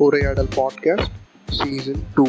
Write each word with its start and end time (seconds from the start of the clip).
உரையாடல் 0.00 0.46
podcast 0.46 1.10
season 1.50 2.02
two 2.14 2.24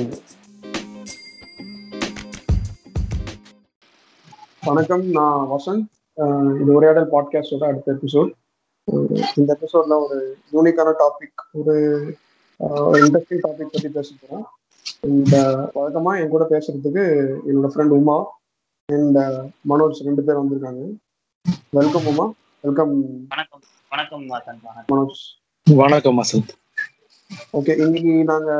வணக்கம் 4.63 5.05
நான் 5.05 5.47
வசந்த். 5.51 5.85
இது 6.61 6.73
உரையாடல் 6.73 7.11
பாட்காஸ்டோட 7.11 7.63
அடுத்த 7.63 7.93
எபிசோட் 7.93 8.31
இந்த 9.35 9.57
எபிசோட்ல 9.61 10.05
ஒரு 10.05 10.37
யூனிக்கான 10.51 10.93
டாபிக் 10.99 11.39
ஒரு 11.51 11.99
இன்ட்ரெஸ்டிங் 12.59 13.47
டாபிக் 13.47 13.71
பத்தி 13.71 13.89
பேச 13.89 14.13
போறோம் 14.21 14.43
இந்த 15.01 15.53
வழக்கமா 15.75 16.21
என் 16.21 16.29
கூட 16.29 16.45
பேசுறதுக்கு 16.49 17.35
என்னோட 17.49 17.69
ஃப்ரெண்ட் 17.75 17.95
உமா 17.99 18.25
அண்ட் 18.85 19.17
மனோஜ் 19.69 20.03
ரெண்டு 20.03 20.23
பேர் 20.23 20.37
வந்திருக்காங்க. 20.37 20.95
வெல்கம் 21.69 22.05
உமா. 22.05 22.31
வெல்கம் 22.61 23.27
வணக்கம். 23.27 23.61
வணக்கம் 23.89 24.59
மனோஜ். 24.91 25.21
வணக்கம் 25.75 26.23
வசந்த். 26.23 26.60
ஓகே 27.57 27.73
இன்னைக்கு 27.83 28.13
நாங்க 28.31 28.51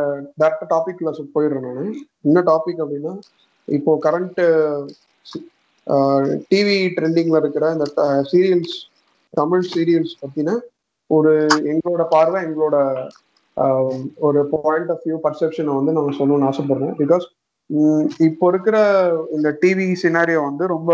டேரக்டா 0.41 0.66
டாபிக்ல 0.73 1.09
போயிடுறோம் 1.35 1.66
நான். 1.67 1.89
என்ன 2.27 2.39
டாபிக் 2.49 2.81
அப்படின்னா 2.84 3.13
இப்போ 3.67 3.91
கரண்ட் 4.05 4.39
டிவி 6.52 6.77
ட்ரெண்டிங்ல 6.97 7.39
இருக்கிற 7.44 7.66
இந்த 7.75 7.85
சீரியல்ஸ் 8.31 8.75
தமிழ் 9.34 9.66
சீரியல்ஸ் 9.73 10.16
பத்தின 10.21 10.55
ஒரு 11.09 11.34
எங்களோட 11.71 12.03
பார்வை 12.16 12.39
எங்களோட 12.47 12.77
ஒரு 14.27 14.39
பாயிண்ட் 14.53 14.91
ஆஃப் 14.94 15.05
வியூ 15.08 15.17
பர்செப்ஷனை 15.25 15.73
வந்து 15.80 15.95
நம்ம 15.97 16.16
சொல்லணும்னு 16.19 16.49
ஆசைப்படுறோம். 16.52 16.95
பிகாஸ் 17.02 17.25
இப்போ 18.27 18.45
இருக்கிற 18.53 18.77
இந்த 19.35 19.49
டிவி 19.61 19.88
சினாரியோ 20.03 20.41
வந்து 20.49 20.66
ரொம்ப 20.75 20.91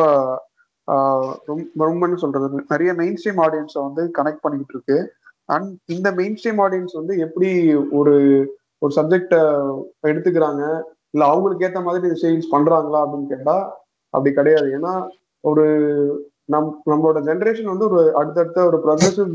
ரொம்ப 1.51 1.79
ரொம்பன்னு 1.89 2.21
சொல்றது 2.23 2.47
நிறைய 2.73 2.91
மெயின் 2.99 3.17
ஸ்ட்ரீம் 3.19 3.41
ஆடியன்ஸை 3.45 3.79
வந்து 3.87 4.03
கனெக்ட் 4.17 4.43
பண்ணிக்கிட்டு 4.43 4.75
இருக்கு. 4.75 4.97
அண்ட் 5.49 5.69
இந்த 5.95 6.07
மெயின் 6.19 6.37
ஸ்ட்ரீம் 6.39 6.61
ஆடியன்ஸ் 6.65 6.93
வந்து 6.99 7.13
எப்படி 7.25 7.49
ஒரு 7.99 8.13
ஒரு 8.81 8.91
சப்ஜெக்டை 8.97 9.41
எடுத்துக்கிறாங்க? 10.09 10.63
இல்ல 11.13 11.23
அவங்களுக்கு 11.31 11.65
ஏத்த 11.67 11.79
மாதிரி 11.87 12.07
சேல்ஸ் 12.23 12.53
பண்றாங்களா 12.55 12.99
அப்படின்னு 13.03 13.31
கேட்டா 13.33 13.55
அப்படி 14.13 14.31
கிடையாது. 14.39 14.67
ஏன்னா 14.77 14.93
ஒரு 15.43 15.65
நம் 16.53 16.69
நம்மளோட 16.91 17.19
ஜென்ரேஷன் 17.29 17.71
வந்து 17.73 17.87
ஒரு 17.89 18.01
அடுத்தடுத்த 18.19 18.59
ஒரு 18.69 18.77
ப்ரொசஸிவ் 18.85 19.33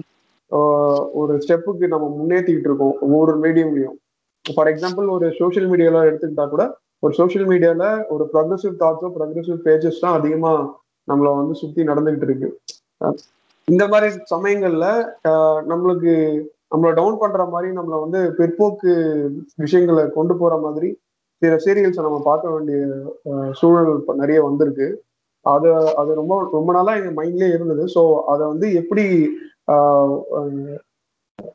ஒரு 1.21 1.35
ஸ்டெப்புக்கு 1.45 1.87
நம்ம 1.95 2.07
முன்னேற்றிக்கிட்டு 2.19 2.71
இருக்கோம். 2.71 2.95
ஒவ்வொரு 3.07 3.35
மீடியம்லையும் 3.45 3.97
ஃபார் 4.45 4.71
எக்ஸாம்பிள் 4.73 5.07
ஒரு 5.17 5.27
சோஷியல் 5.41 5.69
மீடியால 5.73 6.05
எடுத்துக்கிட்டா 6.11 6.47
கூட 6.55 6.65
ஒரு 7.03 7.13
சோஷியல் 7.21 7.47
மீடியால 7.53 7.85
ஒரு 8.15 8.25
ப்ரொக்ரெசிவ் 8.33 8.75
தாட்ஸோ 8.83 9.09
ப்ரொக்ரெசிவ் 9.17 9.59
பேஜஸ் 9.67 10.03
தான் 10.05 10.17
அதிகமா 10.19 10.53
நம்மள 11.09 11.29
வந்து 11.41 11.55
சுத்தி 11.63 11.83
நடந்துகிட்டு 11.91 12.27
இருக்கு. 12.29 12.49
இந்த 13.69 13.85
மாதிரி 13.89 14.09
சமயங்கள்ல 14.35 14.87
நம்மளுக்கு 15.71 16.13
நம்மளை 16.71 16.93
டவுன் 16.95 17.19
பண்ற 17.19 17.45
மாதிரி 17.45 17.69
நம்மள 17.77 17.97
வந்து 18.01 18.21
பிற்போக்கு 18.39 18.93
விஷயங்களை 19.57 20.05
கொண்டு 20.11 20.35
போற 20.37 20.57
மாதிரி 20.57 20.89
சில 21.43 21.55
சீரியல்ஸை 21.65 22.03
நம்ம 22.03 22.21
பார்க்க 22.25 22.51
வேண்டிய 22.51 22.79
சூழல் 23.53 23.91
நிறைய 24.15 24.39
வந்திருக்கு. 24.43 24.87
அது 25.47 25.69
அது 26.01 26.11
ரொம்ப 26.15 26.35
ரொம்ப 26.53 26.73
நாளா 26.73 26.93
எங்க 26.95 27.13
மைண்ட்லயே 27.23 27.49
இருந்தது. 27.53 27.85
ஸோ 27.95 28.03
அதை 28.25 28.43
வந்து 28.47 28.67
எப்படி 28.75 29.05
ஆஹ் 29.73 30.15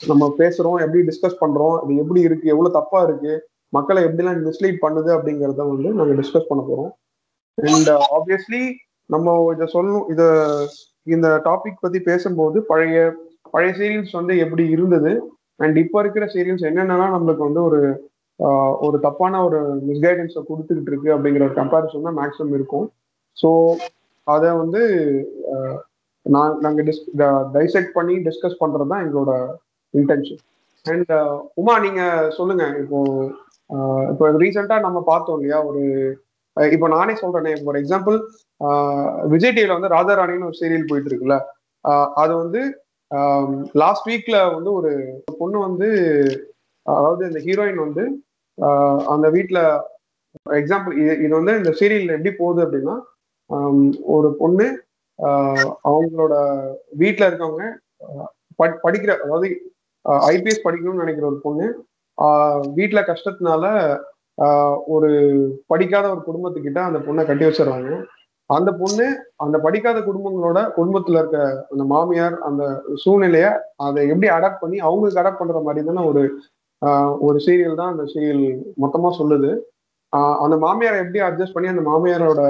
நம்ம 0.07 0.23
பேசுறோம் 0.37 0.79
எப்படி 0.85 1.01
டிஸ்கஸ் 1.09 1.41
பண்றோம் 1.41 1.75
அது 1.81 1.95
எப்படி 1.95 2.21
இருக்கு 2.21 2.47
எவ்வளவு 2.49 2.77
தப்பா 2.79 2.99
இருக்கு 3.03 3.33
மக்களை 3.73 4.01
எப்படிலாம் 4.03 4.41
மிஸ்லீட் 4.49 4.83
பண்ணுது 4.85 5.09
அப்படிங்கிறத 5.15 5.61
வந்து 5.71 5.89
நாங்கள் 5.93 6.19
டிஸ்கஸ் 6.19 6.49
பண்ண 6.49 6.61
போறோம். 6.69 6.91
அண்ட் 7.57 7.89
ஆப்வியஸ்லி 8.17 8.61
நம்ம 9.09 9.35
இதை 9.55 9.67
சொல்லணும் 9.73 10.07
இதை 10.09 10.27
இந்த 11.15 11.27
டாபிக் 11.47 11.83
பத்தி 11.85 11.99
பேசும்போது 12.09 12.57
பழைய 12.69 12.97
பழைய 13.53 13.71
சீரியல்ஸ் 13.79 14.17
வந்து 14.19 14.33
எப்படி 14.45 14.63
இருந்தது? 14.75 15.11
அண்ட் 15.63 15.77
இப்போ 15.83 15.97
இருக்கிற 16.03 16.25
சீரியல்ஸ் 16.33 16.67
என்னென்னலாம் 16.69 17.15
நம்மளுக்கு 17.15 17.47
வந்து 17.47 17.61
ஒரு 17.69 17.81
ஒரு 18.85 18.97
தப்பான 19.05 19.39
ஒரு 19.45 19.59
மிஸ்கைடன்ஸை 19.89 20.41
கொடுத்துக்கிட்டு 20.49 20.91
இருக்கு 20.91 21.09
அப்படிங்கிற 21.13 21.45
ஒரு 21.47 21.55
கம்பேரிசன் 21.61 22.07
தான் 22.07 22.19
மேக்ஸிமம் 22.19 22.55
இருக்கும். 22.57 22.87
ஸோ 23.37 23.49
அதை 24.27 24.49
வந்து 24.61 24.81
நான் 26.25 26.57
நாங்கள் 26.65 26.85
டிஸ் 26.87 27.01
டைசெக்ட் 27.55 27.95
பண்ணி 27.97 28.15
டிஸ்கஸ் 28.27 28.61
பண்ணுறது 28.61 28.91
தான் 28.91 29.03
எங்களோட 29.05 29.33
இன்டென்ஷன் 29.93 30.41
அண்ட் 30.85 31.13
உமா 31.61 31.75
நீங்கள் 31.85 32.31
சொல்லுங்க. 32.37 32.65
இப்போ 32.83 32.99
இப்போ 34.11 34.25
ரீசெண்டாக 34.43 34.85
நம்ம 34.87 34.99
பார்த்தோம் 35.11 35.37
இல்லையா? 35.39 35.59
ஒரு 35.69 35.83
இப்போ 36.75 36.87
நானே 36.97 37.13
சொல்கிறேனே 37.21 37.53
ஃபார் 37.63 37.79
எக்ஸாம்பிள் 37.81 38.17
விஜய் 39.23 39.51
டிவில 39.51 39.73
வந்து 39.73 39.93
ராதாராணின்னு 39.95 40.45
ஒரு 40.45 40.59
சீரியல் 40.61 40.89
போயிட்டு 40.89 41.09
இருக்குல்ல 41.11 41.37
அது 42.15 42.33
வந்து 42.35 42.61
லாஸ்ட் 43.73 44.07
வீக்ல 44.07 44.53
வந்து 44.53 44.71
ஒரு 44.71 44.91
பொண்ணு 45.39 45.57
வந்து 45.59 45.89
அதாவது 46.85 47.27
இந்த 47.27 47.39
ஹீரோயின் 47.39 47.83
வந்து 47.83 48.03
அந்த 49.05 49.29
வீட்டில் 49.29 49.61
எக்ஸாம்பிள் 50.51 50.97
இது 50.97 51.13
இது 51.17 51.33
வந்து 51.35 51.53
இந்த 51.57 51.71
சீரியல் 51.71 52.15
எப்படி 52.15 52.33
போகுது 52.35 52.61
அப்படின்னா 52.65 52.95
ஒரு 54.07 54.29
பொண்ணு 54.33 54.67
அவங்களோட 55.85 56.33
வீட்டில் 56.93 57.27
இருக்கவங்க 57.29 57.65
படிக்கிற 58.83 59.11
அதாவது 59.23 59.47
ஐபிஎஸ் 60.27 60.65
படிக்கணும்னு 60.65 61.03
நினைக்கிற 61.03 61.27
ஒரு 61.27 61.39
பொண்ணு 61.39 61.67
வீட்டில் 62.75 63.07
கஷ்டத்தினால 63.07 63.65
ஒரு 64.87 65.09
படிக்காத 65.67 66.05
ஒரு 66.09 66.21
குடும்பத்துக்கிட்ட 66.25 66.81
அந்த 66.81 66.99
பொண்ணை 66.99 67.25
கட்டி 67.25 67.45
வச்சிடுறாங்க. 67.45 67.91
அந்த 68.49 68.69
பொண்ணு 68.81 69.05
அந்த 69.43 69.55
படிக்காத 69.63 69.99
குடும்பங்களோட 69.99 70.59
குடும்பத்துல 70.77 71.19
இருக்க 71.21 71.39
அந்த 71.73 71.83
மாமியார் 71.93 72.35
அந்த 72.49 72.63
சூழ்நிலைய 73.03 73.47
அதை 73.85 74.01
எப்படி 74.11 74.27
அடாப்ட் 74.35 74.63
பண்ணி 74.63 74.77
அவங்களுக்கு 74.87 75.21
அடாப்ட் 75.21 75.41
பண்ற 75.41 75.61
மாதிரி 75.65 75.87
தானே 75.89 76.03
ஒரு 76.11 76.23
ஒரு 77.27 77.37
சீரியல் 77.45 77.79
தான் 77.81 77.93
அந்த 77.93 78.03
சீரியல் 78.13 78.43
மொத்தமா 78.83 79.09
சொல்லுது. 79.19 79.51
அந்த 80.43 80.55
மாமியாரை 80.65 80.97
எப்படி 81.03 81.21
அட்ஜஸ்ட் 81.27 81.55
பண்ணி 81.55 81.73
அந்த 81.73 81.83
மாமியாரோட 81.89 82.41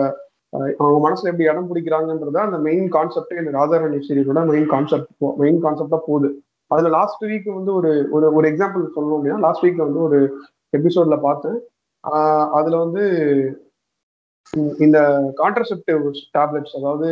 அவங்க 0.80 0.98
மனசுல 1.06 1.32
எப்படி 1.32 1.48
இடம் 1.50 1.70
பிடிக்கிறாங்கன்றத 1.70 2.38
அந்த 2.48 2.58
மெயின் 2.68 2.88
கான்செப்டே 2.96 3.40
இந்த 3.42 3.52
ராதாராணி 3.58 3.98
சீரியலோட 4.08 4.44
மெயின் 4.52 4.68
கான்செப்ட் 4.74 5.10
மெயின் 5.42 5.60
கான்செப்டா 5.66 6.00
போகுது. 6.10 6.30
அதுல 6.72 6.90
லாஸ்ட் 6.98 7.24
வீக் 7.30 7.50
வந்து 7.58 7.72
ஒரு 7.80 7.92
ஒரு 8.16 8.28
ஒரு 8.38 8.46
எக்ஸாம்பிள் 8.52 8.84
சொல்லணும் 8.96 9.18
அப்படின்னா 9.18 9.44
லாஸ்ட் 9.46 9.66
வீக்ல 9.66 9.88
வந்து 9.90 10.02
ஒரு 10.08 10.20
எபிசோட்ல 10.78 11.18
பார்த்தேன். 11.28 11.58
அதுல 12.58 12.76
வந்து 12.84 13.04
இந்த 14.78 14.98
கான்ட்ரசெப்டிவ் 15.38 16.04
டேப்லெட்ஸ் 16.38 16.78
அதாவது 16.80 17.10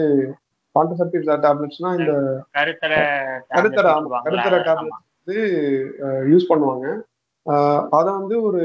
கான்ட்ரசெப்டிவ் 0.75 1.25
டேப்லெட்ஸ்னா 1.45 1.91
இந்த 1.99 2.13
கருத்தர 2.51 2.93
கருத்தர 3.49 3.87
கருத்தர 4.25 4.55
டேப்லெட் 4.67 4.95
வந்து 5.27 5.37
யூஸ் 6.31 6.49
பண்ணுவாங்க. 6.49 6.85
அதை 7.89 8.09
வந்து 8.13 8.35
ஒரு 8.41 8.61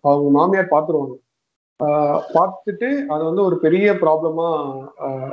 அவங்க 0.00 0.28
மாமியார் 0.30 0.74
பார்த்துருவாங்க 0.74 1.14
பார்த்துட்டு 2.34 2.88
அதை 3.06 3.22
வந்து 3.24 3.42
ஒரு 3.42 3.56
பெரிய 3.58 3.92
ப்ராப்ளமா 3.92 4.48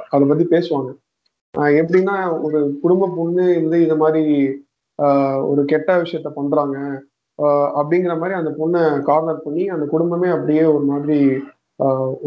அதை 0.10 0.24
பத்தி 0.28 0.46
பேசுவாங்க. 0.46 0.92
எப்படின்னா 1.82 2.42
ஒரு 2.42 2.60
குடும்ப 2.82 3.10
பொண்ணு 3.18 3.46
வந்து 3.62 3.78
இந்த 3.82 3.96
மாதிரி 3.96 4.24
ஆஹ் 5.00 5.42
ஒரு 5.48 5.66
கெட்ட 5.66 6.02
விஷயத்த 6.02 6.30
பண்றாங்க. 6.30 6.78
அப்படிங்கிற 7.80 8.14
மாதிரி 8.20 8.34
அந்த 8.40 8.52
பொண்ணை 8.60 8.82
கார்னர் 9.02 9.44
பண்ணி 9.44 9.64
அந்த 9.68 9.86
குடும்பமே 9.86 10.30
அப்படியே 10.30 10.64
ஒரு 10.64 10.84
மாதிரி 10.84 11.20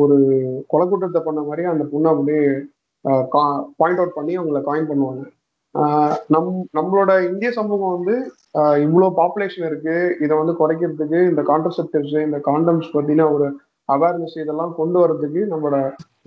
ஒரு 0.02 0.16
கொலை 0.72 0.84
குற்றத்தை 0.88 1.20
பண்ண 1.24 1.40
மாதிரி 1.48 1.64
அந்த 1.72 1.84
பொண்ணை 1.92 2.08
அப்படியே 2.12 2.44
பாயிண்ட் 3.80 4.00
அவுட் 4.00 4.18
பண்ணி 4.18 4.32
அவங்கள 4.38 4.60
காயின் 4.68 4.90
பண்ணுவாங்க. 4.90 5.22
நம் 6.34 6.50
நம்மளோட 6.78 7.12
இந்திய 7.28 7.50
சமூகம் 7.58 7.94
வந்து 7.96 8.14
இவ்வளோ 8.86 9.08
பாப்புலேஷன் 9.20 9.66
இருக்கு. 9.70 9.96
இதை 10.24 10.34
வந்து 10.40 10.54
குறைக்கிறதுக்கு 10.60 11.18
இந்த 11.30 11.42
கான்ட்ரசெப்டிவ்ஸ் 11.50 12.16
இந்த 12.26 12.38
காண்டம்ஸ் 12.48 12.90
பத்தின 12.96 13.28
ஒரு 13.36 13.46
அவேர்னஸ் 13.88 14.36
இதெல்லாம் 14.42 14.74
கொண்டு 14.80 14.98
வர்றதுக்கு 15.02 15.40
நம்மளோட 15.52 15.78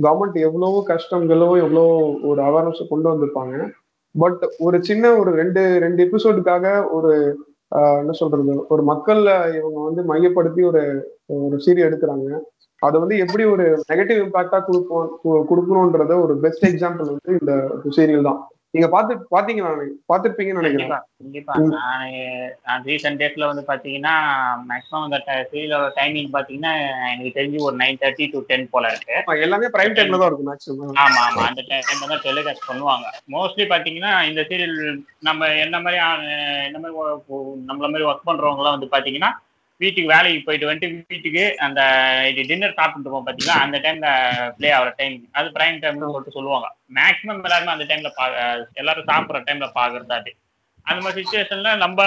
கவர்மெண்ட் 0.06 0.38
எவ்வளவோ 0.48 0.80
கஷ்டங்களோ 0.90 1.50
எவ்வளோ 1.64 1.86
ஒரு 2.30 2.40
அவேர்னஸ் 2.48 2.92
கொண்டு 2.92 3.08
வந்திருப்பாங்க. 3.12 3.56
பட் 4.16 4.44
ஒரு 4.66 4.78
சின்ன 4.90 5.06
ஒரு 5.22 5.32
ரெண்டு 5.42 5.62
ரெண்டு 5.86 6.00
எபிசோடுக்காக 6.08 6.66
ஒரு 6.98 7.14
ஆஹ் 7.72 7.98
என்ன 8.02 8.14
சொல்றது? 8.20 8.54
ஒரு 8.74 8.84
மக்கள்ல 8.90 9.32
இவங்க 9.58 9.80
வந்து 9.88 10.02
மையப்படுத்தி 10.12 10.62
ஒரு 10.64 10.82
ஒரு 11.46 11.56
சீரியல் 11.66 11.88
எடுக்கிறாங்க. 11.88 12.28
அதை 12.82 13.00
வந்து 13.00 13.18
எப்படி 13.18 13.44
ஒரு 13.46 13.64
நெகட்டிவ் 13.90 14.20
இம்பாக்டா 14.24 14.60
கொடுப்போம் 14.64 15.08
கு- 15.22 15.46
கொடுக்கணுன்றத 15.50 16.20
ஒரு 16.22 16.36
பெஸ்ட் 16.40 16.66
எக்ஸாம்பிள் 16.66 17.12
வந்து 17.12 17.40
இந்த 17.40 17.54
சீரியல் 17.96 18.24
தான். 18.24 18.40
நீங்க 18.74 18.88
பாத்து 18.90 19.14
பாத்தீங்களா 19.32 19.70
பாத்திருப்பீங்கன்னு 20.10 20.62
நினைக்கிறேன். 20.62 21.04
கண்டிப்பா. 21.20 21.54
நான் 22.66 22.84
ரீசெண்ட் 22.86 23.20
டேஸ்ல 23.22 23.48
வந்து 23.48 23.64
பாத்தீங்கன்னா 23.68 24.14
மேக்ஸிமம் 24.68 25.06
அந்த 25.08 25.18
சீரியலோட 25.52 25.88
டைமிங் 25.96 26.30
பாத்தீங்கன்னா 26.34 26.74
எனக்கு 27.08 27.32
தெரிஞ்சு 27.40 27.62
ஒரு 27.62 27.76
நைன் 27.78 28.00
தேர்ட்டி 28.02 28.28
டு 28.32 28.44
டென் 28.48 28.70
போல 28.70 28.92
இருக்கு. 28.92 29.16
எல்லாமே 29.42 29.68
பிரைம் 29.68 29.96
டைம்ல 29.98 30.20
தான் 30.20 30.30
இருக்கும் 30.30 30.50
மேக்ஸிமம் 30.50 31.02
ஆமா 31.06 31.22
ஆமா. 31.24 31.46
அந்த 31.48 31.64
டைம்ல 31.70 32.08
தான் 32.08 32.24
டெலிகாஸ்ட் 32.24 32.70
பண்ணுவாங்க. 32.70 33.06
மோஸ்ட்லி 33.32 33.66
பாத்தீங்கன்னா 33.68 34.14
இந்த 34.28 34.44
சீரியல் 34.44 34.78
நம்ம 35.22 35.50
என்ன 35.58 35.80
மாதிரி 35.80 36.02
என்ன 36.66 36.80
மாதிரி 36.80 36.96
நம்மள 37.68 37.88
மாதிரி 37.88 38.10
ஒர்க் 38.10 38.28
பண்றவங்கலாம் 38.28 38.78
வந்து 38.78 38.90
பாத்தீங்கன்னா 38.92 39.32
வீட்டுக்கு 39.82 40.12
வேலைக்கு 40.14 40.40
போயிட்டு 40.46 40.70
வந்துட்டு 40.70 41.12
வீட்டுக்கு 41.14 41.44
அந்த 41.66 41.82
இது 42.30 42.48
டின்னர் 42.50 42.78
சாப்பிட்டு 42.80 43.10
பார்த்தீங்கன்னா 43.14 43.58
அந்த 43.66 43.78
டைம்ல 43.86 44.08
ப்ளே 44.58 44.70
ஆகிற 44.78 44.92
டைம் 45.00 45.16
அது 45.40 45.48
பிரைம் 45.58 45.80
டைம்னு 45.84 46.12
சொல்லிட்டு 46.14 46.38
சொல்லுவாங்க. 46.38 46.68
மேக்ஸிமம் 46.98 47.44
எல்லாருமே 47.48 47.74
அந்த 47.76 47.88
டைம்ல 47.90 48.12
பா 48.20 48.26
எல்லாரும் 48.82 49.10
சாப்பிட்ற 49.12 49.42
டைம்ல 49.48 49.68
பாக்குறது 49.80 50.16
அது. 50.20 50.32
அந்த 50.90 51.00
மாதிரி 51.04 51.22
சுச்சுவேஷன்ல 51.24 51.72
நம்ம 51.84 52.00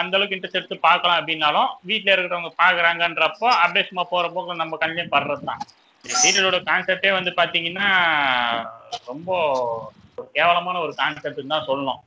அந்த 0.00 0.14
அளவுக்கு 0.16 0.36
இன்ட்ரெஸ்ட் 0.36 0.60
எடுத்து 0.60 0.76
பார்க்கலாம் 0.88 1.18
அப்படின்னாலும் 1.20 1.70
வீட்டில் 1.90 2.14
இருக்கிறவங்க 2.14 2.52
பாக்குறாங்கன்றப்போ 2.62 3.48
அப்படியே 3.62 3.86
சும்மா 3.88 4.04
போற 4.12 4.28
போக்கு 4.36 4.62
நம்ம 4.62 4.78
கண்ணிலே 4.82 5.06
படுறது 5.14 5.44
தான். 5.50 5.62
சீரியலோட 6.04 6.58
கான்செப்டே 6.70 7.12
வந்து 7.18 7.30
பாத்தீங்கன்னா 7.40 7.88
ரொம்ப 9.10 9.30
கேவலமான 10.36 10.76
ஒரு 10.86 10.92
கான்செப்ட் 11.02 11.52
தான் 11.54 11.68
சொல்லணும். 11.70 12.00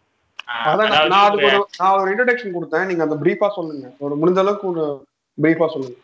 அதான் 0.54 0.88
நான் 0.88 1.12
அதுக்கு 1.12 1.46
ஒரு 1.46 1.68
நான் 1.78 2.00
ஒரு 2.00 2.16
இன்ட்ரடக்ஷன் 2.16 2.54
கொடுத்தேன். 2.54 2.86
நீங்க 2.86 3.04
அந்த 3.04 3.16
பிரீஃபா 3.24 3.50
சொல்லுங்க. 3.50 3.92
ஒரு 4.00 4.16
முடிஞ்ச 4.18 4.38
அளவுக்கு 4.38 4.68
ஒரு 4.68 5.06
பிரீஃபா 5.42 5.68
சொல்லுங்க. 5.68 5.98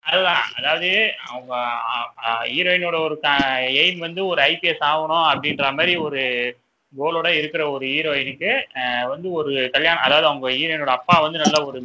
அதுதான். 0.00 0.42
அதாவது 0.56 1.10
அவங்க 1.28 1.54
ஹீரோயினோட 2.44 3.00
ஒரு 3.00 3.20
எய்ம் 3.68 3.98
வந்து 3.98 4.26
ஒரு 4.26 4.42
ஐபிஎஸ் 4.42 4.84
ஆகணும் 4.84 5.32
அப்படின்ற 5.32 5.62
மாதிரி 5.62 5.96
ஒரு 5.96 6.22
கோலோட 6.98 7.26
இருக்கிற 7.26 7.70
ஒரு 7.70 7.86
ஹீரோயினுக்கு 7.86 8.62
வந்து 9.08 9.32
ஒரு 9.32 9.70
கல்யாணம் 9.72 10.02
அதாவது 10.02 10.26
அவங்க 10.26 10.50
ஹீரோயினோட 10.50 10.86
அப்பா 10.86 11.20
வந்து 11.20 11.38
நல்ல 11.38 11.66
ஒரு 11.66 11.82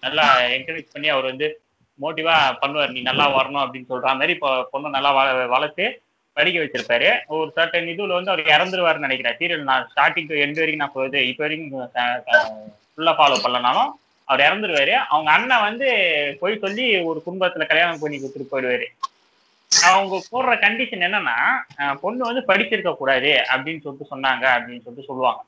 நல்லா 0.00 0.40
என்கரேஜ் 0.40 0.86
பண்ணி 0.92 1.08
அவர் 1.08 1.24
வந்து 1.24 1.60
மோட்டிவா 2.00 2.34
பண்ணுவார். 2.62 2.92
நீ 2.92 3.00
நல்லா 3.00 3.28
வரணும் 3.28 3.64
அப்படின்னு 3.64 3.90
சொல்ற 3.90 4.02
மாதிரி 4.02 4.32
இப்போ 4.32 4.68
பொண்ணு 4.70 4.88
நல்லா 4.88 5.12
வள- 5.12 5.46
வளர்த்து 5.46 6.02
படிக்க 6.38 6.58
வச்சிருப்பாரு. 6.62 7.08
ஒரு 7.36 7.48
சர்டன் 7.56 7.90
இதுல 7.92 8.16
வந்து 8.18 8.32
அவர் 8.32 8.52
இறந்துருவாருன்னு 8.54 9.06
நினைக்கிறேன். 9.06 9.36
சீரியல் 9.40 9.68
நான் 9.70 9.88
ஸ்டார்டிங் 9.92 10.28
டு 10.30 10.36
எண்ட் 10.44 10.60
வரைக்கும் 10.62 10.84
நான் 10.84 10.96
போகுது. 10.98 11.20
இப்போ 11.30 11.44
வரைக்கும் 11.44 11.70
ஃபுல்லா 12.94 13.14
ஃபாலோ 13.18 13.38
பண்ணலனாலும் 13.44 13.90
அவர் 14.28 14.44
இறந்துருவாரு. 14.48 14.94
அவங்க 15.12 15.30
அண்ணன் 15.36 15.66
வந்து 15.68 15.88
போய் 16.40 16.62
சொல்லி 16.64 16.84
ஒரு 17.10 17.18
குடும்பத்துல 17.26 17.66
கல்யாணம் 17.70 18.02
பண்ணி 18.02 18.18
கொடுத்துட்டு 18.18 18.52
போயிடுவாரு. 18.52 18.86
அவங்க 19.90 20.14
போடுற 20.32 20.52
கண்டிஷன் 20.64 21.04
என்னன்னா 21.06 21.36
பொண்ணு 22.02 22.22
வந்து 22.28 22.42
படிச்சிருக்க 22.50 22.90
கூடாது 22.96 23.30
அப்படின்னு 23.52 23.82
சொல்லிட்டு 23.84 24.12
சொன்னாங்க 24.12 24.44
அப்படின்னு 24.56 24.84
சொல்லிட்டு 24.84 25.08
சொல்லுவாங்க. 25.10 25.40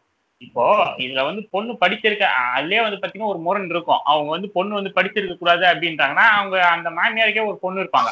இப்போ 0.46 0.64
இதுல 1.04 1.20
வந்து 1.28 1.42
பொண்ணு 1.54 1.72
படிச்சிருக்க 1.82 2.24
அதுலயே 2.56 2.80
வந்து 2.86 2.98
பாத்தீங்கன்னா 3.00 3.32
ஒரு 3.32 3.40
முரண் 3.46 3.70
இருக்கும். 3.74 4.00
அவங்க 4.12 4.30
வந்து 4.36 4.48
பொண்ணு 4.56 4.78
வந்து 4.78 4.92
படிச்சிருக்க 4.96 5.36
கூடாது 5.42 5.64
அப்படின்றாங்கன்னா 5.72 6.26
அவங்க 6.38 6.56
அந்த 6.76 6.90
மாமியாருக்கே 6.98 7.46
ஒரு 7.50 7.58
பொண்ணு 7.64 7.82
இருப்பாங்க. 7.84 8.10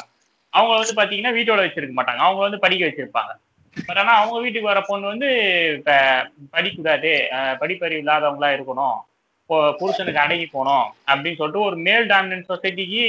அவங்க 0.53 0.73
வந்து 0.75 0.93
பாத்தீங்கன்னா 0.93 1.35
வீட்டோட 1.35 1.61
வச்சிருக்க 1.63 1.95
மாட்டாங்க. 1.95 2.21
அவங்க 2.21 2.41
வந்து 2.41 2.59
படிக்க 2.59 2.83
வச்சிருப்பாங்க. 2.87 3.31
பட் 3.77 3.99
ஆனா 3.99 4.13
அவங்க 4.17 4.37
வீட்டுக்கு 4.39 4.71
வர 4.71 4.81
பொண்ணு 4.81 5.05
வந்து 5.07 5.29
இப்ப 5.77 5.91
படிக்கக்கூடாது 6.53 7.11
அஹ் 7.37 7.55
படிப்பறிவு 7.61 8.03
இல்லாதவங்களா 8.03 8.49
இருக்கணும். 8.55 8.97
புருஷனுக்கு 9.79 10.21
அடங்கி 10.21 10.47
போகணும் 10.47 10.85
அப்படின்னு 11.07 11.39
சொல்லிட்டு 11.39 11.65
ஒரு 11.65 11.77
மேல் 11.87 12.05
டாமினன்ட் 12.11 12.49
சொசைட்டிக்கு 12.51 13.01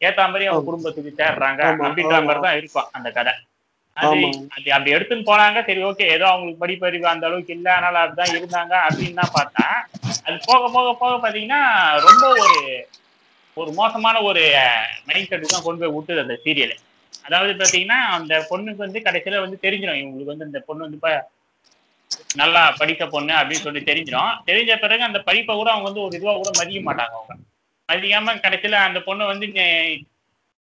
ஏத்த 0.00 0.26
மாதிரி 0.26 0.46
அவங்க. 0.46 0.66
குடும்பத்துக்கு 0.68 1.12
சேர்றாங்க 1.20 1.60
அப்படின்ற. 1.70 1.94
மாதிரி 2.22 2.42
தான் 2.46 2.58
இருக்கும் 2.58 2.90
அந்த 2.96 3.08
கதை. 3.12 3.34
அது 3.96 4.16
அப்படி 4.74 4.94
எடுத்துன்னு 4.96 5.28
போனாங்க. 5.28 5.58
சரி 5.68 5.80
ஓகே 5.86 6.04
ஏதோ 6.14 6.26
அவங்களுக்கு 6.26 6.62
படிப்பறிவு 6.64 7.06
அந்த 7.12 7.26
அளவுக்கு 7.28 7.54
இல்ல. 7.56 7.68
அதனால 7.76 8.02
அப்படிதான் 8.02 8.34
இருந்தாங்க 8.34 8.74
அப்படின்னு 8.86 9.20
தான் 9.22 9.34
பார்த்தா 9.34 9.66
அது 10.26 10.36
போக 10.46 10.62
போக 10.68 10.88
போக 10.94 11.12
பாத்தீங்கன்னா 11.18 11.60
ரொம்ப 12.06 12.24
ஒரு 12.36 12.58
ஒரு 13.58 13.70
மோசமான 13.78 14.16
ஒரு 14.28 14.42
மைண்ட் 15.08 15.30
செட்டுக்கு 15.30 15.54
தான் 15.54 15.66
கொண்டு 15.66 15.82
போய் 15.82 15.94
விட்டுது 15.96 16.24
அந்த 16.24 16.36
சீரியல் 16.44 16.76
அதாவது 17.24 17.52
பாத்தீங்கன்னா 17.60 17.98
அந்த 18.16 18.34
பொண்ணுக்கு 18.50 18.84
வந்து 18.84 19.00
கடைசியில 19.06 19.42
வந்து 19.44 19.58
தெரிஞ்சிடும் 19.64 20.00
இவங்களுக்கு 20.00 20.32
வந்து 20.32 20.48
இந்த 20.50 20.60
பொண்ணு 20.68 20.86
வந்து 20.86 20.98
இப்போ 21.00 21.12
நல்லா 22.40 22.62
படிக்க 22.80 23.02
பொண்ணு 23.14 23.32
அப்படின்னு 23.38 23.66
சொல்லி 23.66 23.82
தெரிஞ்சிடும் 23.88 24.34
தெரிஞ்ச 24.48 24.72
பிறகு 24.84 25.02
அந்த 25.08 25.20
படிப்பை 25.28 25.54
கூட 25.56 25.68
அவங்க 25.72 25.88
வந்து 25.90 26.04
ஒரு 26.06 26.16
இதுவா 26.18 26.34
கூட 26.38 26.50
மதிக்க 26.60 26.80
மாட்டாங்க 26.88 27.14
அவங்க. 27.18 27.34
மதிக்காம 27.88 28.34
கடைசியில 28.44 28.78
அந்த 28.86 29.00
பொண்ணு 29.08 29.32
வந்து 29.32 29.46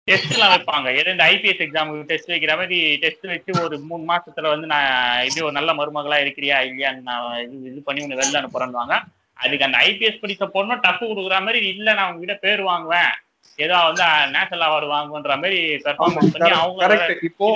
டெஸ்ட் 0.09 0.35
எல்லாம் 0.35 0.53
வைப்பாங்க. 0.53 0.89
எது 0.99 1.15
இந்த 1.15 1.25
ஐபிஎஸ் 1.33 1.63
எக்ஸாமுக்கு 1.65 2.09
டெஸ்ட் 2.11 2.33
வைக்கிற 2.33 2.53
மாதிரி 2.61 2.79
டெஸ்ட் 3.03 3.27
வச்சு 3.33 3.53
ஒரு 3.65 3.77
மூணு 3.89 4.05
மாசத்துல 4.11 4.51
வந்து 4.55 4.67
நான் 4.73 4.89
இப்படி 5.27 5.45
ஒரு 5.49 5.57
நல்ல 5.59 5.73
மருமகளா 5.81 6.19
இருக்கிறியா 6.25 6.59
இல்லையான்னு 6.69 7.07
நான் 7.09 7.27
இது 7.45 7.69
இது 7.71 7.81
பண்ணி 7.89 8.05
உன்னை 8.05 8.19
வெளில 8.21 8.41
அனுப்புறேன்னுவாங்க. 8.41 8.97
அதுக்கு 9.41 9.67
அந்த 9.67 9.79
ஐபிஎஸ் 9.89 10.23
படிச்ச 10.23 10.47
பொண்ணும் 10.55 10.85
டப்பு 10.85 11.05
கொடுக்குற 11.09 11.39
மாதிரி 11.45 11.61
இல்ல 11.73 11.89
நான் 11.97 12.11
உங்ககிட்ட 12.11 12.37
பேர் 12.45 12.63
வாங்குவேன். 12.69 13.13
ஏதோ 13.59 13.77
வந்து 13.87 14.05
நேஷனல் 14.35 14.65
அவார்டு 14.67 14.87
வாங்குன்ற 14.91 15.33
மாதிரி 15.41 15.59
பெர்ஃபார்மன்ஸ் 15.85 16.33
பண்ணி 16.35 16.51
அவங்க 16.59 16.81
கரெக்ட் 16.85 17.25
இப்போ 17.29 17.49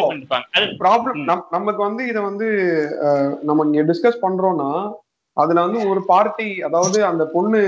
அது 0.56 0.66
ப்ராப்ளம் 0.82 1.20
நமக்கு 1.54 1.80
வந்து 1.86 2.02
இதை 2.10 2.20
வந்து 2.28 2.48
நம்ம 3.48 3.66
இங்க 3.68 3.84
டிஸ்கஸ் 3.90 4.22
பண்றோம்னா 4.24 4.70
அதுல 5.36 5.62
வந்து 5.66 5.80
ஒரு 5.90 6.00
பார்ட்டி 6.10 6.48
அதாவது 6.66 6.98
அந்த 7.10 7.24
பொண்ணு 7.32 7.60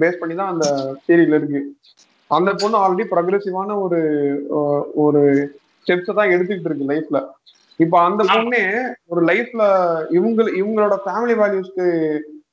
பேஸ் 0.00 0.20
பண்ணி 0.20 0.34
தான் 0.34 0.52
அந்த 0.54 0.66
சீரியல் 1.04 1.36
இருக்கு. 1.38 1.60
அந்த 2.30 2.50
பொண்ணு 2.60 2.76
ஆல்ரெடி 2.80 3.04
ப்ரொக்ரெசிவான 3.10 3.76
ஒரு 3.84 4.00
ஒரு 5.04 5.20
ஸ்டெப்ஸ் 5.86 6.18
தான் 6.18 6.32
எடுத்துக்கிட்டு 6.34 6.70
இருக்கு 6.70 6.90
லைஃப்ல 6.90 7.18
இப்போ 7.80 7.96
அந்த 8.04 8.22
பொண்ணே 8.32 8.62
ஒரு 9.12 9.22
லைஃப்ல 9.30 9.62
இவங்க 10.10 10.48
இவங்களோட 10.60 10.96
ஃபேமிலி 11.04 11.34
வேல்யூஸ்க்கு 11.40 11.86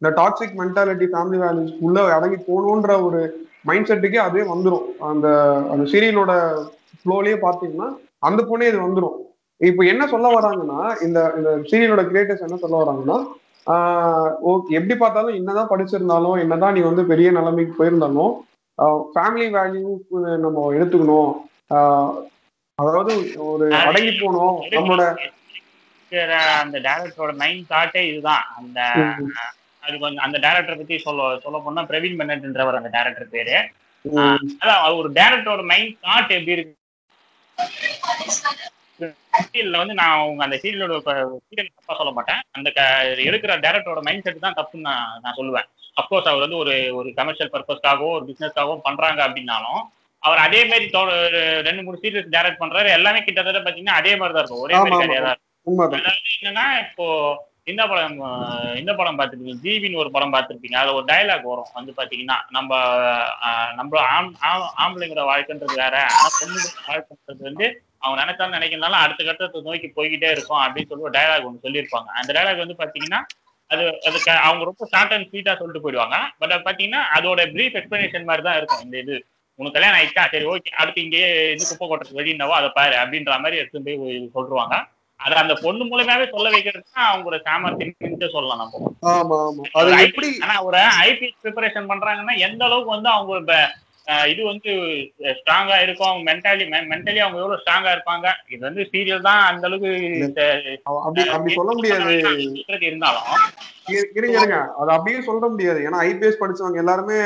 இந்த 0.03 0.09
டாக்ஸிக் 0.17 0.55
மென்டாலிட்டி 0.61 1.05
ஃபேமிலி 1.11 1.37
வேல்யூஸ் 1.41 1.75
உள்ள 1.87 1.99
அடங்கி 2.15 2.37
போகணுன்ற 2.47 2.93
ஒரு 3.07 3.19
மைண்ட் 3.67 3.87
செட்டுக்கே 3.89 4.19
அதுவே 4.23 4.43
வந்துடும் 4.49 4.87
அந்த 5.09 5.27
அந்த 5.73 5.83
சீரியலோட 5.91 6.33
ஃப்ளோலயே 7.01 7.37
பார்த்தீங்கன்னா 7.43 7.87
அந்த 8.27 8.41
பொண்ணே 8.49 8.67
இது 8.71 8.79
வந்துடும் 8.85 9.15
இப்போ 9.61 9.83
என்ன 9.91 10.03
சொல்ல 10.13 10.27
வராங்கன்னா 10.35 10.79
இந்த 11.05 11.19
இந்த 11.37 11.51
சீரியலோட 11.69 12.03
கிரியேட்டர்ஸ் 12.09 12.45
என்ன 12.47 12.57
சொல்ல 12.63 12.81
வராங்கன்னா 12.81 13.17
ஓகே 14.51 14.77
எப்படி 14.79 14.97
பார்த்தாலும் 15.03 15.37
என்னதான் 15.39 15.71
படிச்சிருந்தாலும் 15.71 16.37
என்னதான் 16.43 16.75
நீ 16.77 16.83
வந்து 16.89 17.05
பெரிய 17.13 17.31
நிலைமைக்கு 17.37 17.79
போயிருந்தாலும் 17.79 18.33
ஃபேமிலி 19.13 19.47
வேல்யூ 19.57 19.87
நம்ம 20.45 20.67
எடுத்துக்கணும். 20.77 21.33
அதாவது 22.79 23.13
ஒரு 23.51 23.65
அடங்கி 23.87 24.13
போகணும். 24.19 24.59
நம்மளோட 24.77 25.03
அந்த 26.61 26.77
டேரக்டரோட 26.87 27.33
மைண்ட் 27.41 27.69
தாட்டே 27.73 28.01
இதுதான். 28.11 28.45
அந்த 28.59 28.79
அது 29.85 29.95
கொஞ்சம் 30.03 30.25
அந்த 30.25 30.37
டேரக்டரை 30.45 30.75
பத்தி 30.79 30.97
சொல்ல 31.05 31.29
சொல்ல 31.45 31.57
போனா 31.63 31.83
பிரவீன் 31.91 32.19
பென்னட்ன்றவர் 32.19 32.79
அந்த 32.79 32.91
டேரக்டர் 32.97 33.33
பேரு. 33.35 33.55
அதான் 34.61 34.83
அது 34.85 34.93
ஒரு 35.01 35.09
டேரக்டரோட 35.17 35.63
மைண்ட் 35.71 35.97
தாட் 36.05 36.33
எப்படி 36.37 36.55
இருக்கு. 36.55 36.73
சீரியல்ல 39.35 39.79
வந்து 39.81 39.95
நான் 39.99 40.15
அவங்க 40.17 40.41
அந்த 40.45 40.57
சீரியலோட 40.63 40.97
சீரியல் 41.47 41.69
தப்பா 41.77 41.93
சொல்ல 41.99 42.11
மாட்டேன். 42.17 42.41
அந்த 42.57 42.69
எடுக்கிற 43.27 43.53
டேரக்டரோட 43.65 44.01
மைண்ட் 44.07 44.25
செட் 44.25 44.45
தான் 44.45 44.57
தப்புன்னு 44.59 44.87
நான் 44.89 45.19
நான் 45.23 45.37
சொல்லுவேன். 45.39 45.67
அப்கோர்ஸ் 46.01 46.29
அவர் 46.31 46.45
வந்து 46.45 46.59
ஒரு 46.63 46.75
ஒரு 46.99 47.09
கமர்ஷியல் 47.19 47.53
பர்பஸ்க்காகவோ 47.55 48.11
ஒரு 48.17 48.25
பிசினஸ்க்காகவோ 48.29 48.75
பண்றாங்க 48.87 49.19
அப்படின்னாலும் 49.27 49.81
அவர் 50.23 50.43
அதே 50.45 50.59
மாதிரி 50.71 50.85
ரெண்டு 51.67 51.81
மூணு 51.85 51.97
சீரியல்ஸ் 52.03 52.33
டைரக்ட் 52.35 52.61
பண்றாரு. 52.61 52.89
எல்லாமே 52.97 53.21
கிட்டத்தட்ட 53.25 53.61
பாத்தீங்கன்னா 53.65 53.99
அதே 54.01 54.13
மாதிரி 54.19 54.35
தான் 54.35 54.43
இருக்கும். 54.43 54.65
ஒரே 54.67 54.75
மாதிரி. 54.81 55.01
கதையா 55.01 55.23
தான் 55.25 55.35
இருக்கும். 55.35 56.29
என்னன்னா 56.37 56.65
இப்போ 56.85 57.07
இந்த 57.65 57.87
படம் 57.87 58.75
இந்த 58.75 58.93
படம் 58.93 59.19
பார்த்துருப்பீங்க? 59.19 59.53
ஜீவின்னு 59.63 59.95
ஒரு 59.95 60.11
படம் 60.11 60.33
பார்த்துருப்பீங்க. 60.33 60.75
அதுல 60.75 60.93
ஒரு 60.93 61.05
டயலாக் 61.05 61.41
வரும். 61.41 61.67
வந்து 61.73 61.93
பாத்தீங்கன்னா 61.97 62.33
நம்ம 62.49 62.75
நம்ம 63.75 63.99
ஆம் 63.99 64.35
ஆம்- 64.41 64.69
ஆம்பளைங்கிற 64.85 65.21
வாழ்க்கைன்றது 65.21 65.75
வேற. 65.75 66.05
ஆனா 66.05 66.27
பொண்ணுங்கிற 66.41 66.89
வாழ்க்கைன்றது 66.89 67.43
வந்து 67.43 67.83
அவங்க 67.97 68.25
நினைச்சாலும் 68.25 68.51
நினைக்கிறனால 68.51 68.91
அடுத்த 68.91 69.23
கட்டத்தை 69.23 69.61
நோக்கி 69.61 69.91
போய்கிட்டே 69.95 70.31
இருக்கும் 70.31 70.57
அப்படின்னு 70.57 70.87
சொல்லி 70.87 71.03
ஒரு 71.03 71.09
டயலாக் 71.09 71.43
ஒன்று 71.43 71.69
சொல்லியிருப்பாங்க. 71.69 72.05
அந்த 72.05 72.33
டயலாக் 72.33 72.75
வந்து 72.75 72.75
பாத்தீங்கன்னா 72.77 73.21
அது 73.67 73.99
அது 74.05 74.31
அவங்க 74.31 74.63
ரொம்ப 74.63 74.87
ஷார்ட் 74.91 75.11
அண்ட் 75.11 75.27
ஸ்வீட்டா 75.31 75.57
சொல்லிட்டு 75.57 75.91
போயிடுவாங்க. 75.91 76.15
பட் 76.37 76.51
அது 76.51 76.63
பாத்தீங்கன்னா 76.63 76.99
அதோட 77.15 77.41
ப்ரீஃப் 77.51 77.83
எக்ஸ்பிளனேஷன் 77.83 78.23
மாதிரி 78.23 78.43
தான் 78.43 78.55
இருக்கும். 78.55 78.83
இந்த 78.83 78.99
இது 78.99 79.25
உனக்கு 79.55 79.79
கல்யாணம் 79.79 80.05
ஆயிடுச்சா? 80.05 80.27
சரி 80.31 80.45
ஓகே 80.45 80.69
அடுத்து 80.69 81.03
இங்கேயே 81.03 81.51
இது 81.51 81.67
குப்பை 81.67 81.87
கொட்டுறது 81.87 82.17
வெளியினவோ 82.17 82.49
அதை 82.49 82.69
பாரு 82.69 82.95
அப்படின்ற 82.95 83.39
மாதிரி 83.39 83.57
எடுத்து 83.57 83.81
போய் 83.83 84.29
சொல்லிருவாங்க. 84.35 84.91
அதை 85.23 85.35
அந்த 85.37 85.53
பொண்ணு 85.55 85.83
மூலமாவே 85.83 86.25
சொல்ல 86.29 86.49
வைக்கிறது 86.49 86.85
தான் 86.91 87.09
அவங்களோட 87.09 87.37
சாமர்த்தியம் 87.43 87.93
சொல்லலாம் 88.31 88.61
நம்ம. 88.63 88.91
ஆமா 89.11 89.37
ஆமா. 89.43 89.63
அது 89.73 89.91
எப்படி 90.03 90.29
ஆனா 90.39 90.55
ஒரு 90.63 90.79
ஐபிஎஸ் 91.03 91.41
ப்ரிப்பரேஷன் 91.43 91.89
பண்றாங்கன்னா 91.89 92.35
எந்த 92.47 92.63
அளவுக்கு 92.65 92.95
வந்து 92.95 93.09
அவங்க 93.09 93.57
இது 94.27 94.41
வந்து 94.43 94.71
ஸ்ட்ராங்கா 95.33 95.75
இருக்கும் 95.81 96.09
அவங்க 96.09 96.23
மென்டாலி 96.29 96.63
மென்டலி 96.89 97.19
அவங்க 97.19 97.37
எவ்வளவு 97.37 97.59
ஸ்ட்ராங்கா 97.61 97.91
இருப்பாங்க 97.93 98.25
இது 98.49 98.61
வந்து 98.61 98.83
சீரியல் 98.89 99.21
தான் 99.21 99.41
அந்த 99.43 99.67
அளவுக்கு 99.67 99.91
அப்படி 101.29 101.53
சொல்ல 101.53 101.73
முடியாது. 101.73 102.15
இருந்தாலும் 102.81 103.29
இரு- 103.91 104.09
இருங்க 104.15 104.41
அது 104.79 104.91
அப்படியே 104.91 105.21
சொல்ல 105.21 105.47
முடியாது. 105.47 105.79
ஏன்னா 105.87 106.01
ஐபிஎஸ் 106.03 106.41
படிச்சவங்க 106.41 106.77
எல்லாருமே 106.77 107.19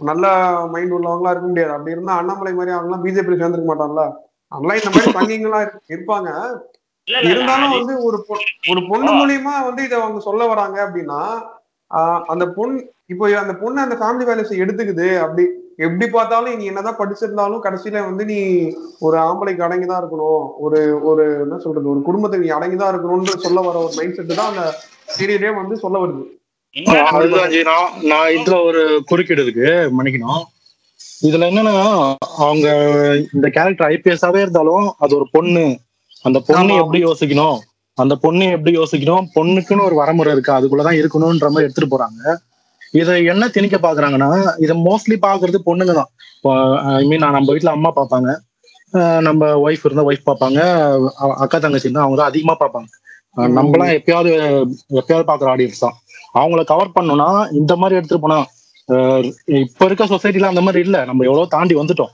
நல்ல 0.00 0.26
மைண்ட் 0.70 0.92
உள்ளவங்களா 0.92 1.32
இருக்க 1.32 1.48
முடியாது. 1.48 1.72
அப்படி 1.72 1.90
இருந்தா 1.90 2.16
அண்ணாமலை 2.16 2.52
மாதிரி 2.52 2.76
அவங்கலாம் 2.76 3.04
பிஜேபி 3.04 3.40
சேர்ந்துருக்க 3.40 3.70
மாட்டாங்களா 3.70 4.06
அதெல்லாம் 4.52 4.78
இந்த 4.78 4.90
மாதிரி 4.90 5.16
சங்கிங்களா 5.18 5.60
இரு- 5.62 5.82
இருப்பாங்க. 5.88 6.30
இருந்தாலும் 7.08 7.74
வந்து 7.76 7.94
ஒரு 8.06 8.18
ஒரு 8.70 8.80
பொண்ணு 8.90 9.10
மூலியமா 9.12 9.54
வந்து 9.64 9.82
இதை 9.84 9.96
அவங்க 10.00 10.20
சொல்ல 10.20 10.42
வராங்க 10.46 10.78
அப்படின்னா 10.84 11.20
அந்த 12.28 12.44
பொண்ணு 12.48 12.78
இப்போ 13.10 13.24
அந்த 13.40 13.54
பொண்ணு 13.54 13.78
அந்த 13.80 13.96
ஃபேமிலி 14.00 14.26
வேல்யூஸ் 14.28 14.62
எடுத்துக்குது 14.62 15.08
அப்படி 15.18 15.44
எப்படி 15.78 16.06
பார்த்தாலும் 16.08 16.58
நீ 16.58 16.64
என்னதான் 16.64 16.98
படிச்சிருந்தாலும் 17.00 17.64
கடைசியில 17.64 18.02
வந்து 18.06 18.24
நீ 18.24 18.38
ஒரு 19.00 19.16
ஆம்பளைக்கு 19.18 19.66
அடங்கிதான் 19.66 20.00
இருக்கணும் 20.02 20.42
ஒரு 20.58 20.80
ஒரு 21.02 21.24
என்ன 21.44 21.58
சொல்றது 21.58 21.92
ஒரு 21.92 22.02
குடும்பத்துக்கு 22.02 22.46
நீ 22.46 22.52
அடங்கிதான் 22.54 22.92
இருக்கணும்னு 22.92 23.44
சொல்ல 23.46 23.60
வர 23.60 23.78
ஒரு 23.78 23.94
மைண்ட் 23.96 24.16
செட் 24.16 24.34
தான் 24.34 24.50
அந்த 24.52 24.64
சீரியலே 25.16 25.52
வந்து 25.56 25.76
சொல்ல 25.76 25.98
வருது. 25.98 26.22
நான் 28.10 28.32
இதுல 28.36 28.56
ஒரு 28.68 28.82
குறுக்கிடுதுக்கு 29.10 29.66
மன்னிக்கணும். 29.96 30.42
இதுல 31.22 31.48
என்னன்னா 31.50 31.74
அவங்க 32.38 32.66
இந்த 33.34 33.46
கேரக்டர் 33.48 33.90
ஐபிஎஸ்ஸாவே 33.90 34.40
இருந்தாலும் 34.44 34.86
அது 34.98 35.12
ஒரு 35.16 35.26
பொண்ணு 35.32 35.64
அந்த 36.24 36.38
பொண்ணு. 36.48 36.74
எப்படி 36.82 37.00
யோசிக்கணும்? 37.04 37.58
அந்த 37.98 38.14
பொண்ணு 38.16 38.44
எப்படி 38.56 38.72
யோசிக்கணும்? 38.78 39.26
பொண்ணுக்குன்னு 39.36 39.86
ஒரு 39.88 39.96
வரமுறை 40.00 40.32
இருக்கு. 40.34 40.52
அதுக்குள்ளதான் 40.52 40.98
இருக்கணும்ன்ற 41.00 41.48
மாதிரி 41.54 41.66
எடுத்துட்டு 41.66 41.92
போறாங்க. 41.94 42.22
இதை 43.00 43.24
என்ன 43.32 43.44
திணிக்க 43.48 43.76
பாக்குறாங்கன்னா 43.78 44.30
இதை 44.64 44.74
மோஸ்ட்லி 44.86 45.16
பாக்குறது 45.26 45.58
பொண்ணுங்க 45.68 45.92
தான் 45.98 46.10
ஐ 46.94 47.04
மீன் 47.10 47.24
நம்ம 47.36 47.52
வீட்டுல 47.52 47.74
அம்மா 47.76 47.90
பார்ப்பாங்க. 47.98 48.30
நம்ம 49.26 49.42
ஒய்ஃப் 49.66 49.84
இருந்தா 49.84 50.04
ஒய்ஃப் 50.08 50.26
பார்ப்பாங்க. 50.30 50.58
அக்கா 51.44 51.58
தங்கச்சி 51.58 51.88
இருந்தா 51.88 52.04
அவங்க 52.04 52.18
தான் 52.20 52.30
அதிகமா 52.32 52.54
பார்ப்பாங்க. 52.62 52.88
அஹ் 53.36 53.52
நம்மலாம் 53.58 53.92
எப்பயாவது 53.98 54.30
எப்பயாவது 55.00 55.26
பாக்குற 55.30 55.48
ஆடியன்ஸ் 55.52 55.84
தான். 55.84 55.96
அவங்கள 56.34 56.62
கவர் 56.64 56.96
பண்ணோம்னா 56.96 57.28
இந்த 57.60 57.72
மாதிரி 57.76 57.98
எடுத்துட்டு 57.98 58.24
போனா 58.26 58.40
இப்ப 59.62 59.84
இருக்க 59.88 60.04
சொசைட்டில 60.06 60.50
அந்த 60.52 60.62
மாதிரி 60.66 60.80
இல்ல. 60.86 60.98
நம்ம 61.04 61.24
எவ்வளவு 61.24 61.52
தாண்டி 61.54 61.74
வந்துட்டோம். 61.74 62.12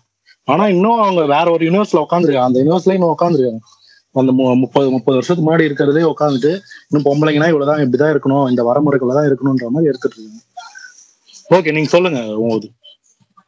ஆனா 0.48 0.64
இன்னும் 0.74 1.00
அவங்க 1.02 1.22
வேற 1.34 1.46
ஒரு 1.50 1.62
யூனிவர்ஸ்ல 1.68 2.02
உட்காந்துருக்காங்க 2.04 2.50
அந்த 2.50 2.60
யூனிவர்ஸ்ல 2.62 2.96
இன்னும் 2.96 3.14
உட்காந்துருக்காங்க 3.14 3.60
அந்த 4.14 4.32
மு- 4.32 4.56
முப்பது 4.60 4.86
முப்பது 4.90 5.16
வருஷத்துக்கு 5.16 5.46
முன்னாடி 5.46 5.64
இருக்கிறதே 5.64 6.02
உட்காந்துட்டு 6.10 6.52
இன்னும் 6.86 7.06
பொம்பளைங்கன்னா 7.06 7.50
இவ்வளவுதான் 7.50 7.82
இப்படிதான் 7.84 8.12
இருக்கணும் 8.14 8.46
இந்த 8.50 8.62
வரமுறைக்குள்ள 8.68 9.14
தான் 9.14 9.28
இருக்கணும்ன்ற 9.28 9.68
மாதிரி 9.68 9.90
எடுத்துட்டு 9.90 10.16
இருக்காங்க. 10.18 10.44
ஓகே 11.50 11.74
நீங்க 11.76 11.90
சொல்லுங்க 11.92 12.20
உங்களுக்கு 12.38 12.74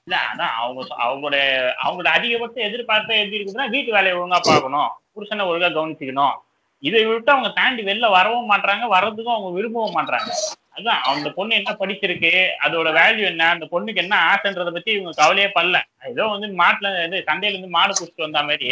இல்ல 0.06 0.18
அதான் 0.28 0.54
அவங்க 0.58 0.80
அவங்களோட 1.04 1.36
அவங்களோட 1.82 2.08
அதிகபட்ச 2.16 2.56
எதிர்பார்ப்பு 2.68 3.18
எப்படி 3.18 3.38
இருக்குதுன்னா 3.38 3.66
வீட்டு 3.70 3.90
வேலையை 3.92 4.14
ஒழுங்கா 4.16 4.38
பார்க்கணும் 4.46 4.88
புருஷனை 5.14 5.44
ஒழுங்கா 5.46 5.68
கவனிச்சுக்கணும். 5.70 6.36
இதை 6.82 7.00
விட்டு 7.04 7.30
அவங்க 7.32 7.48
தாண்டி 7.52 7.82
வெளில 7.82 8.06
வரவும் 8.10 8.50
மாட்றாங்க 8.50 8.84
வர்றதுக்கும் 8.92 9.34
அவங்க 9.34 9.50
விரும்பவும் 9.56 9.96
மாட்றாங்க. 9.96 10.30
அதான் 10.76 11.00
அந்த 11.10 11.28
பொண்ணு 11.30 11.52
என்ன 11.54 11.70
படிச்சிருக்கு 11.80 12.32
அதோட 12.64 12.88
வேல்யூ 12.96 13.24
என்ன 13.26 13.48
அந்த 13.50 13.64
பொண்ணுக்கு 13.72 14.02
என்ன 14.04 14.14
ஆசைன்றதை 14.28 14.72
பத்தி 14.72 14.90
இவங்க 14.92 15.12
கவலையே 15.16 15.48
படல. 15.56 15.78
ஏதோ 16.10 16.26
வந்து 16.26 16.48
மாட்டுல 16.62 16.90
இது 17.06 17.18
சண்டையில 17.28 17.54
இருந்து 17.54 17.76
மாடு 17.76 17.92
புடிச்சிட்டு 17.92 18.26
வந்த 18.26 18.42
மாதிரி 18.42 18.70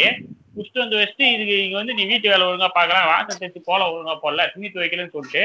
புடிச்சிட்டு 0.59 0.83
வந்து 0.83 0.99
வச்சுட்டு 0.99 1.25
இதுக்கு 1.33 1.55
இங்க 1.65 1.77
வந்து 1.79 1.95
நீ 1.97 2.03
வீட்டு 2.09 2.31
வேலை 2.31 2.45
ஒழுங்கா 2.47 2.69
பார்க்கலாம் 2.71 3.09
வாசல் 3.11 3.41
தைச்சு 3.41 3.61
கோலம் 3.67 3.91
ஒழுங்கா 3.91 4.15
போடல 4.23 4.47
துணி 4.53 4.69
துவைக்கலன்னு 4.73 5.15
சொல்லிட்டு 5.15 5.43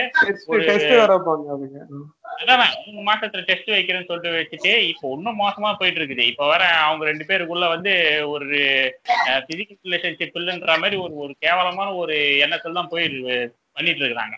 அதான் 2.44 2.62
மூணு 2.87 3.02
மாசத்துல 3.09 3.42
டெஸ்ட் 3.49 3.75
வைக்கிறேன்னு 3.75 4.09
சொல்லிட்டு 4.09 4.37
வச்சுட்டு 4.37 4.73
இப்போ 4.90 5.12
இன்னும் 5.16 5.40
மோசமா 5.42 5.71
போயிட்டு 5.80 6.00
இருக்குது 6.00 6.25
இப்போ 6.30 6.47
வர 6.52 6.62
அவங்க 6.85 7.04
ரெண்டு 7.11 7.26
பேருக்குள்ள 7.28 7.66
வந்து 7.75 7.92
ஒரு 8.33 8.49
பிசிக்கல் 9.49 9.85
ரிலேஷன்ஷிப் 9.87 10.38
இல்லைன்ற 10.40 10.76
மாதிரி 10.83 10.99
ஒரு 11.04 11.14
ஒரு 11.25 11.33
கேவலமான 11.44 11.88
ஒரு 12.02 12.16
எண்ணத்துல 12.44 12.78
தான் 12.80 12.90
போய் 12.92 13.06
பண்ணிட்டு 13.76 14.02
இருக்கிறாங்க. 14.02 14.35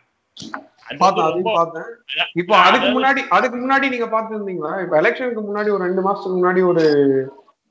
இப்போ 2.40 2.54
அதுக்கு 2.66 2.88
முன்னாடி 2.94 3.20
அதுக்கு 3.36 3.56
முன்னாடி 3.56 3.86
நீங்க 3.94 4.08
பார்த்துருந்தீங்களா? 4.08 4.72
இப்போ 4.82 4.96
எலெக்ஷனுக்கு 5.00 5.42
முன்னாடி 5.46 5.70
ஒரு 5.76 5.82
ரெண்டு 5.86 6.04
மாசத்துக்கு 6.06 6.38
முன்னாடி 6.38 6.62
ஒரு 6.70 6.84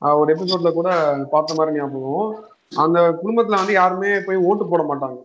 ஒரு 0.02 0.28
எபிசோட்ல 0.34 0.70
கூட 0.72 0.88
பார்த்த 1.32 1.58
மாதிரி 1.58 1.76
ஞாபகம் 1.76 2.34
அந்த 2.76 3.18
குடும்பத்துல 3.24 3.46
வந்து 3.46 3.72
யாருமே 3.72 4.20
போய் 4.20 4.36
ஓட்டு 4.36 4.66
போட 4.66 4.84
மாட்டாங்க. 4.90 5.18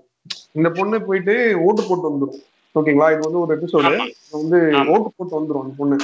இந்த 0.52 0.70
பொண்ணு 0.70 1.02
போயிட்டு 1.02 1.60
ஓட்டு 1.62 1.84
போட்டு 1.84 2.12
வந்துடும் 2.12 2.44
ஓகேங்களா? 2.76 3.12
இது 3.12 3.32
வந்து 3.32 3.40
ஒரு 3.40 3.60
எபிசோடு. 3.60 4.12
வந்து. 4.32 4.78
ஓட்டு 4.88 5.12
போட்டு 5.16 5.40
வந்துடும் 5.40 5.62
அந்த 5.62 5.74
பொண்ணு. 5.78 5.98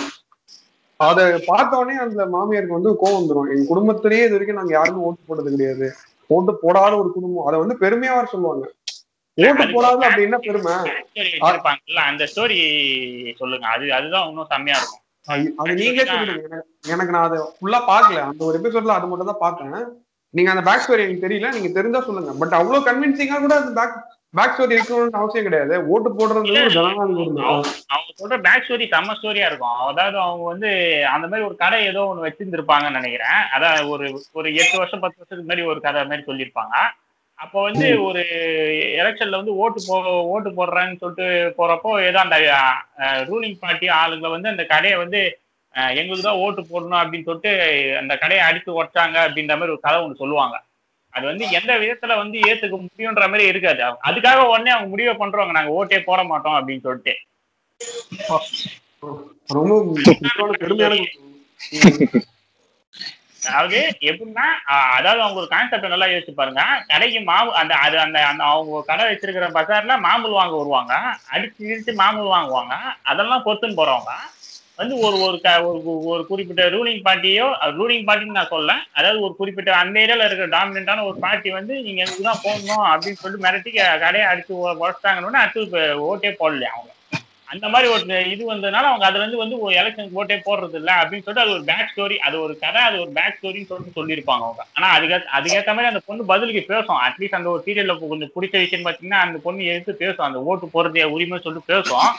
அதை 0.98 1.44
பார்த்த 1.46 1.77
உடனே 1.77 2.00
அந்த 2.00 2.25
மாமியாருக்கு 2.25 2.67
வந்து 2.67 2.91
கோவம் 2.91 3.22
வந்துடும் 3.22 3.56
எங்க 3.56 3.63
குடும்பத்திலேயே 3.67 4.22
இது 4.22 4.32
வரைக்கும் 4.32 4.58
நாங்க 4.58 4.74
யாருமே 4.74 5.01
ஓட்டு 5.01 5.20
போட்டது 5.27 5.51
கிடையாது. 5.51 5.94
ஓட்டு 6.27 6.56
போடாத 6.56 6.98
ஒரு 6.98 7.12
குடும்பம். 7.12 7.46
அதை 7.46 7.60
வந்து 7.60 7.77
பெருமையா 7.79 8.15
வர 8.15 8.25
சொல்லுவாங்க. 8.25 8.72
ஓட்டு 9.50 9.63
போடாத 9.74 10.06
அப்படி 10.06 10.22
என்ன 10.22 10.38
பெருமை. 10.38 10.74
அந்த 11.96 12.24
ஸ்டோரி 12.24 13.36
சொல்லுங்க. 13.36 13.67
அது 13.67 13.94
அதுதான் 13.94 14.27
இன்னும் 14.27 14.46
செம்மையா 14.50 14.77
இருக்கும். 14.77 15.00
அது- 15.27 15.74
நீங்களே 15.74 16.12
சொல்லிடுங்க. 16.12 16.60
எனக்கு- 16.88 17.10
நான் 17.10 17.29
அதை 17.29 17.39
ஃபுல்லா 17.39 17.82
பார்க்கல. 17.84 18.22
அந்த 18.22 18.46
ஒரு 18.46 18.60
எபிசோட்ல 18.60 18.88
அது 18.88 19.08
மட்டும் 19.08 19.27
தான் 19.27 19.36
பார்த்தேன். 19.39 19.86
நீங்க 20.38 20.51
அந்த 20.53 20.63
பேக் 20.67 20.84
ஸ்டோரி 20.84 21.06
எனக்கு 21.06 21.25
தெரியல 21.25 21.56
நீங்க 21.56 21.72
தெரிஞ்சா 21.79 22.01
சொல்லுங்க. 22.10 22.34
பட் 22.41 22.60
அவ்வளவு 22.60 22.88
கன்வின்சிங்கா 22.89 23.39
கூட 23.46 23.56
அந்த 23.62 23.74
பேக் 23.79 23.98
பேக் 24.38 24.53
ஸ்டோரி 24.56 24.75
இருக்கணும்னு 24.77 25.20
அவசியம் 25.20 25.48
கிடையாது. 25.48 25.75
ஓட்டு 25.94 26.10
போடுறது 26.17 26.51
ஒரு 26.63 26.75
ஜனநாயகம் 26.75 27.39
அவங்க 27.94 28.12
சொல்ற 28.22 28.38
பேக் 28.48 28.65
ஸ்டோரி 28.65 28.86
செம்ம 28.94 29.15
ஸ்டோரியா 29.20 29.50
இருக்கும். 29.50 29.79
அதாவது 29.91 30.17
அவங்க 30.25 30.46
வந்து 30.53 30.70
அந்த 31.15 31.25
மாதிரி 31.29 31.48
ஒரு 31.50 31.56
கடை 31.63 31.79
ஏதோ 31.91 32.03
ஒண்ணு 32.10 32.25
வச்சிருந்திருப்பாங்கன்னு 32.27 33.00
நினைக்கிறேன். 33.00 33.41
அதான் 33.56 33.89
ஒரு 33.94 34.08
ஒரு 34.39 34.48
எட்டு 34.62 34.75
வருஷம் 34.82 35.03
பத்து 35.03 35.20
வருஷத்துக்கு 35.20 35.48
முன்னாடி 35.48 35.65
ஒரு 35.74 35.82
கதை 35.88 36.06
மாதிரி 36.12 36.29
சொல்லியிருப்பாங்க. 36.29 36.75
அப்போ 37.39 37.58
வந்து 37.67 37.88
ஒரு 38.06 38.22
எலெக்ஷன்ல 39.01 39.39
வந்து 39.39 39.56
ஓட்டு 39.63 39.79
போ 39.88 39.96
ஓட்டு 40.34 40.50
போடுறேன்னு 40.60 41.01
சொல்லிட்டு 41.01 41.27
போறப்போ 41.58 41.89
ஏதோ 42.10 42.20
அந்த 42.24 42.38
ரூலிங் 43.32 43.60
பார்ட்டி 43.63 43.88
ஆளுங்களை 43.98 44.29
வந்து 44.36 44.53
அந்த 44.53 44.63
கடையை 44.72 44.96
வந்து 45.03 45.22
எங்களுக்கு 46.00 46.27
தான் 46.27 46.41
ஓட்டு 46.43 46.62
போடணும் 46.62 47.01
அப்படின்னு 47.01 47.27
சொல்லிட்டு 47.29 47.51
அந்த 48.01 48.13
கடையை 48.17 48.43
அடித்து 48.46 48.77
உடைச்சாங்க 48.77 49.17
அப்படின்ற 49.25 49.55
மாதிரி 49.57 49.75
ஒரு 49.75 49.86
கதை 49.86 50.00
ஒன்று 50.03 50.22
சொல்லுவாங்க. 50.22 50.55
அது 51.13 51.25
வந்து 51.25 51.46
எந்த 51.50 51.72
விதத்துல 51.81 52.15
வந்து 52.17 52.38
ஏத்துக்க 52.50 52.77
முடியுன்ற 52.77 53.25
மாதிரி 53.31 53.46
இருக்காது. 53.51 53.81
அதுக்காக 54.10 54.39
உடனே 54.53 54.72
அவங்க 54.74 54.89
முடிவை 54.93 55.13
பண்றவங்க. 55.22 55.57
நாங்க 55.57 55.72
ஓட்டே 55.79 56.00
போட 56.10 56.24
மாட்டோம் 56.24 56.57
அப்படின்னு 56.60 56.86
சொல்லிட்டு. 56.88 57.15
அதாவது 63.48 63.79
எப்படின்னா 64.10 64.46
அதாவது 64.98 65.22
அவங்க 65.24 65.39
ஒரு 65.41 65.48
கான்செப்ட் 65.53 65.93
நல்லா 65.93 66.07
யோசிச்சு 66.12 66.34
பாருங்க. 66.39 66.63
கடைக்கு 66.91 67.19
மாவு 67.29 67.50
அந்த 67.62 67.74
அது 67.75 68.00
அந்த 68.05 68.17
அந்த 68.29 68.43
அவங்க 68.43 68.81
கடை 68.89 69.03
வச்சிருக்கிற 69.10 69.48
பஜார்ல 69.57 69.96
மாம்பழம் 70.07 70.39
வாங்க 70.41 70.55
வருவாங்க. 70.62 70.93
அடிச்சு 71.34 71.62
இடிச்சு 71.72 71.93
மாம்பழம் 72.01 72.36
வாங்குவாங்க. 72.36 72.75
அதெல்லாம் 73.03 73.46
பொறுத்துன்னு 73.46 73.79
போறவங்க. 73.81 74.13
வந்து 74.79 74.98
ஒரு 74.98 75.19
ஒரு 75.19 75.41
க- 75.41 75.62
ஒரு 75.63 75.79
ஒரு 76.05 76.27
குறிப்பிட்ட 76.27 76.69
ரூலிங் 76.69 77.01
பார்ட்டியோ 77.05 77.46
ரூலிங் 77.79 78.05
பார்ட்டின்னு 78.07 78.38
நான் 78.38 78.48
சொல்ல 78.48 78.74
அதாவது 78.93 79.22
ஒரு 79.22 79.36
குறிப்பிட்ட 79.36 79.75
அந்த 79.75 80.00
ஏரியால 80.00 80.25
இருக்கிற 80.25 80.48
டாமினண்டான 80.48 81.03
ஒரு 81.03 81.17
பார்ட்டி 81.19 81.50
வந்து 81.50 81.74
நீங்க 81.81 82.01
எனக்கு 82.01 82.22
தான் 82.22 82.41
போடணும்? 82.43 82.86
அப்படின்னு 82.91 83.22
சொல்லிட்டு 83.22 83.48
மிரட்டி 83.48 83.72
கடையை 84.00 84.27
அடிச்சு 84.27 84.53
உடச்சிட்டாங்கன்னு 84.84 85.41
அடுத்து 85.43 85.62
ஓட்டே 86.10 86.29
போடலையே 86.34 86.69
அவங்க. 86.69 86.91
அந்த 87.46 87.69
மாதிரி 87.69 87.91
ஒரு 87.91 88.03
இது 88.31 88.53
வந்ததுனால 88.53 88.88
அவங்க 88.88 89.05
அதுல 89.05 89.19
இருந்து 89.19 89.38
வந்து 89.38 89.60
ஒரு 89.60 89.75
எலெக்ஷனுக்கு 89.75 90.17
ஓட்டே 90.22 90.38
போடுறது 90.46 90.75
இல்லை 90.75 90.93
அப்படின்னு 90.93 91.24
சொல்லிட்டு 91.24 91.43
அது 91.43 91.51
ஒரு 91.51 91.63
பேக் 91.63 91.91
ஸ்டோரி 91.91 92.15
அது 92.17 92.41
ஒரு 92.41 92.60
கதை 92.60 92.81
அது 92.81 93.00
ஒரு 93.00 93.12
பேக் 93.13 93.38
ஸ்டோரின்னு 93.38 93.65
சொல்லிட்டு 93.65 93.98
சொல்லியிருப்பாங்க 94.00 94.41
அவங்க. 94.41 94.65
ஆனா 94.74 94.88
அதுக்கு 94.89 95.15
அதுக்கேற்ற 95.38 95.67
மாதிரி 95.67 95.86
அந்த 95.86 96.01
பொண்ணு 96.05 96.25
பதிலுக்கு 96.25 96.74
பேசும். 96.74 97.00
அட்லீஸ்ட் 97.01 97.39
அந்த 97.39 97.50
ஒரு 97.50 97.63
சீரியல்ல 97.65 98.00
கொஞ்சம் 98.00 98.31
பிடிச்ச 98.36 98.57
விஷயம் 98.63 98.86
பாத்தீங்கன்னா 98.86 99.22
அந்த 99.25 99.39
பொண்ணு 99.43 99.63
எடுத்து 99.65 99.96
பேசும். 99.96 100.25
அந்த 100.25 100.41
ஓட்டு 100.43 100.69
போறது 100.74 101.03
உரிமை 101.15 101.39
சொல்லிட்டு 101.43 101.74
பேசும். 101.74 102.10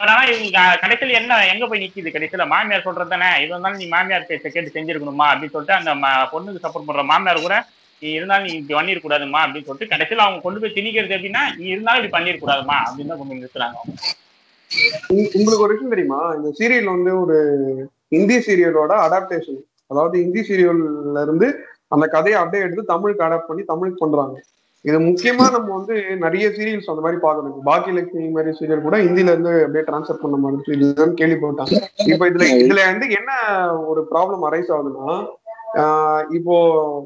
ஆனா 0.00 0.14
இவங்க 0.30 0.48
கடைசியில் 0.82 1.18
என்ன 1.18 1.36
எங்க 1.50 1.64
போய் 1.66 1.82
நிக்குது? 1.82 2.14
கடைசியில 2.14 2.44
மாமியார் 2.50 2.86
சொல்றது 2.86 3.12
தானே? 3.12 3.28
இது 3.36 3.50
இருந்தாலும் 3.50 3.80
நீ 3.82 3.86
மாமியார் 3.92 4.28
பேச்ச 4.28 4.46
கேட்டு 4.48 4.74
செஞ்சிருக்கணுமா? 4.74 5.26
அப்படின்னு 5.30 5.54
சொல்லிட்டு 5.54 5.78
அந்த 5.78 5.92
பொண்ணுக்கு 6.32 6.64
சப்போர்ட் 6.64 6.88
பண்ற 6.88 7.04
மாமியார் 7.10 7.44
கூட 7.44 7.56
நீ 8.02 8.08
இருந்தாலும் 8.16 8.46
நீ 8.46 8.52
இப்படி 8.54 8.74
பண்ணிருக்கூடாதுமா 8.76 9.40
அப்படின்னு 9.44 9.68
சொல்லிட்டு 9.68 9.92
கடைசியில 9.92 10.24
அவங்க 10.24 10.40
கொண்டு 10.42 10.60
போய் 10.62 10.74
திணிக்கிறது 10.76 11.16
எப்படின்னா 11.16 11.44
நீ 11.56 11.66
இருந்தாலும் 11.72 12.00
இப்படி 12.00 12.16
பண்ணிருக்கூடாதுமா 12.16 12.76
அப்படின்னு 12.82 13.12
தான் 13.12 13.20
கொண்டு 13.22 13.38
நிறுத்துறாங்க 13.38 13.76
அவங்க. 13.76 13.94
உங்களுக்கு 15.36 15.64
ஒரு 15.64 15.74
விஷயம் 15.74 15.94
தெரியுமா? 15.94 16.20
இந்த 16.38 16.50
சீரியல் 16.58 16.92
வந்து 16.94 17.12
ஒரு 17.22 17.36
ஹிந்தி 18.12 18.36
சீரியலோட 18.46 18.92
அடாப்டேஷன் 19.06 19.60
அதாவது 19.90 20.14
ஹிந்தி 20.22 20.42
சீரியல்ல 20.46 21.22
இருந்து 21.26 21.48
அந்த 21.92 22.04
கதையை 22.14 22.38
அப்படியே 22.40 22.64
எடுத்து 22.66 22.84
தமிழுக்கு 22.92 23.26
அடாப்ட் 23.26 23.50
பண்ணி 23.50 23.64
தமிழுக்கு 23.68 24.02
பண்றாங்க 24.02 24.36
இது 24.84 24.98
முக்கியமா 25.06 25.44
நம்ம 25.54 25.68
வந்து 25.76 25.94
நிறைய 26.24 26.46
சீரியல்ஸ் 26.56 26.90
அந்த 26.90 27.02
மாதிரி 27.04 27.18
பார்க்கணும். 27.22 27.62
பாக்கி 27.68 27.90
லட்சுமி 27.90 28.28
மாதிரி 28.34 28.50
சீரியல் 28.58 28.84
கூட 28.84 28.96
ஹிந்தில 29.04 29.32
இருந்து 29.32 29.52
அப்படியே 29.62 29.84
டிரான்ஸ்ஃபர் 29.88 30.22
பண்ண 30.22 30.36
மாதிரி 30.42 30.76
இதுதான் 30.76 31.16
கேள்விப்பட்டாங்க 31.20 31.78
இப்போ 32.12 32.26
இதுல 32.30 32.46
இதுல 32.62 32.84
வந்து 32.90 33.08
என்ன 33.18 33.30
ஒரு 33.90 34.02
ப்ராப்ளம் 34.12 34.46
அரைஸ் 34.48 34.72
ஆகுதுன்னா 34.76 35.14
இப்போ 36.36 36.56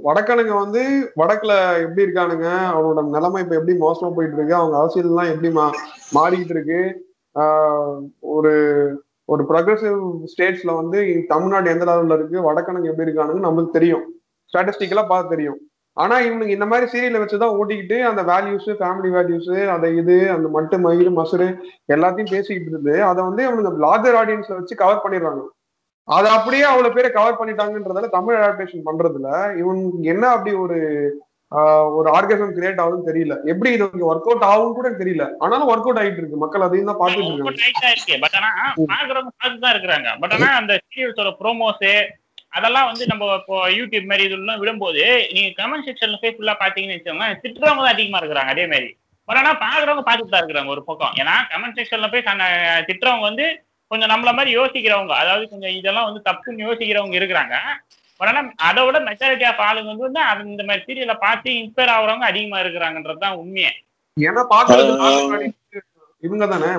வடக்கனுங்க 0.04 0.54
வந்து 0.62 0.82
வடக்குல 1.20 1.52
எப்படி 1.84 2.04
இருக்கானுங்க? 2.06 2.48
அவனோட 2.74 3.02
நிலைமை 3.14 3.38
இப்ப 3.44 3.54
எப்படி 3.58 3.74
மோசமா 3.78 4.10
போயிட்டு 4.16 4.36
இருக்கு 4.38 4.54
அவங்க 4.58 4.76
அரசியல்லாம் 4.80 5.30
எப்படி 5.32 5.50
மா 5.56 5.64
மாறிக்கிட்டு 6.12 6.54
இருக்கு? 6.56 6.80
ஒரு 8.34 8.52
ஒரு 9.28 9.42
ப்ரொக்ரெசிவ் 9.50 9.98
ஸ்டேட்ஸ்ல 10.30 10.70
வந்து 10.80 11.00
தமிழ்நாடு 11.28 11.72
எந்த 11.74 11.84
லெவல்ல 11.90 12.18
இருக்கு? 12.18 12.38
வடக்கணக்கு 12.48 12.90
எப்படி 12.92 13.06
இருக்கானுங்க 13.06 13.42
நம்மளுக்கு 13.46 13.76
தெரியும். 13.78 14.04
ஸ்டாட்டிஸ்டிக்கலா 14.52 15.04
பார்த்து 15.06 15.34
தெரியும். 15.34 15.58
ஆனா 15.96 16.16
இவனுக்கு 16.26 16.56
இந்த 16.56 16.66
மாதிரி 16.66 16.86
சீரியலை 16.92 17.20
வச்சுதான் 17.20 17.56
ஓட்டிக்கிட்டு 17.58 17.96
அந்த 18.10 18.22
வேல்யூஸ் 18.32 18.68
ஃபேமிலி 18.80 19.08
வேல்யூஸ் 19.16 19.54
அந்த 19.74 19.86
இது 20.00 20.16
அந்த 20.34 20.48
மட்டு 20.56 20.76
மயிறு 20.84 21.10
மசுறு 21.18 21.48
எல்லாத்தையும் 21.94 22.34
பேசிக்கிட்டு 22.34 22.70
இருந்து 22.72 22.94
அதை 23.04 23.20
வந்து 23.24 23.42
அவனுங்க 23.48 23.72
லார்ஜர் 23.86 24.18
ஆடியன்ஸ்ல 24.20 24.58
வச்சு 24.58 24.82
கவர் 24.82 25.02
பண்ணிடுறாங்க. 25.04 25.42
அதை 26.08 26.28
அப்படியே 26.36 26.64
அவ்வளவு 26.68 26.94
பேரை 26.94 27.10
கவர் 27.16 27.40
பண்ணிட்டாங்கன்றதால 27.40 28.08
தமிழ் 28.14 28.38
அடாப்டேஷன் 28.38 28.86
பண்றதுல 28.86 29.28
இவனுக்கு 29.62 30.12
என்ன 30.14 30.24
அப்படி 30.36 30.54
ஒரு 30.64 30.78
ஒரு 31.98 32.08
ஆர்கசம் 32.16 32.54
கிரியேட் 32.56 32.80
ஆகுதுன்னு 32.82 33.08
தெரியல. 33.08 33.34
எப்படி 33.52 33.70
இது 33.76 33.84
ஒர்க் 34.10 34.28
அவுட் 34.28 34.44
ஆகும் 34.50 34.76
கூட 34.78 34.88
தெரியல. 35.00 35.24
ஆனாலும் 35.42 35.70
ஒர்க் 35.72 35.86
அவுட் 35.86 36.00
ஆயிட்டு 36.02 36.20
இருக்கு. 36.22 36.42
மக்கள் 36.42 36.64
அதையும் 36.66 36.90
தான் 36.90 37.00
பார்த்துட்டு 37.00 37.30
ரொம்ப 37.30 37.52
இருக்காங்க. 37.52 38.18
பட் 38.24 38.36
ஆனா 38.40 38.50
பாக்குறவங்க 38.92 39.32
பார்த்து 39.42 39.64
தான் 39.64 39.74
இருக்கிறாங்க. 39.74 40.10
பட் 40.22 40.34
ஆனா 40.36 40.50
அந்த 40.60 40.74
சீரியல்ஸோட 40.84 41.32
ப்ரோமோஸ் 41.40 41.82
அதெல்லாம் 42.52 42.88
வந்து 42.88 43.04
நம்ம 43.10 43.28
இப்போ 43.40 43.56
யூடியூப் 43.76 44.08
மாதிரி 44.10 44.24
இதெல்லாம் 44.28 44.60
விடும்போது 44.62 45.02
நீங்க 45.34 45.50
கமெண்ட் 45.58 45.86
செக்ஷன்ல 45.88 46.18
போய் 46.22 46.34
ஃபுல்லா 46.36 46.54
பாத்தீங்கன்னு 46.62 46.96
வச்சுக்கோங்க 46.96 47.28
திட்டுறவங்க 47.42 47.82
தான் 47.82 47.94
அதிகமா 47.94 48.20
இருக்கிறாங்க 48.20 48.52
அதே 48.54 48.64
மாதிரி. 48.72 48.88
பட் 49.28 49.38
ஆனா 49.40 49.52
பாக்குறவங்க 49.64 50.04
பார்த்துட்டு 50.06 50.34
தான் 50.34 50.42
இருக்கிறாங்க 50.42 50.72
ஒரு 50.74 50.82
பக்கம். 50.88 51.12
ஏன்னா 51.20 51.34
கமெண்ட் 51.50 51.78
செக்ஷன்ல 51.78 52.08
போய் 52.12 52.26
திட்டுறவங்க 52.88 53.26
வந்து 53.30 53.46
கொஞ்சம் 53.90 54.10
நம்மள 54.12 54.30
மாதிரி 54.38 54.50
யோசிக்கிறவங்க 54.56 55.14
அதாவது 55.22 55.44
கொஞ்சம் 55.52 55.74
இதெல்லாம் 55.78 56.08
வந்து 56.08 56.20
தப்புன்னு 56.26 56.66
யோசிக்கிறவங்க 56.66 57.16
இருக்கிறாங்க. 57.20 57.54
பட் 58.20 58.30
ஆனா 58.30 58.40
அதை 58.68 58.80
விட 58.86 58.98
மெஜாரிட்டி 59.06 59.44
ஆஃப் 59.50 59.62
ஆளுங்க 59.66 59.92
வந்து 60.00 60.20
இந்த 60.50 60.64
மாதிரி 60.68 60.82
சீரியலை 60.86 61.16
பார்த்து 61.22 61.50
இன்ஸ்பயர் 61.60 61.94
ஆகுறவங்க 61.94 62.26
அதிகமா 62.30 62.58
இருக்கிறாங்கன்றது 62.64 63.24
தான் 63.24 63.38
உண்மையே 63.42 63.70
ஏன்னா 64.16 64.42
பாக்குறது 64.52 64.92
இவங்க 66.22 66.44
தானே? 66.48 66.70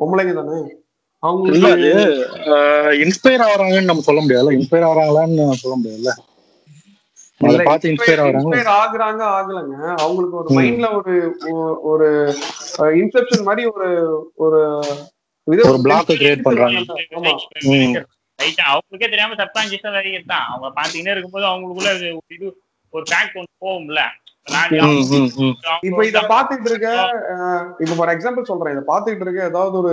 பொம்பளைங்க 0.00 0.32
தானே? 0.38 0.56
அது 1.22 1.88
இன்ஸ்பயர் 3.02 3.44
ஆகுறாங்கன்னு 3.46 3.90
நம்ம 3.90 4.04
சொல்ல 4.06 4.20
முடியாதுல்ல. 4.20 4.54
இன்ஸ்பயர் 4.58 4.86
ஆகுறாங்களான்னு 4.88 5.62
சொல்ல 5.62 5.76
முடியாதுல்ல. 5.78 6.12
பார்த்து 7.66 7.90
இன்ஸ்பயர் 7.90 8.22
ஆகுறாங்க. 8.22 9.22
ஆகலங்க. 9.34 9.74
அவங்களுக்கு 9.98 10.38
ஒரு. 10.40 10.48
மைண்ட்ல 10.58 10.88
ஒரு 10.94 11.14
ஒரு 11.90 12.08
இன்செப்ஷன் 13.02 13.46
மாதிரி 13.48 13.62
ஒரு 13.74 13.88
ஒரு 14.44 14.60
இது 15.46 15.62
ஒரு 15.70 15.80
பிளாக் 15.86 16.10
கிரியேட் 16.12 16.46
பண்றாங்க. 16.46 16.80
அவங்களுக்கே 18.68 19.08
தெரியாம 19.12 19.36
சப்கான்சியஸா 19.40 19.90
தான் 20.26 20.46
அவங்க 20.48 20.68
பாத்தீங்கன்னா 20.78 21.14
இருக்கும்போது 21.14 21.46
அவங்களுக்குள்ள 21.50 21.92
இது 22.36 22.48
ஒரு 22.94 23.04
பேக் 23.12 23.38
ஒன்று 23.40 23.54
போகும்ல. 23.64 24.00
இப்ப 25.88 26.02
இத 26.10 26.20
பாத்துட்டு 26.30 26.68
இருக்க 26.70 26.88
இப்ப 27.82 27.94
ஃபார் 27.98 28.12
எக்ஸாம்பிள் 28.14 28.50
சொல்றேன். 28.50 28.74
இத 28.76 28.82
பாத்துட்டு 28.88 29.24
இருக்க 29.26 29.50
ஏதாவது 29.50 29.76
ஒரு 29.82 29.92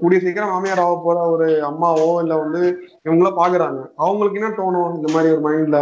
கூடிய 0.00 0.18
சீக்கிரம் 0.20 0.52
மாமியார் 0.52 0.82
ஆக 0.84 0.94
போற 1.04 1.18
ஒரு 1.34 1.46
அம்மாவோ 1.70 2.08
இல்ல 2.22 2.34
வந்து 2.42 2.62
இவங்கள 3.06 3.30
பாக்குறாங்க. 3.40 3.80
அவங்களுக்கு 4.04 4.40
என்ன 4.40 4.50
தோணும்? 4.60 4.92
இந்த 4.98 5.08
மாதிரி 5.14 5.32
ஒரு 5.34 5.42
மைண்ட்ல 5.46 5.80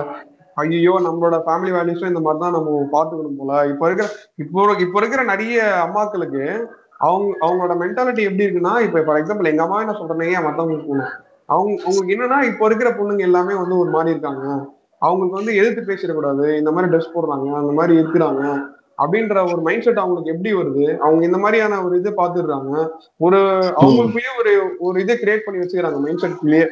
ஐயோ 0.57 0.95
நம்மளோட 1.07 1.37
ஃபேமிலி 1.45 1.71
வேல்யூஸும் 1.77 2.11
இந்த 2.13 2.23
மாதிரி 2.25 2.43
தான் 2.45 2.57
நம்ம 2.57 2.81
பாத்துக்கணும் 2.95 3.39
போல. 3.41 3.53
இப்ப 3.73 3.87
இருக்கிற 3.89 4.09
இப்போ 4.43 4.65
இப்ப 4.87 4.97
இருக்கிற 5.01 5.23
நிறைய 5.33 5.57
அம்மாக்களுக்கு 5.87 6.45
அவங்க 7.07 7.31
அவங்களோட 7.45 7.75
மென்டாலிட்டி 7.83 8.23
எப்படி 8.29 8.47
இருக்குன்னா 8.47 8.75
இப்ப 8.87 9.03
ஃபார் 9.07 9.21
எக்ஸாம்பிள் 9.21 9.51
எங்க 9.53 9.63
அம்மாவே 9.65 9.87
நான் 9.89 10.01
சொல்றேன் 10.01 10.35
ஏன் 10.35 10.47
மத்தவங்களுக்கு 10.47 10.89
போகணும். 10.91 11.15
அவங்க 11.53 11.71
உங்களுக்கு 11.89 12.15
என்னன்னா 12.17 12.39
இப்போ 12.51 12.65
இருக்கிற 12.69 12.91
பொண்ணுங்க 12.99 13.25
எல்லாமே 13.29 13.55
வந்து 13.63 13.75
ஒரு 13.83 13.91
மாதிரி 13.97 14.13
இருக்காங்க. 14.15 14.45
அவங்களுக்கு 15.03 15.39
வந்து 15.41 15.55
எதிர்த்து 15.61 15.89
பேசிடக்கூடாது 15.89 16.45
இந்த 16.61 16.71
மாதிரி 16.75 16.91
ட்ரெஸ் 16.93 17.15
போடுறாங்க. 17.15 17.49
அந்த 17.63 17.73
மாதிரி 17.79 17.95
இருக்கிறாங்க. 18.01 18.43
அப்படின்ற 19.03 19.47
ஒரு 19.53 19.61
மைண்ட் 19.63 19.83
செட் 19.83 19.99
அவங்களுக்கு 19.99 20.33
எப்படி 20.35 20.55
வருது? 20.55 20.99
அவங்க 20.99 21.25
இந்த 21.25 21.39
மாதிரியான 21.39 21.85
ஒரு 21.85 21.99
இதை 21.99 22.13
பாத்துடுறாங்க 22.17 22.91
ஒரு 23.17 23.39
அவங்களுக்குள்ளேயே 23.83 24.33
ஒரு 24.39 24.77
ஒரு 24.79 25.01
இதை 25.01 25.17
கிரியேட் 25.17 25.45
பண்ணி 25.45 25.65
வச்சுக்கிறாங்க 25.65 26.01
மைண்ட் 26.01 26.25
செட்குள்ளேயே 26.25 26.69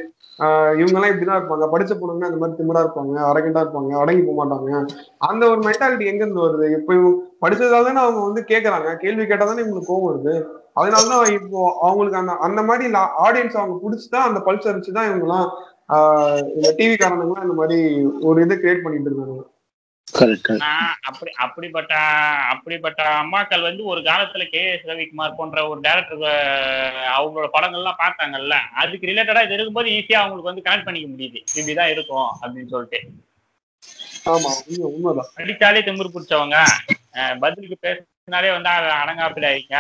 இவங்க 0.81 0.99
எல்லாம் 0.99 1.13
இப்படிதான் 1.13 1.39
இருப்பாங்க. 1.39 1.65
படிச்ச 1.73 1.93
பொண்ணுங்க 2.01 2.29
அந்த 2.29 2.37
மாதிரி 2.37 2.59
திமிரா 2.59 2.83
இருப்பாங்க 2.85 3.17
அரகண்டா 3.31 3.61
இருப்பாங்க 3.65 3.99
அடங்கி 3.99 4.23
போக 4.23 4.45
மாட்டாங்க. 4.45 4.87
அந்த 5.19 5.51
ஒரு 5.51 5.61
மென்டாலிட்டி 5.61 6.07
எங்க 6.07 6.25
இருந்து 6.25 6.47
வருது? 6.47 6.79
இப்போ 6.79 6.95
படிச்சதால 7.43 7.85
தானே 7.85 8.01
அவங்க 8.01 8.21
வந்து 8.21 8.45
கேக்குறாங்க. 8.49 8.97
கேள்வி 8.97 9.27
கேட்டா 9.27 9.47
தானே 9.47 9.63
இவங்களுக்கு 9.63 9.91
கோவம் 9.91 10.09
வருது. 10.09 10.35
அதனாலதான் 10.81 11.33
இப்போ 11.33 11.77
அவங்களுக்கு 11.81 12.19
அந்த 12.19 12.33
அந்த 12.33 12.63
மாதிரி 12.63 12.93
ஆடியன்ஸ் 13.27 13.61
அவங்க 13.61 13.77
பிடிச்சிதான் 13.85 14.29
அந்த 14.29 14.41
பல்ஸ் 14.47 14.71
அரிச்சுதான் 14.73 15.11
இவங்கலாம் 15.11 15.49
ஆஹ் 15.95 16.43
இந்த 16.55 16.75
டிவி 16.79 16.97
காரணங்களாம் 16.97 17.43
இந்த 17.43 17.55
மாதிரி 17.55 18.05
ஒரு 18.21 18.43
இதை 18.43 18.57
கிரியேட் 18.57 18.83
பண்ணிட்டு 18.83 19.11
இருக்காங்க. 19.11 19.43
அப்படி 21.05 21.31
அப்படிப்பட்ட 21.37 21.93
அப்படிப்பட்ட 22.53 23.01
அம்மாக்கள் 23.21 23.63
வந்து 23.63 23.83
ஒரு 23.85 24.01
காலத்துல 24.01 24.45
கே 24.49 24.63
எஸ் 24.71 24.87
ரவிக்குமார் 24.87 25.37
போன்ற 25.37 25.69
ஒரு 25.69 25.81
டேரக்டர் 25.81 26.25
அவங்களோட 27.15 27.49
படங்கள்லாம் 27.55 28.01
பார்த்தாங்கல்ல 28.01 28.57
அதுக்கு 28.75 29.07
ரிலேட்டடா 29.07 29.45
இது 29.45 29.55
இருக்கும்போது 29.55 29.91
ஈஸியா 29.91 30.21
அவங்களுக்கு 30.21 30.51
வந்து 30.51 30.67
கனெக்ட் 30.67 30.87
பண்ணிக்க 30.87 31.09
முடியுது. 31.09 31.39
இப்படிதான் 31.53 31.93
இருக்கும் 31.95 32.29
அப்படின்னு 32.41 32.73
சொல்லிட்டு. 32.73 33.01
படிச்சாலே 35.37 35.81
திமிரு 35.81 36.15
பிடிச்சவங்க 36.15 36.57
பதிலுக்கு 37.41 37.77
பேசினாலே 37.85 38.51
வந்து 38.51 38.71
அடங்காப்பிடாதீங்க 38.99 39.77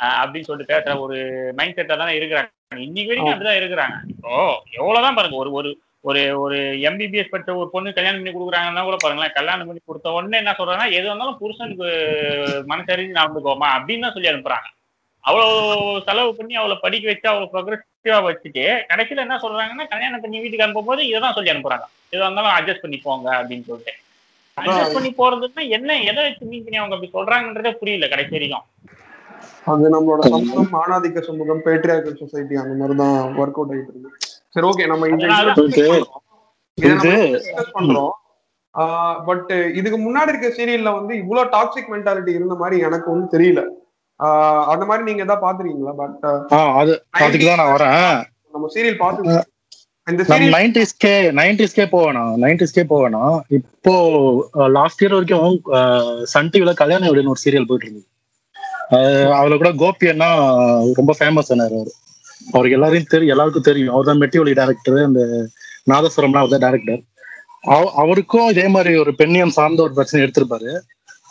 அஹ் 0.00 0.18
அப்படின்னு 0.20 0.46
சொல்லிட்டு 0.46 0.72
பேசுற 0.72 0.94
ஒரு 1.00 1.16
மைண்ட் 1.54 1.76
செட்டா 1.76 1.96
தானே 1.96 2.14
இருக்கிறாங்க. 2.18 2.50
இன்னைக்கு 2.80 3.10
வரைக்கும் 3.10 3.32
அப்படிதான் 3.32 3.60
இருக்கிறாங்க. 3.60 3.96
இப்போ 4.12 4.30
எவ்வளவுதான் 4.78 5.16
பாருங்க 5.16 5.36
ஒரு 5.36 5.50
ஒரு 5.52 5.70
ஒரு 6.04 6.22
ஒரு 6.44 6.56
எம்பிபிஎஸ் 6.88 7.32
படிச்ச 7.32 7.50
ஒரு 7.60 7.68
பொண்ணு 7.74 7.96
கல்யாணம் 7.96 8.18
பண்ணி 8.20 8.32
கொடுக்குறாங்கன்னா 8.34 8.82
கூட 8.88 8.96
பாருங்களேன் 9.02 9.36
கல்யாணம் 9.36 9.68
பண்ணி 9.68 9.80
கொடுத்த 9.90 10.14
உடனே 10.16 10.36
என்ன 10.42 10.54
சொல்றாங்கன்னா 10.58 10.94
எது 10.98 11.06
வந்தாலும் 11.12 11.40
புருஷனுக்கு 11.42 11.88
மனசறிஞ்சு 12.72 13.18
நடந்துக்கோமா 13.18 13.68
அப்படின்னு 13.76 14.04
தான் 14.06 14.14
சொல்லி 14.16 14.30
அனுப்புறாங்க. 14.32 14.68
அவ்வளோ 15.24 15.46
செலவு 16.08 16.30
பண்ணி 16.38 16.54
அவளை 16.60 16.76
படிக்க 16.82 17.04
வச்சு 17.10 17.28
அவ்வளோ 17.30 17.46
ப்ரொக்ரெசிவா 17.52 18.18
வச்சுட்டு 18.26 18.64
கடைசியில 18.90 19.24
என்ன 19.26 19.38
சொல்றாங்கன்னா 19.44 19.86
கல்யாணம் 19.92 20.22
பண்ணி 20.24 20.42
வீட்டுக்கு 20.42 20.66
அனுப்பும் 20.66 20.90
போது 20.90 21.02
இதை 21.10 21.20
தான் 21.24 21.36
சொல்லி 21.38 21.52
அனுப்புறாங்க. 21.54 21.86
எதுவாக 22.12 22.28
இருந்தாலும் 22.28 22.56
அட்ஜஸ்ட் 22.56 22.84
பண்ணி 22.84 22.98
போங்க 23.06 23.28
அப்படின்னு 23.38 23.66
சொல்லிட்டு. 23.70 23.94
அட்ஜஸ்ட் 24.56 24.96
பண்ணி 24.98 25.12
போறதுன்னா 25.20 25.64
என்ன 25.78 25.96
எதை 26.10 26.20
வச்சு 26.26 26.50
மீன் 26.50 26.66
பண்ணி 26.66 26.80
அவங்க 26.82 26.96
அப்படி 26.96 27.10
சொல்றாங்கன்றதே 27.16 27.72
புரியல 27.80 28.08
கடைசி 28.12 28.34
வரைக்கும். 28.36 28.66
அது 29.72 29.94
நம்மளோட 29.94 30.22
சமூகம் 30.34 30.76
ஆணாதிக்க 30.82 31.20
சமூகம் 31.30 31.64
பேட்ரியாக்கல் 31.66 32.20
சொசைட்டி 32.22 32.54
அந்த 32.62 32.74
மாதிரி 32.80 32.96
தான் 33.02 33.16
ஒர்க் 33.40 33.58
அவுட் 33.60 33.74
ஆயிட்டு 33.74 33.92
இருக்கு. 33.94 34.12
சரி 34.54 34.66
ஓகே 34.68 34.84
நம்ம 34.90 35.08
இந்த 35.08 35.26
பண்றோம். 37.76 38.12
பட் 39.26 39.50
இதுக்கு 39.78 39.98
முன்னாடி 40.00 40.32
இருக்க 40.32 40.48
சீரியல்ல 40.56 40.92
வந்து 40.96 41.14
இவ்வளவு 41.22 41.50
டாக்ஸிக் 41.52 41.90
மென்டாலிட்டி 41.92 42.32
இருந்த 42.38 42.54
மாதிரி 42.62 42.76
எனக்கு 42.86 43.10
ஒன்றும் 43.12 43.32
தெரியல. 43.34 43.62
ஆஹ் 44.20 44.64
அந்த 44.72 44.84
மாதிரி 44.88 45.06
நீங்க 45.08 45.24
எதாவது 45.24 45.44
பாத்துருக்கீங்களா 45.44 45.94
பட் 46.00 46.24
அது 46.80 46.92
அதுக்கு 47.20 47.46
தான் 47.46 47.60
நான் 47.62 47.74
வரேன். 47.74 48.14
நம்ம 48.54 48.68
சீரியல் 48.74 49.02
பாத்து 49.02 49.24
இந்த 49.26 49.42
நம்ம 50.06 50.24
சீரியல் 50.30 50.54
நைன்டிஸ்கே 50.56 51.12
நைன்டிஸ்கே 51.38 51.84
போவேணாம் 51.92 52.32
நைன்டிஸ்கே 52.42 52.84
போவேணாம் 52.90 53.36
இப்போ 53.58 53.94
லாஸ்ட் 54.76 55.02
இயர் 55.02 55.16
வரைக்கும் 55.16 55.54
சன் 56.32 56.50
டிவில 56.54 56.74
கல்யாண 56.82 57.08
வீடுன்னு 57.08 57.34
ஒரு 57.34 57.44
சீரியல் 57.44 57.68
போயிட்டு 57.68 57.88
இருந்தது. 57.88 58.08
அதுல 59.38 59.56
கூட 59.56 59.70
கோபி 59.82 60.08
அண்ணா 60.12 60.28
ரொம்ப 60.98 61.12
ஃபேமஸ் 61.18 61.52
ஆனாரு 61.54 61.76
அவரு. 61.78 61.92
அவருக்கு 62.52 62.76
எல்லாரையும் 62.78 63.10
தெரியும் 63.14 63.34
எல்லாருக்கும் 63.34 63.68
தெரியும். 63.68 63.92
அவர் 63.94 64.08
தான் 64.10 64.20
மெட்டிவலி 64.22 64.52
டேரக்டர் 64.60 64.98
அந்த 65.08 65.22
நாதஸ்வரம்னா 65.92 66.42
அவர் 66.42 66.54
தான் 66.54 66.64
டேரக்டர் 66.66 67.02
அவருக்கும் 68.02 68.50
இதே 68.52 68.66
மாதிரி 68.74 68.92
ஒரு 69.02 69.12
பெண்ணியம் 69.20 69.54
சார்ந்த 69.58 69.80
ஒரு 69.86 69.94
பிரச்சனை 69.98 70.22
எடுத்திருப்பாரு. 70.24 70.70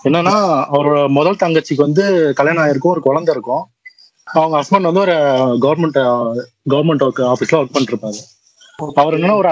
என்னன்னா 0.08 0.36
அவரோட 0.76 1.02
முதல் 1.17 1.41
தங்கச்சிக்கு 1.43 1.86
வந்து 1.88 2.04
கல்யாணம் 2.39 2.63
ஆயிருக்கும் 2.63 2.93
ஒரு 2.95 3.04
குழந்தை 3.08 3.32
இருக்கும். 3.36 3.63
அவங்க 4.28 4.56
ஹஸ்பண்ட் 4.62 4.89
வந்து 4.89 5.04
ஒரு 5.06 5.15
கவர்மெண்ட் 5.65 5.99
கவர்மெண்ட் 6.73 7.04
ஒர்க் 7.06 7.21
ஆஃபீஸ்ல 7.34 7.60
ஒர்க் 7.60 7.76
பண்ணிருப்பாரு. 7.76 8.19
அவர் 9.02 9.15
என்னன்னா 9.17 9.38
ஒரு 9.41 9.52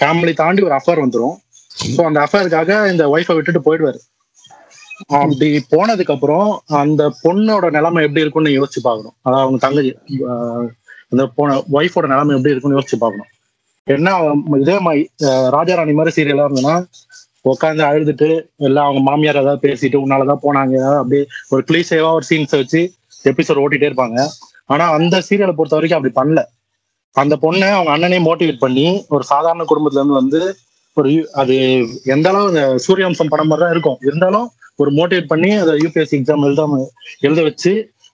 ஃபேமிலி 0.00 0.32
தாண்டி 0.42 0.66
ஒரு 0.68 0.76
அஃபேர் 0.78 1.04
வந்துரும். 1.04 1.36
ஸோ 1.94 2.00
அந்த 2.08 2.18
அஃபேருக்காக 2.26 2.70
இந்த 2.92 3.04
ஒய்ஃபை 3.14 3.36
விட்டுட்டு 3.36 3.66
போயிடுவாரு. 3.66 4.00
அப்படி 5.18 5.48
போனதுக்கு 5.72 6.14
அப்புறம் 6.14 6.48
அந்த 6.82 7.02
பொண்ணோட 7.24 7.66
நிலைமை 7.76 8.00
எப்படி 8.06 8.24
இருக்கும்னு 8.24 8.56
யோசிச்சு 8.58 8.80
பாக்கணும் 8.86 9.16
அதாவது 9.26 9.44
அவங்க 9.44 9.60
தங்கச்சி 9.64 9.92
அந்த 11.12 11.22
போன 11.36 11.56
ஒய்ஃபோட 11.78 12.06
நிலைமை 12.12 12.34
எப்படி 12.36 12.52
இருக்கும்னு 12.54 12.78
யோசிச்சு 12.78 12.98
பார்க்கணும். 13.02 13.30
என்ன 13.86 14.08
இதே 14.62 14.76
மாதிரி 14.86 15.02
ராஜாராணி 15.56 15.92
மாதிரி 15.98 16.14
சீரியலாக 16.16 16.48
இருந்ததுன்னா 16.48 16.76
உட்காந்து 17.50 17.82
அழுதுட்டு 17.88 18.28
எல்லாம் 18.66 18.86
அவங்க 18.86 19.00
மாமியார் 19.08 19.40
ஏதாவது 19.42 19.64
பேசிட்டு 19.66 20.02
உன்னாலதான் 20.04 20.42
போனாங்க 20.44 20.72
ஏதாவது 20.80 21.00
அப்படியே 21.02 21.24
ஒரு 21.48 21.62
கிளீசேவா 21.68 22.10
ஒரு 22.18 22.26
சீன்ஸ் 22.30 22.54
வச்சு 22.60 22.80
எபிசோட் 23.30 23.60
ஓட்டிட்டே 23.62 23.88
இருப்பாங்க. 23.90 24.18
ஆனா 24.72 24.84
அந்த 24.96 25.16
சீரியலை 25.28 25.54
பொறுத்த 25.58 25.76
வரைக்கும் 25.76 25.98
அப்படி 25.98 26.14
பண்ணல. 26.20 26.40
அந்த 27.16 27.34
பொண்ணை 27.44 27.68
அவங்க 27.76 27.90
அண்ணனே 27.94 28.18
மோட்டிவேட் 28.26 28.64
பண்ணி 28.64 28.86
ஒரு 29.08 29.24
சாதாரண 29.24 29.62
குடும்பத்துல 29.70 30.00
இருந்து 30.00 30.20
வந்து 30.20 30.40
ஒரு 30.96 31.10
அது 31.40 31.54
எந்த 32.14 32.26
அளவு 32.30 32.50
அந்த 32.50 32.62
சூரியவம்சம் 32.86 33.32
படம் 33.32 33.48
மாதிரி 33.50 33.64
தான் 33.64 33.74
இருக்கும். 33.74 33.98
இருந்தாலும் 34.08 34.46
ஒரு 34.82 34.90
மோட்டிவேட் 34.98 35.30
பண்ணி 35.32 35.50
அதை 35.62 35.72
யூபிஎஸ்சி 35.82 36.16
எக்ஸாம் 36.18 36.44
எழுதாம 36.48 36.80
எழுத 37.26 37.40
வச்சு 37.48 37.72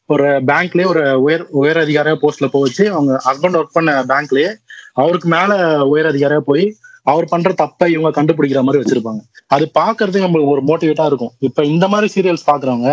ஒரு 0.09 0.25
பேங்க்லயே 0.45 0.87
ஒரு 0.87 1.21
உயர் 1.21 1.47
உயர் 1.53 1.77
அதிகாரியா 1.77 2.15
போஸ்ட்ல 2.15 2.47
போக 2.47 2.61
வச்சு 2.61 2.93
அவங்க 2.93 3.13
ஹஸ்பண்ட் 3.25 3.57
ஒர்க் 3.57 3.73
பண்ண 3.73 4.05
பேங்க்லயே 4.05 4.51
அவருக்கு 4.93 5.29
மேல 5.29 5.53
உயர் 5.87 6.07
அதிகாரியா 6.07 6.39
போய் 6.41 6.65
அவர் 7.03 7.25
பண்ற 7.25 7.53
தப்பை 7.53 7.89
இவங்க 7.89 8.23
கண்டுபிடிக்கிற 8.23 8.63
மாதிரி 8.63 8.83
வச்சிருப்பாங்க. 8.83 9.21
அது 9.47 9.71
பாக்குறதுக்கு 9.79 10.25
நம்மளுக்கு 10.27 10.49
ஒரு 10.49 10.63
மோட்டிவேட்டா 10.63 11.07
இருக்கும். 11.07 11.33
இப்ப 11.39 11.65
இந்த 11.65 11.89
மாதிரி 11.89 12.09
சீரியல்ஸ் 12.15 12.47
பாக்குறவங்க 12.47 12.91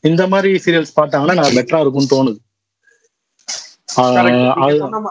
இந்த 0.00 0.26
மாதிரி 0.26 0.62
சீரியல்ஸ் 0.64 0.96
பார்த்தாங்கன்னா 0.96 1.34
நான் 1.34 1.56
பெட்டரா 1.56 1.80
இருக்கும்னு 1.80 2.14
தோணுது. 2.14 2.38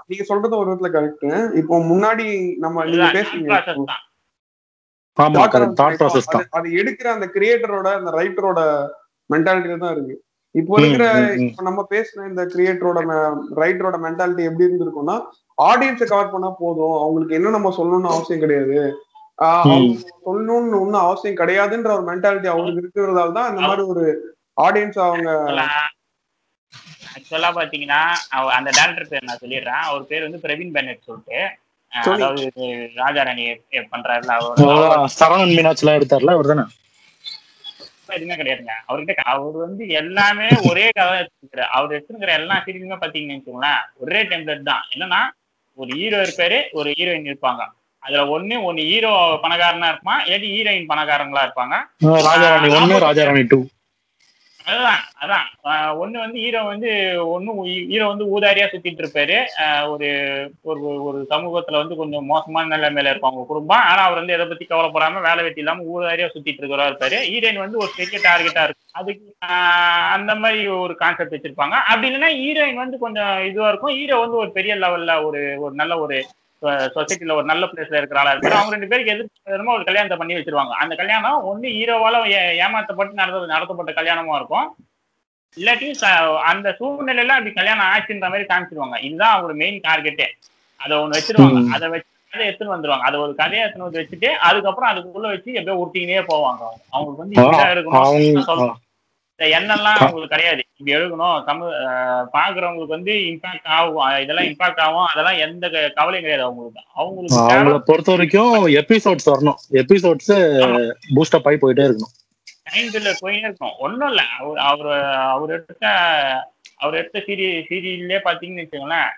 நீங்க 0.06 0.24
சொல்றது 0.24 0.58
ஒரு 0.58 0.72
விதத்துல 0.72 0.90
கரெக்ட் 0.96 1.26
இப்போ 1.56 1.78
முன்னாடி 1.84 2.26
நம்ம 2.58 2.86
நீங்க 2.86 3.54
தான். 3.86 4.02
அது- 6.20 6.20
அது 6.50 6.70
எடுக்கிற 6.74 7.08
அந்த 7.08 7.30
கிரியேட்டரோட 7.34 7.88
அந்த 7.96 8.12
ரைட்டரோட 8.12 8.60
மென்டாலிட்டியில 9.30 9.78
தான் 9.78 9.96
இருக்கு. 9.96 10.16
இப்போ 10.60 10.74
இருக்கிற. 10.80 11.06
இப்ப 11.46 11.64
நம்ம 11.68 11.82
பேசுன 11.94 12.28
இந்த 12.32 12.44
கிரியேட்டரோட 12.54 13.00
ரைட்டரோட 13.62 13.98
மென்டாலிட்டி 14.06 14.48
எப்படி 14.50 14.68
இருந்திருக்கும்னா 14.68 15.18
ஆடியன்ஸை 15.58 16.08
கவர் 16.12 16.34
பண்ணா 16.34 16.50
போதும். 16.64 16.98
அவங்களுக்கு 17.04 17.38
என்ன 17.40 17.54
நம்ம 17.58 17.72
சொல்லணும்னு 17.80 18.14
அவசியம் 18.16 18.44
கிடையாது. 18.46 18.78
சொல்லணும்னு 20.26 20.78
ஒன்னும் 20.84 21.06
அவசியம் 21.06 21.40
கிடையாதுன்ற 21.42 21.92
ஒரு 21.98 22.06
மென்டாலிட்டி 22.12 22.50
அவங்களுக்கு 22.54 22.84
இருக்கிறதால 22.84 23.36
தான் 23.38 23.50
இந்த 23.52 23.62
மாதிரி 23.70 23.86
ஒரு 23.94 24.06
ஆடியன்ஸ் 24.58 25.00
அவங்க 25.08 25.30
ஆக்சுவலா 27.18 27.50
பாத்தீங்கன்னா 27.58 28.02
அந்த 28.58 28.70
டேரக்டர் 28.78 29.10
பேர் 29.12 29.28
நான் 29.30 29.42
சொல்லிடுறேன். 29.44 29.84
அவர் 29.90 30.10
பேர் 30.12 30.26
வந்து 30.28 30.44
பிரவீன் 30.46 30.74
பெனட் 30.76 31.08
சொல்லிட்டு. 31.08 31.40
அதாவது 31.92 32.44
ராஜாராணி 33.02 33.44
பண்றாருல 33.94 34.34
அவர் 34.40 35.14
சரவணன் 35.20 35.56
மீனாட்சி 35.58 35.84
எல்லாம் 35.84 36.00
எடுத்தார்ல 36.00 36.36
அவர் 36.38 36.52
தானே 36.52 36.66
எதுவுமே 38.16 38.36
கிடையாதுங்க. 38.40 38.76
அவர்கிட்ட 38.90 39.24
அவர் 39.34 39.58
வந்து 39.66 39.84
எல்லாமே 40.02 40.48
ஒரே 40.70 40.86
கதை 40.98 41.16
எடுத்துக்கிறார் 41.22 41.74
அவர் 41.78 41.96
எடுத்துக்கிற 41.98 42.34
எல்லா 42.40 42.56
சீரியலுமே 42.66 42.98
பாத்தீங்கன்னு 43.04 43.38
வச்சுக்கோங்களேன் 43.38 43.82
ஒரே 44.04 44.22
டெம்ப்ளேட் 44.32 44.70
தான். 44.72 44.84
என்னன்னா 44.94 45.22
ஒரு 45.78 45.92
ஹீரோ 46.00 46.20
இருப்பாரு 46.26 46.60
ஒரு 46.80 46.90
ஹீரோயின் 46.98 47.30
இருப்பாங்க. 47.32 47.64
அதுல 48.04 48.22
ஒண்ணு 48.36 48.56
ஒண்ணு 48.68 48.82
ஹீரோ 48.92 49.12
பணக்காரனா 49.44 49.88
இருப்பான் 49.94 50.22
இல்லாட்டி 50.26 50.50
ஹீரோயின் 50.56 50.92
பணக்காரங்களா 50.92 51.44
இருப்பாங்க. 51.48 51.76
ராஜாராணி 52.28 52.70
ஒன்னு 52.80 53.06
ராஜாராணி 53.08 53.44
டூ 53.54 53.60
அதுதான் 54.68 55.02
அதான். 55.22 55.46
ஒண்ணு 56.02 56.18
வந்து 56.24 56.38
ஹீரோ 56.44 56.62
வந்து 56.64 56.90
ஒண்ணு 57.36 57.52
ஹீரோ 57.92 58.06
வந்து 58.08 58.26
ஊதாரியா 58.34 58.66
சுத்திட்டு 58.72 59.02
இருப்பாரு. 59.04 59.38
ஒரு 59.94 60.08
ஒரு 60.64 60.82
ஒரு 61.08 61.20
சமூகத்துல 61.30 61.82
வந்து 61.82 61.96
கொஞ்சம் 61.96 62.26
மோசமான 62.26 62.72
நிலைமையில 62.76 63.12
இருக்கும் 63.12 63.32
அவங்க 63.32 63.46
குடும்பம். 63.48 63.86
ஆனா 63.92 64.02
அவர் 64.08 64.20
வந்து 64.22 64.36
எதை 64.38 64.46
பத்தி 64.46 64.66
கவலைப்படாம 64.66 65.22
வேலை 65.28 65.44
வெட்டி 65.44 65.64
இல்லாம 65.64 65.86
ஊதாரியா 65.94 66.28
சுத்திட்டு 66.34 66.62
இருக்கிறா 66.64 66.90
இருப்பாரு. 66.90 67.20
ஹீரோயின் 67.30 67.64
வந்து 67.66 67.78
ஒரு 67.78 67.92
பெரிய 67.98 68.20
டார்கெட்டா 68.28 68.66
இருக்கு 68.68 68.86
அதுக்கு 68.94 69.26
அந்த 70.18 70.36
மாதிரி 70.36 70.68
ஒரு 70.84 70.96
கான்செப்ட் 70.96 71.36
வச்சிருப்பாங்க. 71.36 71.76
அப்படி 71.90 72.10
இல்லைன்னா 72.10 72.32
ஹீரோயின் 72.42 72.84
வந்து 72.84 73.00
கொஞ்சம் 73.06 73.34
இதுவா 73.50 73.70
இருக்கும். 73.70 73.96
ஹீரோ 74.00 74.20
வந்து 74.20 74.42
ஒரு 74.44 74.52
பெரிய 74.52 74.76
லெவல்ல 74.76 75.16
ஒரு 75.30 75.42
ஒரு 75.66 75.74
நல்ல 75.76 75.96
ஒரு 76.00 76.18
சொசைட்டில 76.96 77.36
ஒரு 77.40 77.46
நல்ல 77.50 77.64
பிளேஸ்ல 77.72 78.00
இருக்கிற 78.00 78.20
ஆளா 78.22 78.34
இருக்காரு 78.34 78.58
அவங்க 78.60 78.76
ரெண்டு 78.76 78.90
பேருக்கு 78.92 79.14
எதிர்ப்பு 79.14 79.76
ஒரு 79.78 79.88
கல்யாணத்தை 79.88 80.18
பண்ணி 80.22 80.38
வச்சிருவாங்க. 80.38 80.74
அந்த 80.84 80.94
கல்யாணம் 81.02 81.46
ஒண்ணு 81.50 81.74
ஹீரோவால 81.78 82.22
ஏமாத்தப்பட்டு 82.66 83.20
நடந்த 83.22 83.54
நடத்தப்பட்ட 83.54 83.94
கல்யாணமா 84.00 84.38
இருக்கும். 84.40 84.68
இல்லாட்டி 85.58 85.88
அந்த 86.52 86.68
சூழ்நிலையில 86.80 87.36
அப்படி 87.38 87.54
கல்யாணம் 87.60 87.90
ஆச்சுன்ற 87.94 88.28
மாதிரி 88.34 88.48
காமிச்சிருவாங்க. 88.52 88.98
இதுதான் 89.08 89.34
அவங்களோட 89.36 89.56
மெயின் 89.64 89.80
டார்கெட்டே 89.88 90.28
அதை 90.80 90.94
ஒண்ணு 91.04 91.18
வச்சிருவாங்க. 91.20 91.62
அதை 91.78 91.88
வச்சு 91.94 92.12
அதை 92.34 92.42
எடுத்துன்னு 92.48 92.76
வந்துருவாங்க. 92.76 93.06
அதை 93.10 93.18
ஒரு 93.26 93.34
கதையை 93.42 93.62
எடுத்துன்னு 93.64 93.88
வந்து 93.88 94.02
வச்சுட்டு 94.02 94.30
அதுக்கப்புறம் 94.48 94.92
அதுக்குள்ள 94.92 95.28
வச்சு 95.34 95.50
எப்படியோ 95.60 95.78
உருட்டிக்கினே 95.84 96.26
போவாங்க 96.34 96.62
அவங்க. 96.68 96.84
அவங்களுக்கு 96.96 97.24
வந்து 97.24 97.38
இருக்கணும் 97.76 98.44
அவங்க 98.56 98.74
இந்த 99.40 99.60
எண்ணெல்லாம் 99.60 99.98
அவங்களுக்கு 99.98 100.28
கிடையாது. 100.28 100.64
இப்படி 100.78 101.00
எழுதணும் 101.00 101.36
அஹ் 101.48 102.26
பாக்குறவங்களுக்கு 102.34 102.88
வந்து 102.88 103.14
இம்பாக்ட் 103.14 103.68
ஆகும். 103.68 104.22
இதெல்லாம் 104.22 104.46
இம்பாக்ட் 104.46 104.80
ஆகும். 104.80 105.06
அதெல்லாம் 105.06 105.50
எந்த 105.50 105.92
கவலையும் 105.96 106.30
கிடையாது 106.30 106.44
அவங்களுக்கு. 106.44 106.82
அவங்களுக்கு 106.94 107.40
அவங்கள 107.42 107.78
பொறுத்த 107.86 108.12
வரைக்கும் 108.12 108.68
எபிசோட்ஸ் 108.68 109.30
வரணும். 109.32 109.60
எபிசோட்ஸ் 109.72 110.32
பூஸ்டப் 111.16 111.46
ஆகி 111.46 111.58
போயிட்டே 111.62 111.86
இருக்கணும். 111.88 112.14
டைம் 112.64 112.88
கில்லர் 112.88 113.18
போயிட்டே 113.22 113.44
இருக்கும் 113.44 113.78
ஒன்றும் 113.80 114.08
இல்லை. 114.08 114.26
அவர் 114.40 114.58
அவர் 114.58 115.04
அவர் 115.14 115.50
எடுத்த 115.50 115.88
அவர் 116.78 116.94
எடுத்த 116.94 117.24
சீரியல் 117.28 117.66
சீரியல்லே 117.70 118.18
பார்த்தீங்கன்னு 118.24 118.64
வச்சுக்கோங்களேன் 118.64 119.14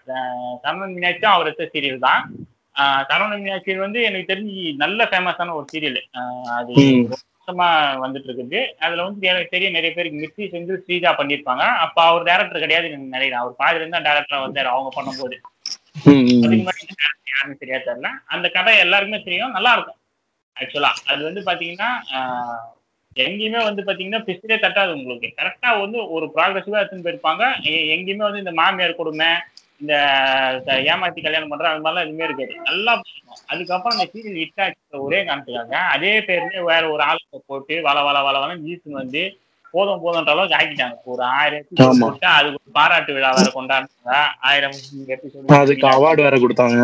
சரவணன் 0.64 0.94
மீனாட்சியும் 0.94 1.36
அவர் 1.36 1.46
எடுத்த 1.46 1.80
சீரியல் 1.80 2.00
தான். 2.00 2.32
சரவணன் 3.10 3.42
மீனாட்சி 3.42 3.76
வந்து 3.76 4.02
எனக்கு 4.02 4.34
தெரிஞ்சு 4.34 4.76
நல்ல 4.76 5.04
ஃபேமஸான 5.04 5.54
ஒரு 5.54 5.66
சீரியல். 5.74 6.02
அது. 6.44 6.74
வருஷமா 7.50 7.68
வந்துட்டு 8.04 8.28
இருக்குது 8.30 8.60
அதுல 8.86 9.04
வந்து 9.08 9.30
எனக்கு 9.32 9.54
தெரியும் 9.54 9.76
நிறைய 9.78 9.92
பேருக்கு 9.94 10.22
மிஸ்ஸி 10.24 10.46
செஞ்சு 10.54 10.82
ஸ்ரீஜா 10.84 11.12
பண்ணியிருப்பாங்க 11.20 11.64
அப்ப 11.86 11.98
அவர் 12.10 12.28
டேரக்டர் 12.30 12.64
கிடையாது 12.64 12.90
எனக்கு 12.90 13.14
நினைக்கிறேன். 13.16 13.42
அவர் 13.44 13.60
பாதில 13.62 13.84
இருந்தா 13.84 14.02
டேரக்டரா 14.08 14.40
வந்தாரு 14.46 14.70
அவங்க 14.74 14.90
பண்ணும்போது. 14.98 15.38
யாருன்னு 17.32 17.60
சரியா 17.62 17.80
தெரியல. 17.88 18.10
அந்த 18.34 18.48
கதை 18.58 18.74
எல்லாருக்குமே 18.86 19.22
தெரியும். 19.28 19.56
நல்லா 19.58 19.72
இருக்கும். 19.76 20.00
ஆக்சுவலா 20.58 20.92
அது 21.12 21.22
வந்து 21.30 21.42
பாத்தீங்கன்னா 21.50 21.90
எங்கேயுமே 23.26 23.62
வந்து 23.68 23.82
பாத்தீங்கன்னா 23.88 24.22
பிஸ்டே 24.28 24.58
தட்டாது 24.64 24.92
உங்களுக்கு. 24.98 25.28
கரெக்டா 25.40 25.70
வந்து 25.84 26.00
ஒரு 26.16 26.26
ப்ராக்ரஸிவா 26.36 26.80
எடுத்துன்னு 26.80 27.06
போயிருப்பாங்க. 27.08 27.44
எங்கேயுமே 27.96 28.24
வந்து 28.28 28.44
இந்த 28.44 28.54
மாமியார் 28.60 29.00
கொடுமை 29.02 29.30
இந்த 29.82 29.94
ஏமாத்தி 30.90 31.20
கல்யாணம் 31.22 31.52
பண்ற 31.52 31.70
அந்த 31.70 31.84
மாதிரிலாம் 31.84 32.06
எதுவுமே 32.06 32.26
இருக்காது. 32.28 32.56
நல்லா 32.64 32.94
அதுக்கப்புறம் 33.46 33.96
அந்த 33.96 34.06
சீரியல் 34.12 34.40
ஹிட் 34.42 34.64
ஆச்சு 34.64 35.04
ஒரே 35.06 35.20
காமிச்சிருக்காங்க 35.24 35.78
அதே 35.94 36.14
பேர்லயே 36.28 36.64
வேற 36.64 36.84
ஒரு 36.92 37.04
ஆளுக்கு 37.04 37.40
போட்டு 37.46 37.76
வள 37.82 38.00
வள 38.04 38.18
வள 38.22 38.38
வள 38.40 38.52
ஜீத்துன்னு 38.64 39.02
வந்து 39.02 39.22
போதும் 39.74 40.02
போதுன்ற 40.04 40.32
அளவுக்கு 40.34 40.58
ஆக்கிட்டாங்க. 40.58 40.96
ஒரு 41.06 41.24
ஆயிரம் 41.32 41.66
ஆமா. 41.86 42.00
போட்டு 42.04 42.28
ஒரு 42.50 42.72
பாராட்டு 42.72 43.16
விழா 43.18 43.32
வேற 43.32 43.50
கொண்டாடுறாங்க 43.52 44.14
ஆயிரம் 44.50 44.78
அதுக்கு 44.78 45.14
எபிசோடு 45.16 45.94
அவார்டு 45.94 46.26
வேற 46.28 46.38
கொடுத்தாங்க. 46.38 46.80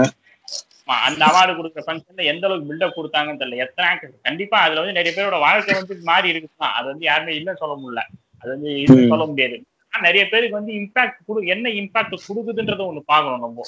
அந்த 0.99 1.21
அவார்டு 1.25 1.53
கொடுக்குற 1.53 1.83
ஃபங்க்ஷன்ல 1.85 2.25
எந்த 2.31 2.43
அளவுக்கு 2.47 2.69
பில்டப் 2.71 2.97
கொடுத்தாங்கன்னு 2.97 3.41
தெரியல. 3.41 3.63
எத்தனை 3.65 3.85
ஆக்டர்ஸ் 3.91 4.25
கண்டிப்பா 4.27 4.57
அதுல 4.59 4.81
வந்து 4.81 4.97
நிறைய 4.97 5.13
பேரோட 5.15 5.37
வாழ்க்கை 5.39 5.75
வந்து 5.75 5.95
மாறி 6.03 6.33
இருக்குதான். 6.33 6.75
அது 6.77 6.85
வந்து 6.85 7.05
யாருமே 7.05 7.33
இல்லைன்னு 7.37 7.63
சொல்ல 7.63 7.75
முடியல. 7.75 8.03
அது 8.41 8.49
வந்து 8.51 8.69
இது. 8.81 8.97
சொல்ல 9.07 9.25
முடியாது. 9.25 9.57
நிறைய 10.01 10.29
பேருக்கு 10.29 10.59
வந்து 10.59 10.73
இம்பாக்ட் 10.73 11.25
கொடு 11.25 11.47
என்ன 11.47 11.69
இம்பாக்ட் 11.69 12.15
கொடுக்குதுன்றத 12.27 12.83
ஒண்ணு 12.89 13.01
பாக்கணும் 13.05 13.39
நம்ம. 13.39 13.61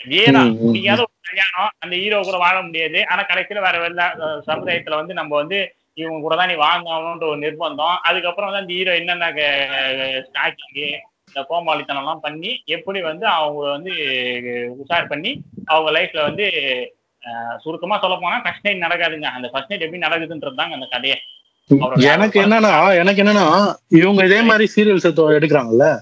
ஏன்னா. 0.00 0.42
முடியாத 0.66 1.00
ஒரு 1.00 1.12
கல்யாணம் 1.22 1.72
அந்த 1.78 1.96
ஹீரோ 1.96 2.20
கூட 2.20 2.36
வாழ 2.36 2.62
முடியாது. 2.62 3.06
ஆனா 3.06 3.26
கடைசியில 3.26 3.60
வேற 3.60 3.88
வெளில 3.88 4.02
சமுதாயத்துல 4.46 4.94
வந்து 4.94 5.14
நம்ம 5.14 5.36
வந்து 5.36 5.74
இவங்க 5.94 6.20
கூட 6.20 6.36
தான் 6.36 6.48
நீ 6.48 6.54
வாங்கணும்ன்ற 6.54 7.26
ஒரு 7.26 7.38
நிர்பந்தம். 7.38 7.96
அதுக்கப்புறம் 8.02 8.50
வந்து 8.50 8.62
அந்த 8.62 8.72
ஹீரோ 8.72 8.94
என்னென்ன 8.94 9.30
ஸ்டாக்கிங்கு 10.26 10.88
இந்த 11.26 11.46
கோமாளித்தனம் 11.50 11.96
எல்லாம் 11.96 12.20
பண்ணி 12.20 12.62
எப்படி 12.64 13.00
வந்து 13.02 13.26
அவங்க 13.26 13.70
வந்து 13.70 13.92
உஷார் 14.82 15.08
பண்ணி 15.08 15.42
அவங்க 15.64 16.00
லைஃப்ல 16.00 16.22
வந்து 16.22 16.46
சுருக்கமா 17.58 17.98
சொல்ல 17.98 18.18
போனா 18.20 18.40
ஃபர்ஸ்ட் 18.40 18.66
நைட் 18.66 18.84
நடக்காதுங்க. 18.84 19.24
அந்த 19.24 19.48
ஃபர்ஸ்ட் 19.48 19.68
நைட் 19.68 19.82
எப்படி 19.82 20.02
நடக்குதுன்றது 20.06 20.54
தாங்க 20.54 20.74
அந்த 20.74 20.86
கதையே. 20.90 21.18
எனக்கு 21.96 22.40
என்னன்னா 22.40 22.72
எனக்கு 22.94 23.22
என்னன்னா 23.22 23.74
இவங்க 23.88 24.24
இதே 24.24 24.42
மாதிரி 24.42 24.70
சீரியல்ஸ் 24.76 25.08
எடுக்கிறாங்கல்ல 25.38 25.98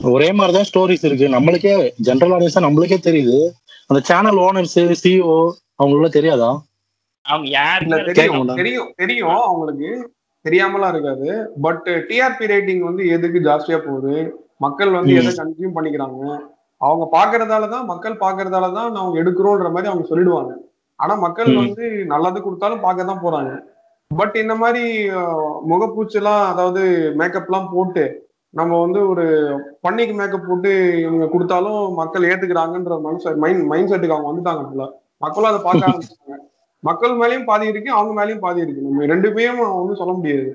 ஒரே 0.00 0.32
மாதிரிதான் 0.32 0.68
ஸ்டோரிஸ் 0.68 1.04
இருக்கு. 1.04 1.26
நம்மளுக்கே 1.28 1.72
ஜென்ரல் 2.04 2.32
ஆடியன்ஸா 2.36 2.60
நம்மளுக்கே 2.66 2.98
தெரியுது. 3.08 3.50
அந்த 3.86 4.00
சேனல் 4.02 4.36
ஓனர்ஸ் 4.36 4.94
சிஓ 5.02 5.50
அவங்களுக்கு 5.74 6.18
தெரியாதா? 6.20 6.62
அவங்க 7.22 7.48
யாருமே 7.48 8.02
தெரியும். 8.02 8.54
தெரியும். 8.54 8.92
தெரியும் 8.96 9.28
அவங்களுக்கு. 9.28 10.12
தெரியாமலாம் 10.44 10.88
இருக்காது. 10.88 11.52
பட் 11.60 12.06
டிஆர்பி 12.08 12.46
ரேட்டிங் 12.52 12.78
வந்து 12.78 13.08
எதுக்கு 13.08 13.38
ஜாஸ்தியா 13.40 13.78
போகுது? 13.78 14.14
மக்கள் 14.58 14.90
வந்து. 14.90 15.14
எதை 15.14 15.32
கன்சியூம் 15.36 15.76
பண்ணிக்கிறாங்க? 15.76 16.38
அவங்க 16.76 17.04
பாக்குறதால 17.18 17.68
தான் 17.68 17.84
மக்கள் 17.84 18.14
பாக்குறதால 18.14 18.72
தான் 18.72 18.92
நாங்க 18.92 19.22
எடுக்கிறோன்ற 19.22 19.70
மாதிரி 19.70 19.90
அவங்க 19.92 20.06
சொல்லிடுவாங்க. 20.10 20.52
ஆனா 20.96 21.14
மக்கள். 21.14 21.56
வந்து 21.56 22.04
நல்லது 22.04 22.42
கொடுத்தாலும் 22.42 22.80
பார்க்க 22.80 23.04
தான் 23.04 23.22
போறாங்க. 23.24 23.52
பட் 24.18 24.34
இந்த 24.36 24.54
மாதிரி 24.56 24.84
முகப்பூச்செல்லாம் 25.70 26.42
அதாவது 26.48 26.82
மேக்கப்லாம் 27.20 27.72
போட்டு 27.72 28.04
நம்ம 28.54 28.78
வந்து 28.80 29.00
ஒரு 29.08 29.24
பண்ணிக்கு 29.84 30.14
மேக்கப் 30.14 30.48
போட்டு 30.48 30.70
இவங்க 31.02 31.26
கொடுத்தாலும் 31.28 31.82
மக்கள் 32.00 32.28
ஏத்துக்கிறாங்கன்ற 32.30 32.96
மனசு 33.04 33.36
மைண்ட் 33.44 33.62
மைண்ட் 33.70 33.90
செட்டுக்கு 33.92 34.16
அவங்க 34.16 34.30
வந்துட்டாங்க 34.30 34.82
ஆ. 34.84 34.88
மக்களும் 35.22 35.50
அதை 35.50 35.60
பார்க்க 35.60 35.88
ஆரம்பிச்சாங்க 35.88 36.38
மக்கள் 36.82 37.12
மேலயும் 37.20 37.48
பாதி 37.50 37.66
இருக்கு 37.72 37.90
அவங்க 37.96 38.12
மேலயும் 38.18 38.44
பாதி 38.44 38.60
இருக்கு. 38.62 38.84
நம்ம 38.86 39.06
ரெண்டுமே 39.06 39.44
ஒன்றும் 39.74 40.00
சொல்ல 40.00 40.12
முடியாது. 40.12 40.48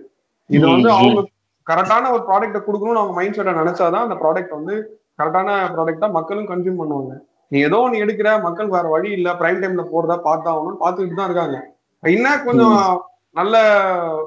இது 0.49 0.65
வந்து. 0.67 0.89
அவங்க 0.95 1.21
கரெக்டான 1.67 2.11
ஒரு 2.15 2.23
ப்ராடக்ட்டை 2.27 2.61
கொடுக்கணும்னு 2.61 3.01
அவங்க 3.01 3.15
மைண்ட் 3.17 3.37
செட்டை 3.37 3.53
நினைச்சாதான் 3.59 4.05
அந்த 4.05 4.17
ப்ராடக்ட் 4.21 4.57
வந்து 4.57 4.75
கரெக்டான 5.19 5.55
ப்ராடக்ட்டா 5.73 6.07
மக்களும் 6.17 6.49
கன்சியூம் 6.49 6.79
பண்ணுவாங்க. 6.81 7.13
நீ 7.51 7.57
ஏதோ 7.67 7.77
ஒன்று 7.83 8.01
எடுக்கிற 8.03 8.29
மக்கள் 8.45 8.73
வேற 8.75 8.85
வழி 8.87 9.09
இல்ல 9.17 9.29
பிரைம் 9.39 9.61
டைம்ல 9.63 9.85
போறதா 9.91 10.17
பார்த்தாகணும்னு 10.27 10.81
பார்த்துக்கிட்டு 10.83 11.19
தான் 11.19 11.29
இருக்காங்க. 11.29 11.57
இன்னும் 12.03 12.45
கொஞ்சம் 12.47 12.75
நல்ல 13.37 13.55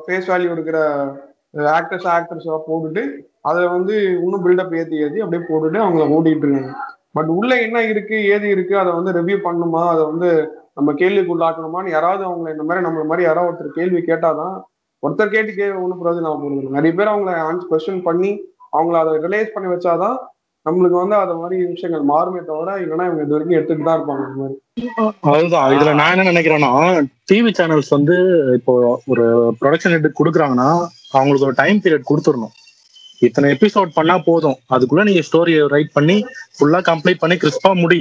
ஃபேஸ் 0.03 0.31
வேல்யூ 0.31 0.53
எடுக்கிற 0.55 0.79
ஆக்டர்ஸ் 1.77 2.09
ஆக்டர்ஸாக 2.11 2.59
போட்டுட்டு 2.67 3.03
அதை 3.43 3.63
வந்து 3.69 3.95
இன்னும் 4.23 4.45
பில்டப் 4.45 4.75
ஏற்றி 4.79 5.03
ஏற்றி 5.05 5.23
அப்படியே 5.23 5.43
போட்டுட்டு 5.45 5.79
அவங்கள 5.85 6.05
ஓட்டிட்டு 6.17 6.47
இருக்காங்க. 6.47 6.73
பட் 7.15 7.31
உள்ள 7.37 7.53
என்ன 7.61 7.79
இருக்கு 7.93 8.17
ஏது 8.35 8.47
இருக்கு 8.49 8.75
அதை 8.77 8.91
வந்து 8.93 9.13
ரிவ்யூ 9.13 9.39
பண்ணணுமா 9.47 9.83
அதை 9.93 10.03
வந்து 10.05 10.29
நம்ம 10.77 10.93
கேள்விக்குள்ளாக்கணுமான்னு 10.93 11.91
யாராவது 11.91 12.23
அவங்க 12.25 12.51
இந்த 12.51 12.65
மாதிரி 12.65 12.85
நம்மள 12.87 13.05
மாதிரி 13.05 13.25
யாராவது 13.25 13.51
ஒருத்தர் 13.51 13.79
கேள்வி 13.79 14.01
கேட்டாதான் 14.03 14.55
ஒருத்தர் 15.03 15.35
கேட்டு 15.35 15.53
கே 15.53 15.67
ஒன்றும் 15.83 16.01
பிரயோஜனம் 16.01 16.43
போகிறது 16.43 16.77
நிறைய 16.77 16.93
பேர் 16.95 17.13
அவங்கள 17.13 17.33
ஆன்ஸ் 17.47 17.69
கொஸ்டின் 17.71 18.03
பண்ணி 18.03 18.31
அவங்கள 18.73 18.97
அதை 19.03 19.15
ரிலைஸ் 19.27 19.55
பண்ணி 19.55 19.69
வச்சாதான் 19.71 20.17
நம்மளுக்கு 20.67 20.97
வந்து 21.01 21.17
அது 21.17 21.35
மாதிரி 21.41 21.57
விஷயங்கள் 21.71 22.11
மாறுமே 22.11 22.41
தவிர 22.49 22.71
இல்லைன்னா 22.83 23.05
இவங்க 23.09 23.23
இது 23.25 23.35
வரைக்கும் 23.35 23.57
எடுத்துட்டு 23.59 23.87
தான் 23.87 23.99
இருப்பாங்க 23.99 24.25
இந்த 24.27 24.41
மாதிரி. 24.41 24.57
அதுதான். 25.33 25.69
இதுல 25.75 25.93
நான் 26.01 26.13
என்ன 26.15 26.31
நினைக்கிறேன்னா 26.31 26.73
டிவி 27.31 27.53
சேனல்ஸ் 27.59 27.93
வந்து 27.97 28.17
இப்போ 28.59 28.73
ஒரு 29.13 29.25
ப்ரொடக்ஷன் 29.61 29.95
ஹெட் 29.97 30.19
கொடுக்குறாங்கன்னா 30.21 30.69
அவங்களுக்கு 31.17 31.49
ஒரு 31.49 31.59
டைம் 31.63 31.81
பீரியட் 31.85 32.11
கொடுத்துடணும். 32.11 32.55
இத்தனை 33.23 33.49
எபிசோட் 33.55 33.97
பண்ணா 33.97 34.17
போதும். 34.29 34.59
அதுக்குள்ள 34.75 35.03
நீங்க 35.09 35.23
ஸ்டோரியை 35.29 35.63
ரைட் 35.75 35.97
பண்ணி 35.97 36.17
ஃபுல்லா 36.57 36.81
கம்ப்ளீட் 36.91 37.23
பண்ணி 37.23 37.37
கிறிஸ்பா 37.43 37.73
முடி. 37.83 38.01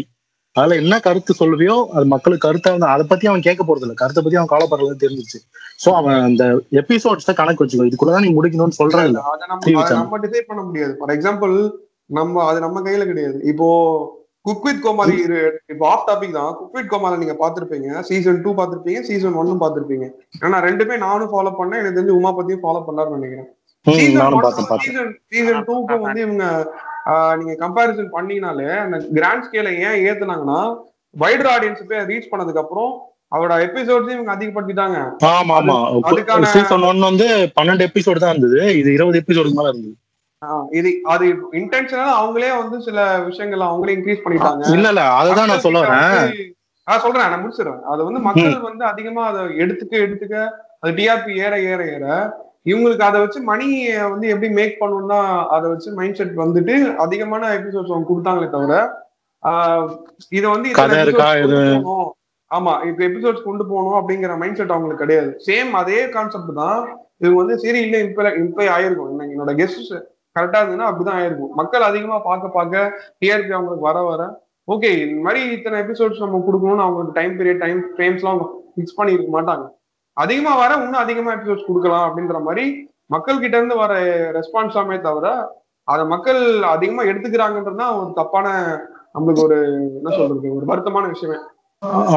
அதுல 0.56 0.78
என்ன 0.82 0.96
கருத்து 1.00 1.32
சொல்லுவியோ 1.40 1.76
அது 1.96 2.06
மக்களுக்கு 2.14 2.46
கருத்தா 2.46 2.70
இருந்தா 2.72 2.94
அதை 2.94 3.04
பத்தி 3.06 3.26
அவன் 3.32 3.44
கேட்க 3.48 3.62
போறது 3.64 3.86
இல்ல 3.86 3.96
கருத்தை 4.00 4.22
பத்தி 4.22 4.40
அவன் 4.40 4.54
கவலைப்படுறது 4.54 5.04
தெரிஞ்சிச்சு 5.04 5.40
சோ 5.84 5.90
அவன் 6.00 6.18
அந்த 6.28 6.44
எபிசோட்ஸ 6.82 7.34
கணக்கு 7.40 7.64
வச்சுக்கோ 7.64 7.90
இதுக்குள்ளதான் 7.90 8.26
நீ 8.26 8.32
முடிக்கணும்னு 8.38 8.80
சொல்றான். 8.80 9.08
இல்ல. 9.10 9.20
நம்ம 10.02 10.20
டிசைட் 10.26 10.50
பண்ண 10.50 10.64
முடியாது. 10.70 10.94
ஃபார் 11.00 11.14
எக்ஸாம்பிள் 11.18 11.54
நம்ம 12.10 12.46
அது 12.50 12.60
நம்ம 12.66 12.82
கையில 12.86 13.06
கிடையாது. 13.10 13.38
இப்போ 13.52 13.68
குக் 14.48 14.66
வித் 14.66 14.84
கோமாளி 14.84 15.16
இப்போ 15.74 15.86
ஆஃப் 15.94 16.06
டாபிக் 16.10 16.38
தான். 16.38 16.52
குக் 16.60 16.76
வித் 16.78 16.92
கோமாளி 16.92 17.22
நீங்க 17.24 17.36
பாத்திருப்பீங்க 17.42 18.02
சீசன் 18.10 18.42
டூ 18.46 18.52
பாத்திருப்பீங்க 18.60 19.02
சீசன் 19.10 19.40
ஒன்னும் 19.42 19.64
பாத்திருப்பீங்க 19.64 20.06
ஏன்னா 20.46 20.60
ரெண்டுமே 20.68 20.98
நானும் 21.06 21.32
ஃபாலோ 21.34 21.52
பண்ணேன். 21.60 21.82
எனக்கு 21.82 21.98
தெரிஞ்சு 21.98 22.20
உமா 22.20 22.32
பத்தியும் 22.38 22.64
ஃபாலோ 22.66 22.82
பண்ணலாம்னு 22.88 23.18
நினைக்கிறேன். 23.20 23.50
சீசன் 24.86 25.12
சீசன் 25.34 25.62
வந்து 26.08 26.24
இவங்க 26.26 26.46
நீங்க 27.40 27.54
கம்பேரிசன் 27.64 28.14
பண்ணீங்கனாலே 28.16 28.70
அந்த 28.86 28.98
கிராண்ட் 29.18 29.46
ஸ்கேல 29.46 29.70
ஏன் 29.88 30.00
ஏத்துனாங்கன்னா 30.08 30.60
வைடர் 31.14 31.52
ஆடியன்ஸ் 31.54 31.88
போய் 31.92 32.08
ரீச் 32.12 32.32
பண்ணதுக்கு 32.32 32.64
அப்புறம் 32.64 32.92
அவரோட 33.36 33.56
எபிசோட்ஸ் 33.68 34.14
இவங்க 34.16 34.32
அதிகப்படுத்திட்டாங்க. 34.36 34.98
ஆமா 35.32 35.56
ஆமா. 35.60 35.76
சீசன் 36.54 36.86
ஒன் 36.90 37.08
வந்து 37.10 37.28
பன்னெண்டு 37.58 37.86
எபிசோடு 37.90 38.22
தான் 38.24 38.34
இருந்தது. 38.36 38.60
இது 38.80 38.90
இருபது 38.98 39.20
எபிசோடுக்கு 39.22 39.60
மேல 39.60 39.72
இருந்தது. 39.74 39.96
இது 40.80 40.90
அது 41.14 41.26
இன்டென்ஷனலா 41.60 42.12
அவங்களே 42.20 42.52
வந்து 42.60 42.78
சில 42.82 42.98
விஷயங்கள் 43.26 43.70
அவங்களே 43.70 43.96
இன்க்ரீஸ் 43.96 44.24
பண்ணிட்டாங்க. 44.26 44.64
இல்ல 44.76 44.88
இல்ல 44.94 45.04
அதுதான் 45.20 45.50
நான் 45.52 45.66
சொல்ல 45.66 45.80
வரேன் 45.84 46.30
நான் 46.88 47.02
சொல்றேன் 47.06 47.32
நான் 47.32 47.42
முடிச்சிடுறேன். 47.42 47.82
அது 47.92 48.02
வந்து 48.08 48.22
மக்கள் 48.28 48.68
வந்து 48.70 48.84
அதிகமா 48.92 49.24
அதை 49.32 49.42
எடுத்துக்க 49.64 49.96
எடுத்துக்க 50.06 50.36
அது 50.82 50.92
டிஆர்பி 51.00 51.34
ஏற 51.46 51.54
ஏற 51.72 51.82
ஏற 51.96 52.06
இவங்களுக்கு 52.66 53.04
அதை 53.08 53.18
வச்சு 53.24 53.40
மணி 53.50 53.68
வந்து 54.14 54.28
எப்படி 54.34 54.50
மேக் 54.60 54.80
பண்ணணும்னா 54.82 55.20
அதை 55.56 55.66
வச்சு 55.74 55.90
மைண்ட் 56.00 56.18
செட் 56.20 56.34
வந்துட்டு 56.44 56.74
அதிகமான 57.06 57.52
எபிசோட்ஸ் 57.60 57.94
அவங்க 57.94 58.10
கொடுத்தாங்களே 58.10 58.50
தவிர 58.56 58.74
ஆஹ் 59.44 59.86
இதை 60.38 60.48
வந்து 60.54 60.70
இது-. 60.70 62.10
ஆமா 62.52 62.74
இப்ப 62.90 63.02
எபிசோட்ஸ் 63.10 63.48
கொண்டு 63.48 63.64
போகணும் 63.72 64.00
அப்படிங்கிற 64.00 64.36
மைண்ட் 64.42 64.60
செட் 64.60 64.74
அவங்களுக்கு 64.76 65.04
கிடையாது. 65.04 65.32
சேம் 65.48 65.72
அதே 65.82 66.00
கான்செப்ட் 66.16 66.54
தான். 66.62 66.80
இவங்க 67.22 67.38
வந்து 67.42 67.58
சீரியல்ல 67.64 68.00
இம்ப்ளை 68.06 68.32
இம்ப்ளை 68.44 68.68
ஆயிருக்கும். 68.76 69.12
என்ன 69.14 69.28
என்னோட 69.34 69.54
கெஸ்ட் 69.60 69.94
கரெக்டா 70.36 70.60
இருந்ததுன்னா 70.62 70.90
அப்படிதான் 70.90 71.20
ஆயிருக்கும். 71.20 71.54
மக்கள் 71.60 71.88
அதிகமா 71.90 72.18
பார்க்க 72.20 72.56
பார்க்க 72.58 72.84
டிஆர்பி 73.22 73.54
அவங்களுக்கு 73.58 73.88
வர 73.90 74.00
வர 74.10 74.22
ஓகே 74.68 74.90
இந்த 75.06 75.22
மாதிரி 75.26 75.42
இத்தனை 75.56 75.78
எபிசோட்ஸ் 75.84 76.24
நம்ம 76.24 76.42
கொடுக்கணும்னு 76.48 76.86
அவங்களுக்கு 76.86 77.18
டைம் 77.20 77.34
பீரியட் 77.40 77.64
டைம் 77.64 77.80
ஃப்ரேம்ஸ்லாம் 77.94 78.42
ஃபிக்ஸ் 78.74 78.98
பண்ணி 78.98 79.16
இருக்க 79.16 79.32
மாட்டாங்க. 79.38 79.66
அதிகமா 80.18 80.52
வர 80.56 80.72
இன்னும் 80.84 81.04
அதிகமா 81.04 81.32
எபிசோட்ஸ் 81.34 81.68
கொடுக்கலாம் 81.68 82.06
அப்படின்ற 82.08 82.40
மாதிரி 82.48 82.66
மக்கள் 83.06 83.42
கிட்ட 83.44 83.56
இருந்து 83.58 83.76
வர 83.76 83.94
ரெஸ்பான்ஸாமே 84.38 84.98
தவிர 85.02 85.28
அதை 85.88 86.04
மக்கள் 86.06 86.42
அதிகமா 86.74 87.04
எடுத்துக்கிறாங்கன்றது 87.04 87.86
ஒரு 88.00 88.12
தப்பான 88.14 88.48
நம்மளுக்கு 89.16 89.46
ஒரு 89.48 89.58
என்ன 90.00 90.10
சொல்றது 90.18 90.56
ஒரு 90.58 90.66
வருத்தமான 90.72 91.08
விஷயமே. 91.14 91.38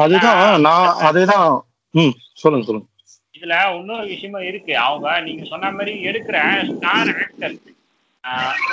அதுதான் 0.01 0.61
நான் 0.61 0.89
அதேதான். 1.09 1.47
ம் 1.93 2.13
சொல்லுங்க 2.41 2.65
சொல்லுங்க. 2.67 2.87
இதுல 3.35 3.55
இன்னொரு 3.79 4.05
விஷயமும் 4.07 4.47
இருக்கு. 4.49 4.73
அவங்க 4.77 5.07
நீங்க 5.27 5.43
சொன்ன 5.51 5.71
மாதிரி 5.71 5.93
எடுக்கிற 6.09 6.37
ஸ்டார் 6.71 7.11
ஆக்டர் 7.23 7.55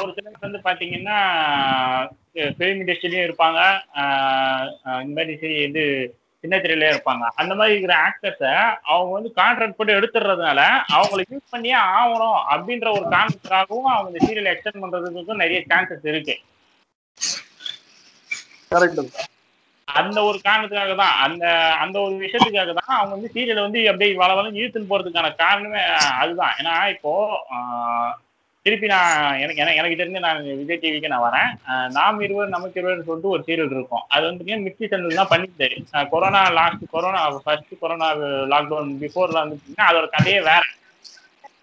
ஒரு 0.00 0.10
சிலர் 0.16 0.44
வந்து 0.46 0.58
பாத்தீங்கன்னா 0.66 1.18
ஃபிலிம் 2.56 2.80
இண்டஸ்ட்ரியிலயும் 2.82 3.26
இருப்பாங்க. 3.28 3.60
இந்த 5.04 5.12
மாதிரி 5.18 5.52
இது 5.68 5.84
சின்ன 6.44 6.58
திரையிலே 6.64 6.90
இருப்பாங்க. 6.92 7.24
அந்த 7.40 7.52
மாதிரி 7.58 7.74
இருக்கிற 7.74 7.94
ஆக்டர்ஸை 8.04 8.52
அவங்க 8.92 9.10
வந்து 9.16 9.30
கான்ட்ராக்ட் 9.40 9.76
போட்டு 9.78 9.96
எடுத்துடுறதுனால 9.98 10.60
அவங்களை 10.96 11.24
யூஸ் 11.32 11.52
பண்ணியே 11.54 11.76
ஆகணும் 11.96 12.38
அப்படின்ற 12.52 12.88
ஒரு 12.98 13.04
காரணத்துக்காகவும் 13.14 13.90
அவங்க 13.94 14.10
இந்த 14.12 14.22
சீரியல் 14.26 14.52
எக்ஸ்டெண்ட் 14.52 14.82
பண்றதுக்கும் 14.84 15.42
நிறைய 15.44 15.60
சான்சஸ் 15.72 16.08
இருக்கு. 16.12 16.36
அந்த 19.88 20.18
ஒரு 20.28 20.38
காரணத்துக்காக 20.46 20.94
தான் 21.02 21.14
அந்த 21.26 21.44
அந்த 21.84 21.96
ஒரு 22.06 22.14
விஷயத்துக்காக 22.24 22.72
தான் 22.80 22.96
அவங்க 22.98 23.12
வந்து 23.16 23.34
சீரியலை 23.36 23.62
வந்து 23.66 23.80
அப்படியே 23.90 24.18
வள 24.22 24.32
வளம் 24.38 24.58
இழுத்துன்னு 24.60 24.90
போறதுக்கான 24.92 25.34
காரணமே 25.44 25.82
அதுதான். 26.22 26.56
ஏன்னா 26.60 26.74
இப்போ 26.96 27.12
திருப்பி 28.66 28.86
நான் 28.92 29.12
எனக்கு 29.42 29.60
எனக்கு 29.62 29.80
எனக்கு 29.80 29.98
தெரிஞ்சு 30.00 30.20
நான் 30.24 30.40
விஜய் 30.58 30.80
டிவிக்கு 30.82 31.12
நான் 31.12 31.26
வரேன். 31.26 31.50
நாம் 31.98 32.18
இருவர் 32.26 32.54
நமக்கு 32.54 32.78
இருவர் 32.80 33.06
சொல்லிட்டு 33.06 33.32
ஒரு 33.34 33.42
சீரியல் 33.46 33.74
இருக்கும். 33.76 34.04
அது 34.14 34.24
வந்து 34.28 34.58
மிக்சி 34.66 34.88
சேனல் 34.90 35.20
தான் 35.20 35.32
பண்ணிட்டு 35.32 35.68
corona 36.12 36.42
last 36.58 36.84
corona 36.94 37.22
first 37.46 37.72
corona 37.84 38.08
lockdown 38.52 38.92
பிஃபோர்ல 39.02 39.42
வந்து 39.44 39.58
அதோட 39.90 40.08
கதையே 40.16 40.40
வேற. 40.50 40.62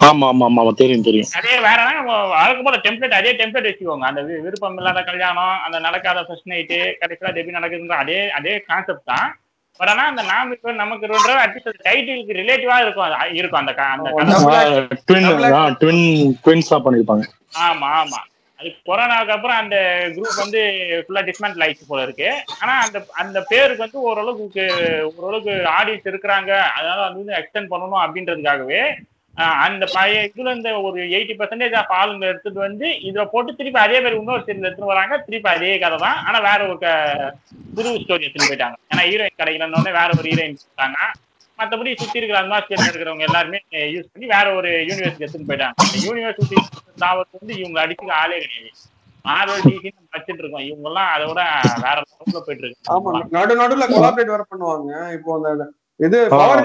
ஆமா 0.07 0.25
ஆமா 0.31 0.45
ஆமா 0.49 0.71
தெரியும் 0.81 1.05
தெரியும். 1.05 1.29
அதே 1.39 1.53
வேறனா 1.65 1.93
வழக்கம் 2.33 2.65
போல 2.67 2.77
டெம்ப்ளேட் 2.85 3.19
அதே 3.19 3.31
டெம்ப்ளேட் 3.39 3.69
வச்சுக்கோங்க. 3.69 4.05
அந்த 4.11 4.21
விருப்பம் 4.45 4.77
இல்லாத 4.81 5.01
கல்யாணம் 5.09 5.55
அந்த 5.65 5.77
நடக்காத 5.87 6.21
ஃபர்ஸ்ட் 6.27 6.51
நைட்டு 6.51 6.79
கடைசியில் 7.01 7.29
அது 7.31 7.41
எப்படி 7.41 7.57
நடக்குதுன்ற 7.59 7.97
அதே 8.03 8.19
அதே 8.39 8.53
கான்செப்ட் 8.69 9.09
தான். 9.13 9.27
பட் 9.79 9.89
ஆனா 9.89 10.03
அந்த 10.11 10.21
நாம் 10.29 10.53
இப்போ 10.53 10.71
நமக்கு 10.75 11.05
இருன்ற 11.07 11.33
அட்லீஸ்ட் 11.43 11.83
டைட்டிலுக்கு 11.87 12.39
ரிலேட்டிவா 12.39 12.77
இருக்கும். 12.83 13.11
இருக்கும் 13.39 13.61
அந்த 13.61 13.73
அந்த 13.91 14.97
ட்வின் 15.79 16.05
ட்வின்ஸா 16.45 16.79
பண்ணிருப்பாங்க 16.85 17.25
ஆமா 17.67 17.89
ஆமா. 18.01 18.19
அது 18.59 18.69
கொரோனாவுக்கு 18.87 19.33
அப்புறம் 19.33 19.59
அந்த 19.61 19.75
குரூப் 20.15 20.39
வந்து 20.43 20.61
ஃபுல்லா 21.03 21.21
டிஸ்மேண்டில் 21.27 21.63
ஆயிடுச்சு 21.65 21.89
போல 21.89 22.03
இருக்கு. 22.03 22.29
ஆனா 22.61 22.73
அந்த 22.85 22.97
அந்த 23.21 23.39
பேருக்கு 23.51 23.85
வந்து 23.85 23.99
ஓரளவுக்கு 24.07 24.63
ஓரளவுக்கு 25.17 25.53
ஆடியன்ஸ் 25.75 26.09
இருக்கிறாங்க. 26.11 26.51
அதனால 26.77 26.99
அது 27.07 27.19
வந்து 27.19 27.37
எக்ஸ்டெண்ட் 27.41 27.71
பண்ணணும் 27.73 28.03
அப்படின்றதுக்காகவே 28.05 28.81
அந்த 29.65 29.85
பழைய 29.95 30.19
இதுல 30.27 30.53
இந்த 30.57 30.69
ஒரு 30.87 30.99
எயிட்டி 31.15 31.33
பர்சன்டேஜ் 31.39 31.75
ஆஃப் 31.79 31.91
ஆளுங்க 31.99 32.25
எடுத்துட்டு 32.31 32.59
வந்து 32.67 32.87
இதுல 33.07 33.23
போட்டு 33.33 33.51
திருப்பி 33.59 33.79
அதே 33.83 33.97
மாதிரி 34.03 34.17
இன்னொரு 34.19 34.43
சீரியல் 34.45 34.67
எடுத்துட்டு 34.67 34.93
வராங்க. 34.93 35.15
திருப்பி 35.25 35.49
அதே 35.53 35.71
கதை 35.83 35.97
தான். 36.05 36.17
ஆனா 36.27 36.37
வேற 36.47 36.59
ஒரு 36.71 36.77
புது 37.75 37.89
ஸ்டோரி 38.03 38.25
எடுத்துட்டு 38.25 38.49
போயிட்டாங்க. 38.51 38.77
ஏன்னா 38.91 39.03
ஹீரோயின் 39.09 39.39
கிடைக்கலன்னு 39.41 39.97
வேற 39.99 40.09
ஒரு 40.19 40.27
ஹீரோயின் 40.31 40.59
போட்டாங்க 40.63 40.99
மத்தபடி 41.59 41.91
சுத்தி 42.01 42.19
இருக்கிற 42.19 42.39
அட்மாஸ்பியர் 42.41 42.89
இருக்கிறவங்க 42.89 43.25
எல்லாருமே 43.27 43.59
யூஸ் 43.93 44.11
பண்ணி 44.13 44.25
வேற 44.33 44.47
ஒரு 44.57 44.69
யூனிவர்சிட்டி 44.89 45.25
எடுத்துட்டு 45.25 45.49
போயிட்டாங்க. 45.51 45.75
யூனிவர்சிட்டி 46.07 46.57
தாவத்து 47.03 47.39
வந்து 47.41 47.55
இவங்க 47.61 47.77
அடிச்சுக்க 47.83 48.13
ஆளே 48.23 48.37
கிடையாது. 48.43 48.69
மார்வல் 49.25 49.63
டிசி 49.67 49.89
வச்சுட்டு 50.15 50.41
இருக்கோம். 50.43 50.65
இவங்க 50.69 50.87
எல்லாம் 50.91 51.09
அதை 51.13 51.23
விட 51.29 51.41
வேற 51.85 51.95
லெவல்ல 52.03 52.41
போயிட்டு 52.47 52.69
ஆமா. 52.95 53.11
இருக்கு 53.15 53.35
நடு 53.37 53.55
நடுல 53.61 53.87
கொலாபரேட் 53.93 54.33
வேற 54.35 54.45
பண்ணுவாங்க. 54.51 54.91
இப்போ 55.17 55.31
அந்த 55.39 55.67
இது 56.07 56.17
பவர் 56.35 56.61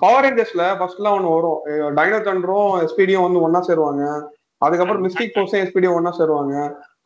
பவர் 0.00 0.24
ரேஞ்சர்ஸ்ல 0.24 0.64
ஃபர்ஸ்ட் 0.78 1.00
எல்லாம் 1.00 1.16
ஒண்ணு 1.18 1.34
வரும். 1.34 1.60
டைனோ 1.96 2.18
தண்டரும் 2.22 2.72
எஸ்பிடியும் 2.84 3.26
வந்து 3.26 3.44
ஒண்ணா 3.44 3.60
சேருவாங்க. 3.66 4.02
அதுக்கப்புறம் 4.62 5.04
மிஸ்டிக் 5.06 5.32
ஃபோர்ஸும் 5.34 5.62
எஸ்பிடியும் 5.62 5.96
ஒண்ணா 5.98 6.12
சேருவாங்க. 6.18 6.54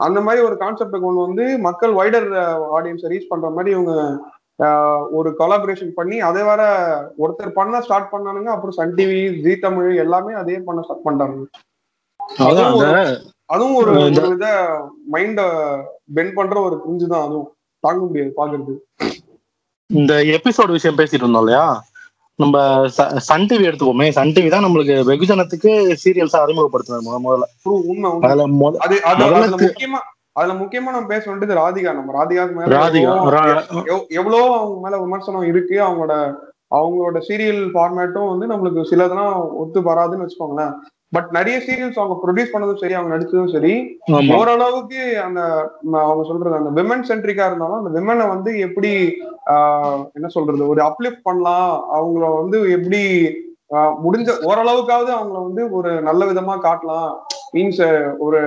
அந்த 0.01 0.19
மாதிரி 0.21 0.41
ஒரு 0.45 0.57
கான்செப்ட் 0.61 0.97
கொண்டு 0.99 1.21
வந்து 1.23 1.45
மக்கள் 1.67 1.93
வைடர் 1.97 2.29
ஆடியன்ஸ் 2.77 3.09
ரீச் 3.13 3.31
பண்ற 3.31 3.49
மாதிரி 3.55 3.73
இவங்க 3.77 3.95
ஆஹ், 4.59 5.03
ஒரு 5.17 5.29
கொலாபரேஷன் 5.39 5.91
பண்ணி 5.97 6.17
அதை 6.29 6.41
வேற 6.47 6.63
ஒருத்தர் 7.19 7.53
பண்ண 7.57 7.81
ஸ்டார்ட் 7.85 8.09
பண்ணானுங்க 8.13 8.51
அப்புறம் 8.55 8.77
சன் 8.77 8.95
டிவி 8.97 9.19
ஜி 9.45 9.53
தமிழ் 9.61 9.91
எல்லாமே 10.05 10.33
அதே 10.41 10.57
பண்ண 10.65 10.81
ஸ்டார்ட் 10.85 11.05
பண்றாங்க 11.05 11.37
அதுவும் 13.51 13.77
ஒரு 13.81 13.93
வித 14.27 14.47
மைண்ட 15.15 15.43
பெண்ட் 16.17 16.35
பண்ற 16.35 16.57
ஒரு 16.65 16.77
குஞ்சு 16.81 17.07
தான் 17.07 17.25
அதுவும் 17.27 17.49
தாங்க 17.85 18.01
முடியாது 18.05 18.33
பாக்குறது 18.39 18.75
இந்த 19.91 20.13
எபிசோட் 20.37 20.75
விஷயம் 20.75 20.99
பேசிட்டு 20.99 21.25
இருந்தோம் 21.25 21.45
இல்லையா? 21.45 21.65
நம்ம 22.39 22.57
சன் 23.21 23.47
டிவி 23.49 23.69
எடுத்துக்கோமே 23.69 24.09
சன் 24.09 24.29
டிவி 24.29 24.49
தான் 24.49 24.65
நம்மளுக்கு 24.65 24.95
வெகுஜனத்துக்கு 25.05 25.71
சீரியல்ஸ் 26.03 26.37
அறிமுகப்படுத்தினார் 26.39 27.07
முத 27.07 27.19
முதல்ல 27.25 27.47
முதல்ல 29.31 29.49
முக்கியமா 29.65 30.01
அதுல 30.33 30.55
முக்கியமா 30.55 30.91
நம்ம 30.91 31.07
பேச 31.07 31.31
வேண்டியது 31.31 31.55
ராதிகா. 31.61 31.93
நம்ம 31.93 32.13
ராதிகா 32.13 32.43
எவ்வளவோ- 32.43 33.33
ரா- 33.37 33.55
எவ்- 33.89 34.07
எவ்வளவோ 34.11 34.59
அவங்க 34.59 34.81
மேல 34.83 35.03
விமர்சனம் 35.03 35.43
இருக்கு 35.43 35.77
அவங்களோட 35.83 36.15
அவங்களோட 36.75 37.19
சீரியல் 37.29 37.63
ஃபார்மேட்டும் 37.75 38.29
வந்து 38.29 38.47
நம்மளுக்கு 38.47 38.89
சிலதெல்லாம் 38.91 39.35
ஒத்து 39.55 39.81
வராதுன்னு 39.81 40.25
வச்சுக்கோங்களேன். 40.25 40.73
பட் 41.13 41.29
நிறைய 41.31 41.57
சீரியல்ஸ் 41.59 41.99
அவங்க 41.99 42.17
ப்ரொடியூஸ் 42.23 42.53
பண்ணதும் 42.53 42.81
சரி 42.81 42.95
அவங்க 42.95 43.13
நடிச்சதும் 43.15 43.53
சரி 43.53 43.75
ஓரளவுக்கு 44.35 44.99
அந்த 45.23 45.41
அவங்க 46.03 46.25
சொல்றது 46.25 46.59
அந்த 46.59 46.73
விமன் 46.79 47.07
சென்ட்ரிக்கா 47.09 47.47
இருந்தாலும் 47.47 47.81
அந்த 47.81 47.93
விமனை 47.97 48.27
வந்து 48.29 48.51
எப்படி 48.67 48.91
என்ன 50.15 50.29
சொல்றது 50.29 50.69
ஒரு 50.69 50.81
அப்லிஃப்ட் 50.87 51.23
பண்ணலாம் 51.23 51.69
அவங்கள 51.97 52.27
வந்து 52.37 52.59
எப்படி 52.77 53.03
முடிஞ்ச 54.03 54.29
ஓரளவுக்காவது 54.47 55.11
அவங்கள 55.17 55.39
வந்து 55.43 55.63
ஒரு 55.73 55.91
நல்ல 56.03 56.23
விதமா 56.27 56.55
காட்டலாம். 56.61 57.11
மீன்ஸ் 57.55 57.83
ஒரு 58.19 58.41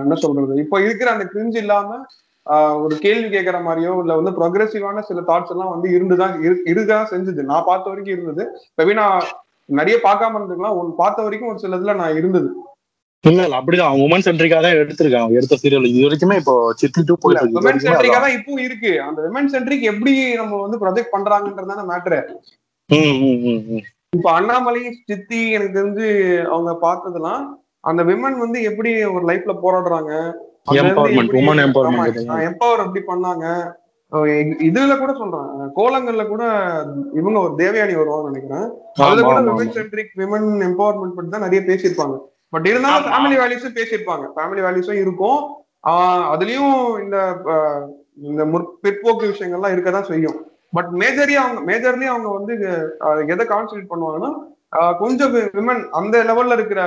என்ன 0.00 0.14
சொல்றது 0.16 0.54
இப்போ 0.62 0.76
இருக்கிற 0.80 1.08
அந்த 1.10 1.26
கிரிஞ்சு 1.32 1.58
இல்லாம 1.58 1.90
ஆஹ், 2.46 2.76
ஒரு 2.82 2.94
கேள்வி 2.98 3.28
கேட்கற 3.30 3.58
மாதிரியோ 3.62 3.92
இல்ல 4.00 4.16
வந்து 4.16 4.32
ப்ரொக்ரெசிவான 4.32 5.00
சில 5.00 5.20
தாட்ஸ் 5.26 5.50
எல்லாம் 5.50 5.72
வந்து 5.72 5.88
இருந்துதான் 5.90 6.34
இரு- 6.42 6.62
இருக்கதான் 6.68 7.08
செஞ்சது. 7.10 7.40
நான் 7.44 7.66
பார்த்த 7.66 7.90
வரைக்கும் 7.90 8.14
இருந்தது. 8.16 8.44
மேபி 8.78 8.94
நான் 8.94 9.16
நிறைய 9.68 9.96
பார்க்காம 10.02 10.38
இருந்துக்கலாம் 10.38 10.78
ஒன்னு 10.78 10.92
பார்த்த 10.98 11.24
வரைக்கும் 11.26 11.50
ஒரு 11.52 11.60
சில 11.62 11.78
இதுல 11.78 11.94
நான் 12.00 12.18
இருந்தது. 12.20 12.48
இல்ல 13.24 13.40
இல்ல 13.44 13.58
அப்படிதான். 13.58 14.00
உமன் 14.02 14.24
சென்ட்ரிக்கா 14.26 14.58
தான் 14.64 14.78
எடுத்திருக்காங்க 14.80 15.36
எடுத்த 15.38 15.56
சீரியல் 15.60 15.88
இது 15.90 16.04
வரைக்குமே 16.06 16.36
இப்போ 16.40 16.54
சித்தி 16.80 17.00
டூ 17.02 17.14
போயிட்டு 17.16 17.40
வரைக்குமே 17.58 17.72
சென்ட்ரிக்கா. 17.86 18.18
தான் 18.24 18.36
இப்போ 18.38 18.58
இருக்கு. 18.66 18.92
அந்த 19.06 19.18
விமன் 19.26 19.50
சென்ட்ரிக் 19.54 19.90
எப்படி 19.92 20.12
நம்ம 20.40 20.60
வந்து 20.62 20.80
ப்ரொஜெக்ட் 20.82 21.14
பண்றாங்கன்றதான 21.14 21.86
மேட்ரு 21.90 22.20
ம், 22.90 23.16
ம், 23.22 23.38
ம், 23.46 23.62
ம். 23.70 23.84
இப்போ 24.12 24.28
அண்ணாமலை 24.32 24.80
சித்தி 25.08 25.40
எனக்கு 25.54 25.78
தெரிஞ்சு 25.78 26.08
அவங்க 26.50 26.72
பார்த்ததெல்லாம் 26.84 27.42
அந்த 27.84 28.02
விமன் 28.10 28.38
வந்து 28.42 28.58
எப்படி 28.70 28.90
ஒரு 29.14 29.24
லைஃப்ல 29.30 29.54
போராடுறாங்க? 29.64 30.12
Woman 30.68 31.58
empowerment. 31.64 32.16
எம்பவர் 32.46 32.82
எப்படி 32.84 33.02
பண்ணாங்க. 33.04 33.44
இதுல 34.68 34.94
கூட 35.02 35.12
சொல்றேன் 35.20 35.70
கோலங்கள்ல 35.78 36.24
கூட 36.32 36.44
இவங்க 37.18 37.38
ஒரு 37.44 37.54
தேவயானி 37.62 37.94
வருவாங்க 38.00 38.30
நினைக்கிறேன். 38.30 38.66
அதுல 39.06 39.22
கூட 39.28 39.40
விமன். 39.48 39.74
சென்ட்ரிக் 39.76 40.16
விமன் 40.22 40.48
எம்பவர்மெண்ட் 40.68 41.16
பத்தி 41.16 41.30
தான் 41.34 41.46
நிறைய 41.46 41.60
பேசியிருப்பாங்க. 41.68 42.16
பட் 42.54 42.66
இருந்தாலும். 42.70 43.12
ஃபேமிலி 43.12 43.36
வேல்யூஸும் 43.42 43.78
பேசியிருப்பாங்க. 43.78 44.26
ஃபேமிலி 44.36 44.62
வேல்யூஸும் 44.66 45.02
இருக்கும். 45.04 45.40
அதுலயும் 46.32 46.76
இந்த 47.04 47.16
இந்த 48.28 48.42
பிற்போக்கு 48.84 49.24
விஷயங்கள்லாம் 49.32 49.74
இருக்கதான் 49.74 50.10
செய்யும். 50.10 50.36
பட் 50.76 50.90
மேஜர்லி 51.00 51.34
அவங்க 51.42 51.60
மேஜர்லி 51.70 52.06
அவங்க 52.12 52.28
வந்து 52.38 52.54
எதை 53.32 53.44
கான்சென்ட்ரேட் 53.50 53.92
பண்ணுவாங்கன்னா 53.92 54.30
கொஞ்சம் 55.02 55.34
விமன் 55.58 55.82
அந்த 55.98 56.16
லெவல்ல 56.28 56.56
இருக்கிற 56.58 56.80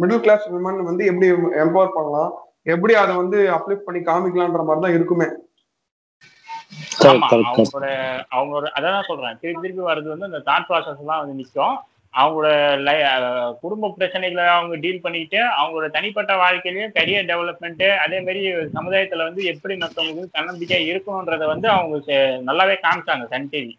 மிடில் 0.00 0.22
கிளாஸ் 0.24 0.44
விமன் 0.52 0.78
வந்து 0.90 1.02
எப்படி 1.10 1.28
எம்பவர் 1.64 1.96
பண்ணலாம்? 1.96 2.30
எப்படி 2.74 2.94
அதை 3.00 3.12
வந்து 3.22 3.38
அப்லிஃப்ட் 3.56 3.86
பண்ணி 3.88 4.00
காமிக்கலான்ற 4.10 4.62
மாதிரி 4.68 4.84
தான் 4.84 4.96
இருக்குமே. 4.98 5.28
அவங்களோட 7.48 7.88
அவங்களோட 8.32 8.66
அதான் 8.76 9.08
சொல்றேன். 9.08 9.36
திருப்பி 9.40 9.62
திருப்பி 9.62 9.84
வர்றது 9.84 10.08
வந்து 10.12 10.24
அந்த 10.24 10.40
தாட் 10.46 10.66
ப்ராசஸ் 10.68 11.00
எல்லாம் 11.00 11.22
வந்து 11.22 11.34
நிற்கும் 11.34 11.76
அவங்களோட 12.14 12.50
லை- 12.84 13.02
குடும்ப 13.60 13.90
பிரச்சனைகளை 13.96 14.44
அவங்க 14.50 14.76
டீல் 14.76 15.00
பண்ணிக்கிட்டு 15.00 15.40
அவங்களோட 15.56 15.86
தனிப்பட்ட 15.90 16.32
வாழ்க்கையிலயும் 16.36 16.94
கரியர் 16.96 17.28
டெவலப்மெண்ட் 17.30 17.84
அதே 17.98 18.18
மாதிரி 18.20 18.42
சமுதாயத்துல 18.76 19.26
வந்து 19.26 19.42
எப்படி 19.52 19.74
மற்றவங்களுக்கு 19.76 20.32
தன்னம்பிக்கை 20.32 20.80
இருக்கணும்ன்றத 20.90 21.46
வந்து 21.46 21.68
அவங்க 21.70 22.16
நல்லாவே 22.46 22.76
காமிச்சாங்க 22.82 23.26
சன் 23.28 23.50
டிவி 23.52 23.74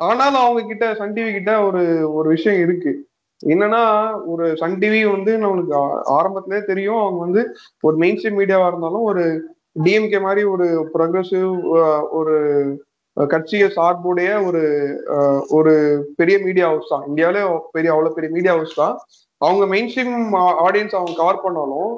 ஆனாலும் 0.00 0.42
அவங்க 0.42 0.62
கிட்ட 0.64 0.86
சன் 0.94 1.14
டிவி 1.14 1.30
கிட்ட 1.32 1.52
ஒரு 1.62 1.82
ஒரு 2.14 2.28
விஷயம் 2.28 2.60
இருக்கு. 2.60 2.92
என்னன்னா 3.42 3.82
ஒரு 4.26 4.56
சன் 4.56 4.78
டிவி 4.78 5.10
வந்து 5.10 5.32
நம்மளுக்கு 5.36 5.72
ஆ- 5.72 6.02
ஆரம்பத்திலே 6.12 6.64
தெரியும். 6.64 7.00
அவங்க 7.00 7.18
வந்து 7.18 7.42
ஒரு 7.80 7.96
மெயின் 7.96 8.16
ஸ்ட்ரீம் 8.16 8.38
மீடியாவா 8.40 8.66
இருந்தாலும் 8.66 9.02
ஒரு 9.02 9.24
டிஎம்கே 9.84 10.20
மாதிரி 10.20 10.44
ஒரு 10.44 10.90
ப்ரொக்ரெசிவ் 10.94 11.50
ஒரு 12.10 12.36
கட்சியை 13.28 13.68
சார்புடைய 13.68 14.42
ஒரு 14.42 14.62
ஒரு 15.48 15.72
பெரிய 16.16 16.38
மீடியா 16.38 16.66
ஹவுஸ் 16.68 16.88
தான். 16.88 17.04
இந்தியாவிலே 17.06 17.42
பெரிய 17.72 17.90
அவ்வளவு 17.92 18.14
பெரிய 18.14 18.32
மீடியா 18.32 18.54
ஹவுஸ் 18.54 18.74
தான். 18.74 18.96
அவங்க 19.38 19.66
மெயின் 19.66 19.88
ஸ்ட்ரீம் 19.88 20.16
ஆடியன்ஸ் 20.66 20.96
அவங்க 20.96 21.12
கவர் 21.16 21.42
பண்ணாலும் 21.42 21.92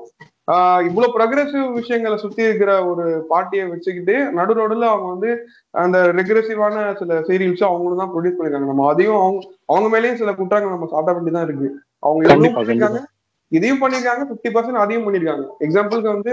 இவ்வளவு 0.86 1.14
ப்ரொக்ரெசிவ் 1.14 1.66
விஷயங்களை 1.76 2.16
சுத்தி 2.22 2.42
இருக்கிற 2.46 2.70
ஒரு 2.90 3.04
பார்ட்டியை 3.30 3.64
வச்சுக்கிட்டு 3.68 4.16
நடு 4.38 4.54
நடுல 4.58 4.88
அவங்க 4.92 5.08
வந்து 5.14 5.30
அந்த 5.74 5.98
ரெக்ரெசிவான 6.18 6.82
சில 7.00 7.20
சீரியல்ஸ் 7.28 7.64
அவங்களும் 7.68 8.02
தான் 8.02 8.12
ப்ரொடியூஸ் 8.12 8.36
பண்ணிருக்காங்க 8.38 8.70
நம்ம 8.72 8.88
அதையும் 8.92 9.20
அவங்க 9.20 9.40
அவங்க 9.72 9.88
மேலேயும் 9.94 10.20
சில 10.22 10.32
குற்றங்கள் 10.40 10.74
நம்ம 10.74 10.88
சாட்ட 10.92 11.14
வேண்டியதான் 11.16 11.46
இருக்கு. 11.48 11.68
அவங்க 12.02 12.22
எவ்வளவு 12.28 12.56
பண்ணிருக்காங்க 12.58 13.00
இதையும் 13.52 13.82
பண்ணிருக்காங்க 13.82 14.22
பிப்டி 14.30 14.50
பர்சன்ட் 14.54 14.82
அதையும் 14.84 15.06
பண்ணிருக்காங்க 15.06 15.46
எக்ஸாம்பிளுக்கு 15.66 16.14
வந்து 16.16 16.32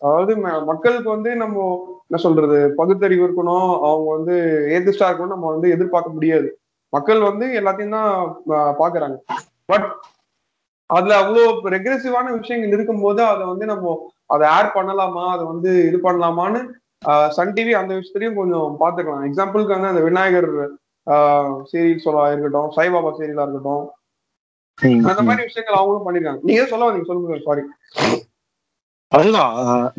அதாவது 0.00 0.32
மக்களுக்கு 0.70 1.08
வந்து 1.14 1.30
நம்ம 1.36 1.56
என்ன 2.08 2.18
சொல்றது 2.24 2.58
பகுத்தறிவு 2.80 3.24
இருக்கணும். 3.26 3.70
அவங்க 3.88 4.08
வந்து 4.16 4.36
ஏதிஸ்டா 4.76 5.08
இருக்கணும் 5.10 5.34
நம்ம 5.34 5.48
வந்து 5.54 5.68
எதிர்பார்க்க 5.76 6.16
முடியாது. 6.18 6.48
மக்கள் 6.92 7.20
வந்து 7.30 7.46
எல்லாத்தையும் 7.60 7.96
தான் 7.96 8.12
பாக்குறாங்க 8.82 9.16
பட் 9.72 9.88
அதுல 10.90 11.16
அவ்வளவு 11.20 11.70
ரெக்ரெசிவான 11.74 12.26
விஷயங்கள் 12.38 12.74
இருக்கும்போது 12.76 13.20
அதை 13.32 13.44
வந்து 13.52 13.64
நம்ம 13.72 13.94
அதை 14.34 14.46
ஆட் 14.56 14.74
பண்ணலாமா? 14.76 15.24
அதை 15.34 15.44
வந்து 15.52 15.70
இது 15.88 15.98
பண்ணலாமான்னு 16.06 16.60
சன் 17.36 17.54
டிவி 17.56 17.72
அந்த 17.80 17.92
விஷயத்துலயும் 17.98 18.38
கொஞ்சம் 18.40 18.70
பாத்துக்கலாம் 18.82 19.26
எக்ஸாம்பிளுக்கு 19.28 19.74
வந்து 19.74 19.92
அந்த 19.92 20.02
விநாயகர் 20.08 20.48
சீரியல் 21.70 22.04
சொல்ல 22.06 22.24
இருக்கட்டும் 22.32 22.72
சாய்பாபா 22.76 23.10
சீரியலா 23.18 23.44
இருக்கட்டும். 23.46 23.84
அந்த. 25.10 25.20
மாதிரி 25.28 25.46
விஷயங்கள் 25.48 25.78
அவங்களும் 25.78 26.06
பண்ணிருக்காங்க. 26.06 26.40
நீங்க 26.48 26.64
சொல்ல 26.72 26.88
வந்தீங்க 26.88 27.08
சொல்லுங்க 27.10 27.38
சாரி 27.48 27.64
அதுதான் 29.12 29.52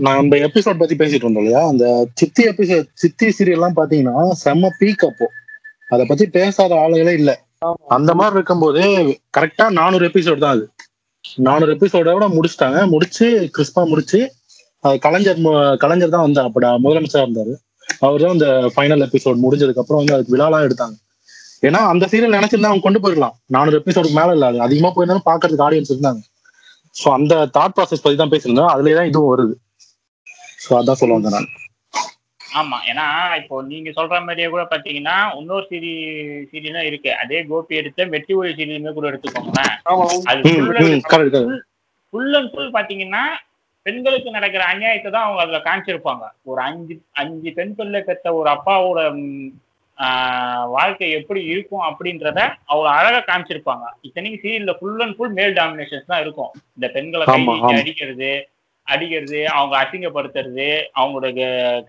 நம்ம 0.06 0.38
எபிசோட் 0.48 0.82
பத்தி 0.82 0.96
பேசிட்டு 0.98 1.26
இருந்தோம் 1.26 1.44
இல்லையா? 1.44 1.62
அந்த 1.72 1.86
சித்தி 2.20 2.44
எபிசோட் 2.52 2.90
சித்தி 3.04 3.28
சீரியல் 3.38 3.58
எல்லாம் 3.60 3.78
பாத்தீங்கன்னா 3.80 4.18
செம்ம 4.44 4.70
பீக் 4.82 5.06
அப்போ. 5.10 5.28
அத 5.94 6.02
பத்தி 6.10 6.26
பேசாத 6.36 6.74
ஆளுகளே 6.84 7.14
இல்ல. 7.20 7.32
அந்த 7.96 8.12
மாதிரி 8.20 8.38
இருக்கும்போது 8.38 8.82
கரெக்டா 9.38 9.66
நானூறு 9.80 10.04
எபிசோடு 10.10 10.40
தான் 10.44 10.56
அது. 10.58 10.66
நானூறு 11.48 11.72
எபிசோடோட 11.76 12.28
முடிச்சிட்டாங்க. 12.36 12.80
முடிச்சு 12.94 13.26
கிறிஸ்பா 13.56 13.82
முடிச்சு 13.92 14.20
கலைஞர் 15.06 15.42
கலைஞர் 15.84 16.14
தான் 16.16 16.26
வந்தார். 16.28 16.48
அப்படா 16.50 16.70
முதலமைச்சரா 16.86 17.26
இருந்தாரு. 17.28 17.54
அவர் 18.08 18.24
தான் 18.26 18.36
இந்த 18.38 18.48
ஃபைனல் 18.74 19.04
எபிசோட் 19.08 19.44
முடிஞ்சதுக்கு 19.46 19.82
அப்புறம் 19.84 20.02
வந்து 20.02 20.16
அதுக்கு 20.16 20.34
விழாலாம் 20.36 20.66
எடுத்தாங்க. 20.68 20.96
ஏன்னா 21.68 21.80
அந்த 21.94 22.06
சீரியல் 22.12 22.38
நினைச்சிருந்தா 22.38 22.72
அவங்க 22.72 22.86
கொண்டு 22.88 23.02
போயிடலாம். 23.04 23.36
நானூறு 23.56 23.80
எபிசோடு 23.82 24.10
மேல 24.20 24.36
இல்ல 24.38 24.46
அது. 24.52 24.60
அதிகமா 24.68 24.92
போயிருந்தாலும் 24.96 25.28
பாக்குறதுக்கு 25.30 25.66
ஆடியன்ஸ் 25.68 25.94
இருந்தாங்க. 25.94 26.22
ஸோ 26.96 27.08
அந்த 27.18 27.34
தாட் 27.58 27.76
ப்ராசஸ் 27.78 28.04
பத்தி 28.04 28.20
தான் 28.22 28.34
பேசியிருந்தோம். 28.34 28.72
அதுலயே 28.76 28.96
தான் 29.00 29.10
இதுவும் 29.12 29.32
வருது. 29.34 29.56
ஸோ 30.66 30.72
அதான் 30.80 31.02
சொல்ல 31.02 31.18
வந்தேன் 31.18 31.36
நான். 31.38 31.50
ஆமா 32.60 32.78
ஏன்னா 32.90 33.06
இப்போ 33.40 33.56
நீங்க 33.72 33.90
சொல்ற 33.98 34.16
மாதிரியே 34.28 34.48
கூட 34.54 34.64
பாத்தீங்கன்னா 34.72 35.16
இன்னொரு 35.40 35.66
சீரி 35.72 35.92
சீரியலும் 36.52 36.88
இருக்கு. 36.90 37.12
அதே 37.22 37.40
கோபி 37.50 37.80
எடுத்த 37.82 38.06
வெற்றி 38.16 38.34
ஒளி 38.40 38.52
சீரியலுமே 38.60 38.94
கூட 38.94 39.08
எடுத்துக்கோங்களேன். 39.12 39.74
ஃபுல் 42.14 42.36
அண்ட் 42.40 42.52
ஃபுல் 42.54 42.76
பாத்தீங்கன்னா 42.78 43.24
பெண்களுக்கு 43.86 44.30
நடக்கிற 44.38 44.64
அநியாயத்தை 44.72 45.10
தான் 45.12 45.26
அவங்க 45.26 45.42
அதுல 45.44 45.60
காமிச்சிருப்பாங்க. 45.68 46.26
ஒரு 46.50 46.60
அஞ்சு 46.68 46.96
அஞ்சு 47.22 47.52
பெண் 47.60 47.76
பிள்ளை 47.80 48.02
பெற்ற 48.10 48.34
ஒரு 48.42 48.50
அப்பாவோட 48.56 49.00
வாழ்க்கை 50.76 51.08
எப்படி 51.20 51.42
இருக்கும் 51.54 51.86
அப்படின்றத 51.88 52.40
அவ்வளவு 52.72 52.96
அழகா 52.98 53.20
காமிச்சிருப்பாங்க. 53.30 53.86
இத்தனைக்கு 54.08 54.38
சீரியல்ல 54.44 54.74
full 54.80 55.02
and 55.06 55.16
full 55.18 55.36
male 55.40 55.58
dominations 55.62 56.12
தான் 56.12 56.24
இருக்கும். 56.26 56.52
இந்த 56.78 56.88
பெண்களை. 56.96 57.26
அடிக்கிறது 57.82 58.32
அடிக்கிறது 58.90 59.50
அவங்க 59.50 59.76
அசிங்கப்படுத்துறது 59.82 60.68
அவங்களோட 60.96 61.28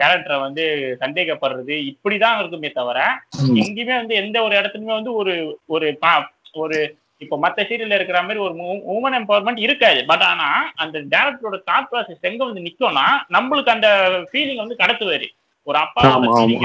கேரக்டரை 0.00 0.40
வந்து 0.40 0.64
சந்தேகப்படுறது 1.00 1.76
இப்படிதான் 1.90 2.38
இருக்குமே 2.38 2.70
தவிர. 2.70 2.98
எங்கேயுமே 3.60 3.94
வந்து 3.96 4.14
எந்த 4.14 4.42
ஒரு 4.42 4.56
இடத்துலயுமே 4.56 4.98
வந்து 4.98 5.14
ஒரு 5.14 5.34
ஒரு 5.66 5.88
ஒரு 6.54 6.78
இப்போ 7.18 7.36
மத்த 7.42 7.64
சீரியல்ல 7.64 7.94
இருக்கிற 7.94 8.22
மாதிரி 8.22 8.40
ஒரு 8.40 8.54
உமன் 8.92 9.16
எம்பவர்மெண்ட் 9.18 9.58
இருக்காது. 9.58 10.06
பட் 10.06 10.22
ஆனா 10.22 10.46
அந்த 10.76 10.98
டேரக்டரோட 11.12 11.56
தாட் 11.70 11.90
ப்ராசஸ் 11.90 12.20
எங்க 12.20 12.44
வந்து 12.44 12.60
நிக்கும்னா 12.60 13.06
நம்மளுக்கு 13.32 13.68
அந்த 13.68 13.88
ஃபீலிங் 14.30 14.56
வந்து 14.56 14.74
கடத்துவாரு. 14.74 15.28
ஒரு 15.66 15.78
ஆமா, 15.78 15.96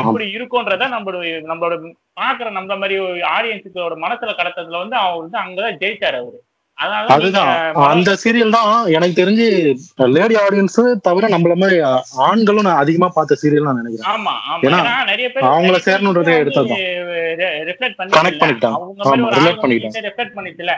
எப்படி 0.01 0.25
இருக்கும்ன்றத 0.35 0.85
நம்மளோட 0.89 1.17
நம்மளோட 1.49 1.75
பாக்குற 2.19 2.47
நம்மள 2.51 2.77
மாதிரி 2.79 2.97
ஆடியன்ஸுகளோட 3.31 3.95
மனசுல 4.05 4.33
கடத்துறதுல 4.33 4.77
வந்து 4.77 4.95
அவர் 4.95 5.21
வந்து 5.21 5.37
அங்கதான் 5.37 5.79
ஜெயிச்சாரு 5.81 6.17
அவரு. 6.17 6.37
அதுதான். 7.13 7.51
அந்த 7.85 8.09
சீரியல் 8.21 8.55
தான் 8.55 8.69
எனக்கு 8.95 9.15
தெரிஞ்சு 9.19 9.45
லேடி 10.15 10.35
ஆடியன்ஸ் 10.41 10.79
தவிர 11.07 11.29
நம்மள 11.33 11.53
மாதிரி 11.61 11.77
ஆண்களும் 12.25 12.67
நான் 12.67 12.81
அதிகமா 12.81 13.07
பார்த்த 13.15 13.37
சீரியல் 13.41 13.67
நான் 13.67 13.79
நினைக்கிறேன். 13.81 14.09
ஆமா 14.13 14.33
ஆமா. 14.45 14.63
ஏன்னா, 14.65 14.79
ஏன்னா 14.81 14.95
நிறைய 15.11 15.27
பேர் 15.29 15.47
அவங்கள 15.51 15.77
சேரணுன்றதே 15.85 16.33
பண்ணிக்கிட்டாங்க. 16.33 16.75
அவங்க 18.73 18.91
மாதிரி 18.99 19.23
ஆமா, 19.23 19.29
பண்ணிக்கிட்டாங்க. 19.55 19.85
வந்து 19.87 20.05
ரெஃப்ளெக்ட் 20.07 20.37
பண்ணிட்டுல 20.37 20.73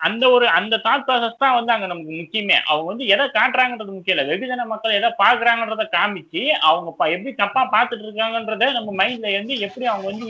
அந்த 0.00 0.24
ஒரு 0.30 0.46
அந்த 0.56 0.74
தாட் 0.84 1.04
ப்ராசஸ் 1.06 1.38
தான் 1.38 1.54
வந்து 1.54 1.72
அங்க 1.74 1.86
நமக்கு 1.86 2.12
முக்கியமே. 2.16 2.56
அவங்க 2.66 2.86
வந்து 2.90 3.04
எதை 3.06 3.24
காட்டுறாங்கன்றது 3.36 3.94
முக்கியம் 3.94 4.16
இல்ல. 4.16 4.24
வெகுஜன 4.30 4.66
மக்கள் 4.66 4.96
எதை 4.98 5.10
பாக்குறாங்கன்றத 5.20 5.84
காமிச்சு 5.94 6.40
அவங்க 6.68 6.90
எப்படி 7.14 7.32
தப்பா 7.40 7.62
பார்த்துட்டு 7.72 8.06
இருக்காங்கன்றத 8.06 8.68
நம்ம 8.74 8.92
மைண்ட்ல 9.00 9.32
இருந்து 9.34 9.56
எப்படி 9.66 9.86
அவங்க 9.92 10.06
வந்து 10.10 10.28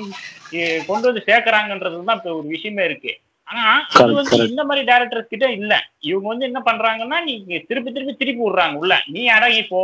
கொண்டு 0.89 1.09
வந்து 1.09 1.25
சேர்க்கறாங்கன்றது 1.29 2.01
தான் 2.05 2.21
இப்ப 2.21 2.33
ஒரு 2.39 2.49
விஷயமே 2.49 2.85
இருக்கு. 2.85 3.13
ஆனா 3.49 3.63
அது 3.97 4.13
வந்து. 4.13 4.37
இந்த 4.47 4.65
மாதிரி 4.65 4.87
டேரக்டர்ஸ் 4.87 5.29
கிட்ட 5.29 5.51
இல்ல. 5.53 5.73
இவங்க 6.01 6.29
வந்து 6.29 6.45
என்ன 6.45 6.61
பண்றாங்கன்னா 6.61 7.25
நீங்க 7.25 7.59
திருப்பி 7.69 7.93
திருப்பி 7.93 8.15
திருப்பி 8.15 8.43
விடுறாங்க 8.43 8.75
உள்ள. 8.75 8.95
நீ 9.07 9.27
அடங்கி 9.29 9.63
போ. 9.65 9.81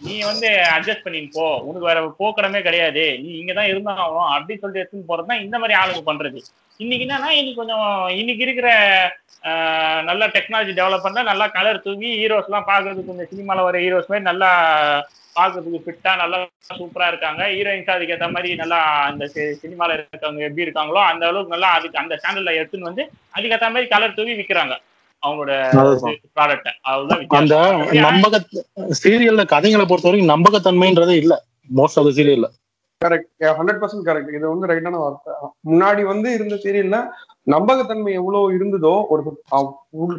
நீ 0.00 0.22
வந்து 0.22 0.48
அட்ஜஸ்ட் 0.70 1.02
பண்ணிட்டு 1.02 1.30
போ. 1.32 1.46
உனக்கு 1.60 1.86
வேற 1.86 2.00
போக்கடமே 2.20 2.62
கிடையாது. 2.62 3.18
நீ 3.18 3.28
இங்கதான் 3.40 3.68
இருந்தாலும் 3.68 4.32
அப்படின்னு 4.32 4.60
சொல்லிட்டு 4.60 4.82
எடுத்துன்னு 4.82 5.08
போறதுதான் 5.08 5.40
இந்த 5.40 5.58
மாதிரி 5.58 5.78
ஆளுங்க 5.80 6.02
பண்றது. 6.06 6.40
இன்னைக்கு 6.80 7.06
என்னன்னா 7.06 7.30
இன்னைக்கு 7.30 7.54
கொஞ்சம் 7.54 7.86
இன்னைக்கு 8.14 8.42
இருக்கிற 8.42 8.68
ஆஹ், 9.44 10.02
நல்ல 10.02 10.26
டெக்னாலஜி 10.28 10.72
டெவலப் 10.74 11.02
பண்ண 11.02 11.22
நல்லா 11.22 11.46
கலர் 11.48 11.82
தூவி 11.82 12.08
ஹீரோஸ் 12.16 12.44
எல்லாம் 12.44 12.66
பாக்குறதுக்கு 12.66 13.10
இந்த 13.10 13.26
சினிமால 13.30 13.62
வர 13.62 13.78
ஹீரோஸ் 13.78 14.08
மாதிரி 14.08 14.24
நல்லா 14.24 14.50
பாக்குறதுக்கு 15.40 15.84
ஃபிட்டா 15.86 16.12
நல்லா 16.22 16.38
சூப்பரா 16.78 17.08
இருக்காங்க. 17.12 17.42
ஹீரோயின்ஸ் 17.56 17.94
அதுக்கு 17.94 18.14
ஏத்த 18.16 18.28
மாதிரி 18.36 18.50
நல்லா 18.62 18.78
அந்த 19.10 19.24
சினிமால 19.62 19.96
இருக்கவங்க 19.98 20.46
எப்படி 20.48 20.66
இருக்காங்களோ 20.66 21.02
அந்த 21.10 21.24
அளவுக்கு 21.30 21.54
நல்லா 21.56 21.70
அதுக்கு 21.78 22.02
அந்த 22.02 22.14
ஸ்டாண்டர்ட்ல 22.20 22.56
எடுத்துன்னு 22.60 22.90
வந்து 22.90 23.04
அதுக்கு 23.36 23.56
ஏத்த 23.56 23.72
மாதிரி 23.74 23.92
கலர் 23.94 24.16
தூவி 24.18 24.34
விக்கிறாங்க. 24.40 24.76
அவங்களோட. 25.22 25.52
ப்ராடக்ட் 26.36 26.68
அதுதான் 26.90 27.22
அந்த. 27.40 27.56
நம்பக 28.06 28.36
சீரியல்ல 29.02 29.44
கதைகளை 29.54 29.84
பொறுத்த 29.86 30.08
வரைக்கும் 30.08 30.32
நம்பகத்தன்மைன்றதே 30.34 31.16
இல்ல. 31.22 31.34
மோஸ்ட் 31.70 31.98
ஆஃப் 32.00 32.08
த 32.08 32.12
சீரியல்ல 32.18 32.48
கரெக்ட் 33.00 33.44
ஹண்ட்ரட் 33.58 33.80
பர்சன்ட் 33.82 34.06
கரெக்ட் 34.08 34.34
இது 34.36 34.46
வந்து 34.52 34.68
ரைட்டான 34.70 34.98
வார்த்தை. 35.02 35.34
முன்னாடி 35.70 36.02
வந்து 36.12 36.28
இருந்த 36.38 36.56
சீரியல்ல 36.64 36.96
நம்பகத்தன்மை 37.54 38.12
எவ்வளவு 38.20 38.56
இருந்ததோ 38.56 38.94
ஒரு 39.12 39.22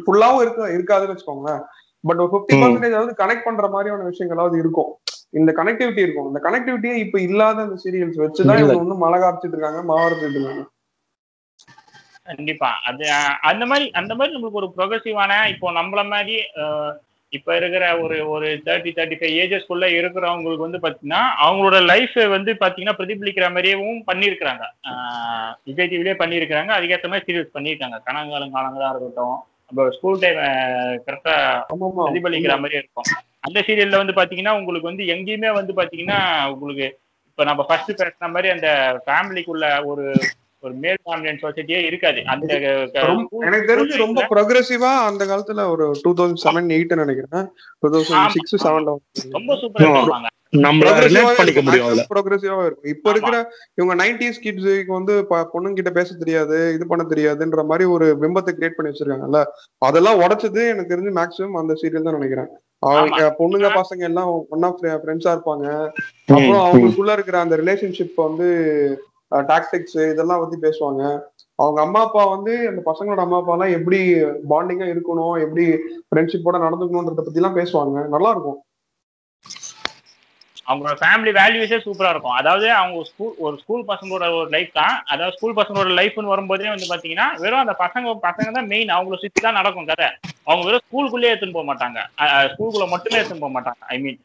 ஃபுல்லாவும் 0.06 0.42
இருக்க 0.44 0.70
இருக்காதுன்னு 0.76 1.14
வச்சுக்கோங்களேன். 1.14 1.62
பட் 2.04 2.20
ஒரு 2.22 2.30
ஃபிஃப்டி. 2.32 2.54
பர்சன்டேஜ் 2.62 2.96
வந்து 3.00 3.14
கனெக்ட் 3.20 3.46
பண்ற 3.48 3.66
மாதிரியான 3.74 4.08
விஷயங்களாவது 4.10 4.56
இருக்கும். 4.62 4.90
இந்த 5.34 5.50
கனெக்டிவிட்டி 5.58 6.04
இருக்கும். 6.04 6.28
இந்த 6.30 6.40
கனெக்டிவிட்டியே 6.46 6.96
இப்ப 7.04 7.20
இல்லாத 7.28 7.62
அந்த 7.66 7.76
சீரியல்ஸ் 7.84 8.22
வச்சுதான். 8.22 8.60
இவங்க 8.62 8.82
வந்து 8.82 9.02
மழை 9.04 9.18
காய்ச்சிட்டு 9.20 9.56
இருக்காங்க 9.56 9.82
மாவரத்துட்டு 9.92 10.38
இருக்காங்க. 10.38 10.64
கண்டிப்பா. 12.30 12.68
அது 12.88 13.04
அந்த 13.50 13.64
மாதிரி 13.70 13.86
அந்த 14.00 14.12
மாதிரி 14.14 14.34
நம்மளுக்கு 14.34 14.60
ஒரு 14.60 14.68
ப்ரொகசிவான 14.76 15.38
இப்போ 15.54 15.70
நம்மள 15.78 16.02
மாதிரி 16.12 16.36
இப்ப 17.32 17.56
இருக்கிற 17.58 17.84
ஒரு 18.04 18.16
ஒரு 18.32 18.48
தேர்ட்டி 18.66 18.90
தேர்ட்டி 18.96 19.16
ஃபைவ் 19.20 19.36
ஏஜஸ்க்குள்ள 19.42 19.86
இருக்கிறவங்களுக்கு 19.98 20.66
வந்து 20.66 20.82
பாத்தீங்கன்னா 20.82 21.22
அவங்களோட 21.44 21.78
லைஃப் 21.90 22.16
வந்து 22.34 22.52
பாத்தீங்கன்னா 22.62 22.96
பிரதிபலிக்கிற 22.98 23.46
மாதிரியேவும் 23.54 24.02
பண்ணியிருக்கிறாங்க. 24.10 24.64
விஜய் 25.68 25.90
டிவிலே 25.92 26.14
பண்ணியிருக்கிறாங்க. 26.22 26.72
அதுக்கேற்ற 26.76 27.08
மாதிரி 27.12 27.26
சீரியல்ஸ் 27.28 27.56
பண்ணியிருக்காங்க. 27.56 27.98
கனகாலம் 28.08 28.54
காலங்களா 28.56 28.90
இருக்கட்டும் 28.92 29.36
அப்புறம் 29.68 29.92
ஸ்கூல் 29.98 30.22
டைம் 30.24 30.40
கரெக்டா 31.06 31.36
பிரதிபலிக்கிற 32.06 32.56
மாதிரி 32.64 32.80
இருக்கும். 32.82 33.08
அந்த 33.44 33.58
சீரியல்ல 33.66 34.02
வந்து 34.02 34.18
பாத்தீங்கன்னா 34.18 34.54
உங்களுக்கு 34.60 34.90
வந்து 34.90 35.06
எங்கேயுமே 35.14 35.50
வந்து 35.60 35.72
பாத்தீங்கன்னா 35.80 36.20
உங்களுக்கு 36.54 36.86
இப்ப 37.30 37.44
நம்ம 37.50 37.64
ஃபர்ஸ்ட் 37.68 37.92
பேசுன 38.00 38.30
மாதிரி 38.36 38.48
அந்த 38.54 38.68
ஃபேமிலிக்குள்ள 39.06 39.66
ஒரு 39.90 40.04
ஒரு 40.62 40.74
மேல் 40.82 40.98
டாமினன்ட் 41.06 41.42
சொசைட்டியே 41.44 41.78
இருக்காது. 41.86 42.20
அந்த 42.32 42.52
எனக்கு 43.46 43.70
தெரிஞ்சு 43.70 44.02
ரொம்ப 44.02 44.26
ப்ரொக்ரெசிவா 44.32 44.90
அந்த 45.06 45.22
காலத்துல 45.30 45.64
ஒரு 45.72 45.86
டூ 46.04 46.10
தௌசண்ட் 46.18 46.42
செவன் 46.44 46.68
எயிட் 46.76 46.94
நினைக்கிறேன். 47.00 47.46
டூ 47.82 47.88
தௌசண்ட் 47.94 48.34
சிக்ஸ் 48.36 48.54
செவன்ல 48.66 48.94
ரொம்ப 49.36 49.56
சூப்பரா 49.62 49.88
ரிலேட் 51.06 51.38
பண்ணிக்க 51.40 51.60
முடியும் 51.66 51.90
இருக்கும். 51.92 52.88
இப்ப 52.94 53.10
இருக்கிற 53.12 53.36
இவங்க 53.78 53.94
நைன்டிஸ் 54.02 54.42
கிட்ஸுக்கு 54.44 54.92
வந்து 54.98 55.14
பொண்ணுங்க 55.54 55.76
கிட்ட 55.78 55.92
பேச 55.98 56.16
தெரியாது 56.22 56.58
இது 56.76 56.86
பண்ண 56.90 57.04
தெரியாதுன்ற 57.12 57.62
மாதிரி 57.70 57.86
ஒரு 57.94 58.08
பிம்பத்தை 58.24 58.52
கிரியேட் 58.58 58.76
பண்ணி 58.76 58.92
வச்சிருக்காங்கல்ல 58.92 59.40
அதெல்லாம் 59.88 60.20
உடைச்சது 60.24 60.62
எனக்கு 60.74 60.92
தெரிஞ்சு 60.94 61.14
மேக்ஸிமம் 61.20 61.60
அந்த 61.62 61.74
சீரியல் 61.82 62.06
தான் 62.08 62.18
நினைக்கிறேன். 62.18 62.50
அவங்க 62.82 63.34
பொண்ணுங்க 63.38 63.68
பசங்க 63.80 64.02
எல்லாம் 64.02 64.30
ஒன்னா 64.54 64.68
ஃப்ரெண்ட்ஸா 65.02 65.32
இருப்பாங்க. 65.34 65.66
அப்புறம் 66.28 66.64
அவங்களுக்குள்ள 66.64 67.12
இருக்கிற 67.12 67.38
அந்த 67.40 67.56
ரிலேஷன்ஷிப் 67.56 68.16
வந்து 68.16 68.48
டாக்டிக்ஸ் 69.32 69.98
இதெல்லாம் 70.12 70.40
பத்தி 70.40 70.56
பேசுவாங்க. 70.66 71.02
அவங்க 71.58 71.80
அம்மா 71.80 72.00
அப்பா 72.00 72.24
வந்து 72.24 72.52
அந்த 72.68 72.80
பசங்களோட 72.86 73.20
அம்மா 73.20 73.38
அப்பா 73.38 73.52
எல்லாம் 73.52 73.76
எப்படி 73.78 73.98
பாண்டிங்கா 74.50 74.86
இருக்கணும் 74.94 75.36
எப்படி 75.44 75.64
ஃப்ரெண்ட்ஷிப்போட 76.08 76.56
நடந்துக்கணும்ன்றத 76.64 77.22
பத்தி 77.22 77.40
எல்லாம் 77.42 77.58
பேசுவாங்க. 77.60 77.96
நல்லா 78.08 78.30
இருக்கும். 78.30 78.58
அவங்களோட 80.68 80.94
ஃபேமிலி 81.02 81.32
வேல்யூஸே 81.38 81.78
சூப்பரா 81.84 82.10
இருக்கும். 82.12 82.36
அதாவது 82.40 82.66
அவங்க 82.80 83.04
ஸ்கூல் 83.10 83.32
ஒரு 83.46 83.54
ஸ்கூல் 83.62 83.82
பசங்களோட 83.90 84.26
ஒரு 84.40 84.48
லைஃப் 84.54 84.70
தான். 84.80 84.94
அதாவது 85.12 85.34
ஸ்கூல் 85.36 85.56
பசங்களோட 85.60 85.90
லைஃப்னு 86.00 86.32
வரும்போதே 86.32 86.68
வந்து 86.74 86.90
பாத்தீங்கன்னா 86.92 87.26
வெறும் 87.42 87.62
அந்த 87.64 87.74
பசங்க 87.84 88.14
பசங்க 88.28 88.48
தான் 88.58 88.70
மெயின் 88.72 88.94
அவங்கள 88.96 89.18
சுத்தி 89.22 89.40
தான் 89.46 89.58
நடக்கும் 89.60 89.88
கதை. 89.90 90.08
அவங்க 90.48 90.62
வெறும் 90.68 90.84
ஸ்கூலுக்குள்ளேயே 90.86 91.32
எடுத்துன்னு 91.32 91.58
போக 91.58 91.66
மாட்டாங்க. 91.70 91.98
ஸ்கூலுக்குள்ள 92.52 92.86
மட்டுமே 92.94 93.18
எடுத்துன்னு 93.20 93.44
போக 93.46 93.54
மாட்டாங்க. 93.56 93.82
ஐ 93.94 93.98
மீன் 94.04 94.20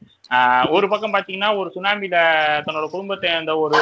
ஒரு 0.75 0.85
பக்கம் 0.91 1.13
பாத்தீங்கன்னா 1.15 1.49
ஒரு 1.59 1.69
சுனாமியில 1.75 2.17
தன்னோட 2.65 2.85
குடும்பத்தை 2.93 3.29
அந்த 3.39 3.51
ஒரு 3.63 3.77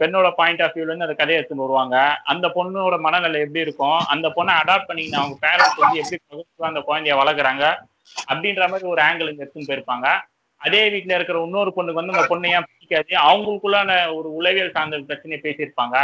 பெண்ணோட 0.00 0.28
பாயிண்ட் 0.40 0.62
ஆஃப் 0.64 0.74
வியூல 0.76 0.90
இருந்து 0.90 1.06
அந்த 1.08 1.16
கதையை 1.20 1.38
எடுத்துன்னு 1.40 1.66
வருவாங்க. 1.66 1.96
அந்த 2.32 2.46
பொண்ணோட 2.56 2.96
மனநிலை 3.06 3.40
எப்படி 3.44 3.64
இருக்கும்? 3.66 4.00
அந்த 4.14 4.28
பொண்ணை 4.36 4.54
அடாப்ட் 4.62 4.88
பண்ணிக்கின 4.90 5.20
அவங்க 5.22 5.36
பேரண்ட்ஸ் 5.44 5.80
வந்து 5.84 6.02
எப்படி 6.02 6.68
அந்த 6.70 6.82
குழந்தைய 6.88 7.16
வளர்க்குறாங்க? 7.20 7.64
அப்படின்ற 8.30 8.64
மாதிரி 8.72 8.86
ஒரு 8.94 9.02
ஆங்கிள் 9.08 9.30
இங்க 9.32 9.44
எடுத்துன்னு 9.44 9.70
போயிருப்பாங்க. 9.70 10.08
அதே 10.60 10.80
வீட்ல 10.90 11.14
இருக்கிற 11.14 11.42
இன்னொரு 11.42 11.70
பொண்ணுக்கு 11.76 12.00
வந்து 12.00 12.12
அந்த 12.12 12.26
பொண்ணை 12.32 12.48
ஏன் 12.56 12.66
பிடிக்காது? 12.70 13.12
அவங்களுக்குள்ளான 13.28 13.90
ஒரு 14.14 14.28
உளவியல் 14.34 14.74
சார்ந்த 14.76 14.98
பிரச்சனையை 14.98 15.40
பேசியிருப்பாங்க. 15.44 15.96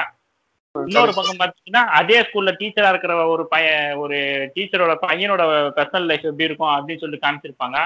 இன்னொரு 0.74 1.12
பக்கம் 1.14 1.40
பாத்தீங்கன்னா 1.42 1.82
அதே 2.00 2.16
ஸ்கூல்ல 2.20 2.52
டீச்சரா 2.61 2.88
இருக்கிற 2.88 3.12
ஒரு 3.26 3.44
பையன் 3.48 3.94
ஒரு 3.94 4.16
டீச்சரோட 4.54 4.94
பையனோட 5.04 5.42
பர்சனல் 5.78 6.09
லைஃப் 6.11 6.26
எப்படி 6.30 6.48
இருக்கும் 6.48 6.74
அப்படின்னு 6.74 7.02
சொல்லி 7.04 7.18
காமிச்சிருப்பாங்க. 7.22 7.78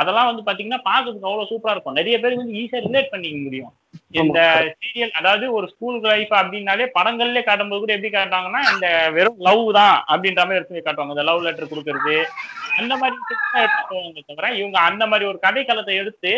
அதெல்லாம் 0.00 0.28
வந்து 0.30 0.44
பாத்தீங்கன்னா 0.46 0.80
பாக்குறதுக்கு 0.90 1.28
அவ்வளவு 1.30 1.50
சூப்பரா 1.50 1.74
இருக்கும். 1.74 1.98
நிறைய 2.00 2.16
பேருக்கு 2.22 2.42
வந்து 2.44 2.58
ஈஸியா 2.62 2.82
ரிலேட் 2.86 3.12
பண்ணிக்க 3.14 3.38
முடியும். 3.46 3.72
இந்த 4.20 4.38
சீரியல் 4.78 5.16
அதாவது 5.20 5.46
ஒரு 5.56 5.66
ஸ்கூல் 5.72 5.98
லைஃப் 6.12 6.32
அப்படின்னாலே 6.40 6.86
படங்கள்லயே 6.98 7.42
காட்டும்போது 7.48 7.82
கூட 7.82 7.94
எப்படி 7.96 8.12
காட்டுவாங்கன்னா 8.14 8.62
இந்த 8.74 8.86
வெறும் 9.16 9.42
லவ் 9.48 9.64
தான் 9.80 9.96
அப்படின்ற 10.12 10.40
மாதிரி 10.46 10.60
எடுத்து 10.60 10.86
காட்டுவாங்க. 10.86 11.16
இந்த 11.16 11.26
லவ் 11.30 11.44
லெட்டர் 11.48 11.72
கொடுக்கறது 11.72 12.16
அந்த 12.80 12.94
மாதிரி 13.02 13.14
எடுத்துவாங்க 13.66 14.24
தவிர 14.30 14.54
இவங்க 14.62 14.78
அந்த 14.88 15.04
மாதிரி 15.12 15.24
ஒரு 15.32 15.38
கதைக்களத்தை 15.46 15.94
எடுத்து 16.04 16.32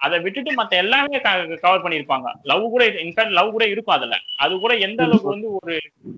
அதை 0.00 0.16
விட்டுட்டு 0.22 0.50
மத்த 0.56 0.72
எல்லாமே 0.82 1.18
கவர் 1.62 1.84
பண்ணிருப்பாங்க 1.84 2.28
லவ் 2.50 2.64
கூட 2.72 2.84
இன்ஃபேக்ட் 3.04 3.36
லவ் 3.38 3.54
கூட 3.54 3.64
இருக்கும் 3.72 3.96
அதுல. 3.96 4.16
அது 4.44 4.52
கூட 4.64 4.72
எந்த 4.86 5.00
அளவுக்கு 5.06 5.32
வந்து 5.34 5.48
ஒரு 5.58 5.74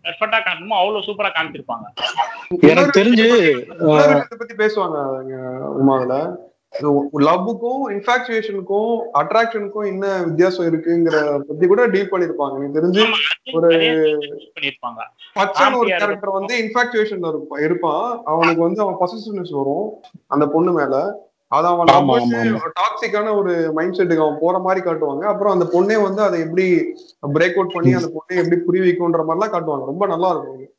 பெர்ஃபெக்டா 0.06 0.38
காட்டணுமோ 0.46 0.78
அவ்வளவு 0.80 1.06
சூப்பரா 1.08 1.30
காமிச்சிருப்பாங்க. 1.36 1.86
எனக்கு 2.72 2.98
தெரிஞ்சு 2.98 3.28
பத்தி 4.42 4.56
பேசுவாங்க 4.62 4.96
லவ்வுக்கும் 7.26 7.82
இன்ஃபாக்சுவேஷனுக்கும் 7.94 8.90
அட்ராக்ஷனுக்கும் 9.14 9.86
என்ன 9.86 10.22
வித்தியாசம் 10.22 10.66
இருக்குங்கிற 10.66 11.38
பத்தி 11.48 11.66
கூட 11.66 11.86
டீல் 11.86 12.12
பண்ணிருப்பாங்க. 12.12 12.54
எனக்கு 12.56 12.78
தெரிஞ்சு 12.78 13.04
ஒரு 13.52 13.70
பச்சன் 15.36 15.78
ஒரு 15.78 15.86
கேரக்டர் 15.86 16.36
வந்து 16.38 16.54
இன்ஃபாக்சுவேஷன் 16.62 17.24
இருப்பான். 17.58 18.22
அவனுக்கு 18.24 18.62
வந்து 18.62 18.82
அவன் 18.82 19.00
பொசசிவ்னஸ் 19.00 19.52
வரும் 19.52 19.88
அந்த 20.26 20.46
பொண்ணு 20.48 20.72
மேல. 20.72 21.24
அது 21.48 21.66
அவன். 21.66 21.86
டாக்ஸிக்கான 22.80 23.34
ஒரு 23.36 23.72
மைண்ட் 23.72 23.94
செட்டுக்கு 23.94 24.24
அவன் 24.26 24.38
போற 24.40 24.58
மாதிரி 24.58 24.86
காட்டுவாங்க. 24.86 25.24
அப்புறம் 25.32 25.52
அந்த 25.52 25.66
பொண்ணே 25.74 26.02
வந்து 26.02 26.22
அதை 26.22 26.40
எப்படி 26.40 26.66
பிரேக் 27.34 27.58
அவுட் 27.58 27.72
பண்ணி 27.72 27.92
அந்த 27.92 28.08
பொண்ணை 28.16 28.36
எப்படி 28.42 28.58
புரி 28.66 28.82
வைக்கும்ன்ற 28.86 29.24
மாதிரிலாம் 29.28 29.54
காட்டுவாங்க. 29.56 29.84
ரொம்ப 29.84 30.06
நல்லா 30.06 30.30
இருக்கும் 30.30 30.74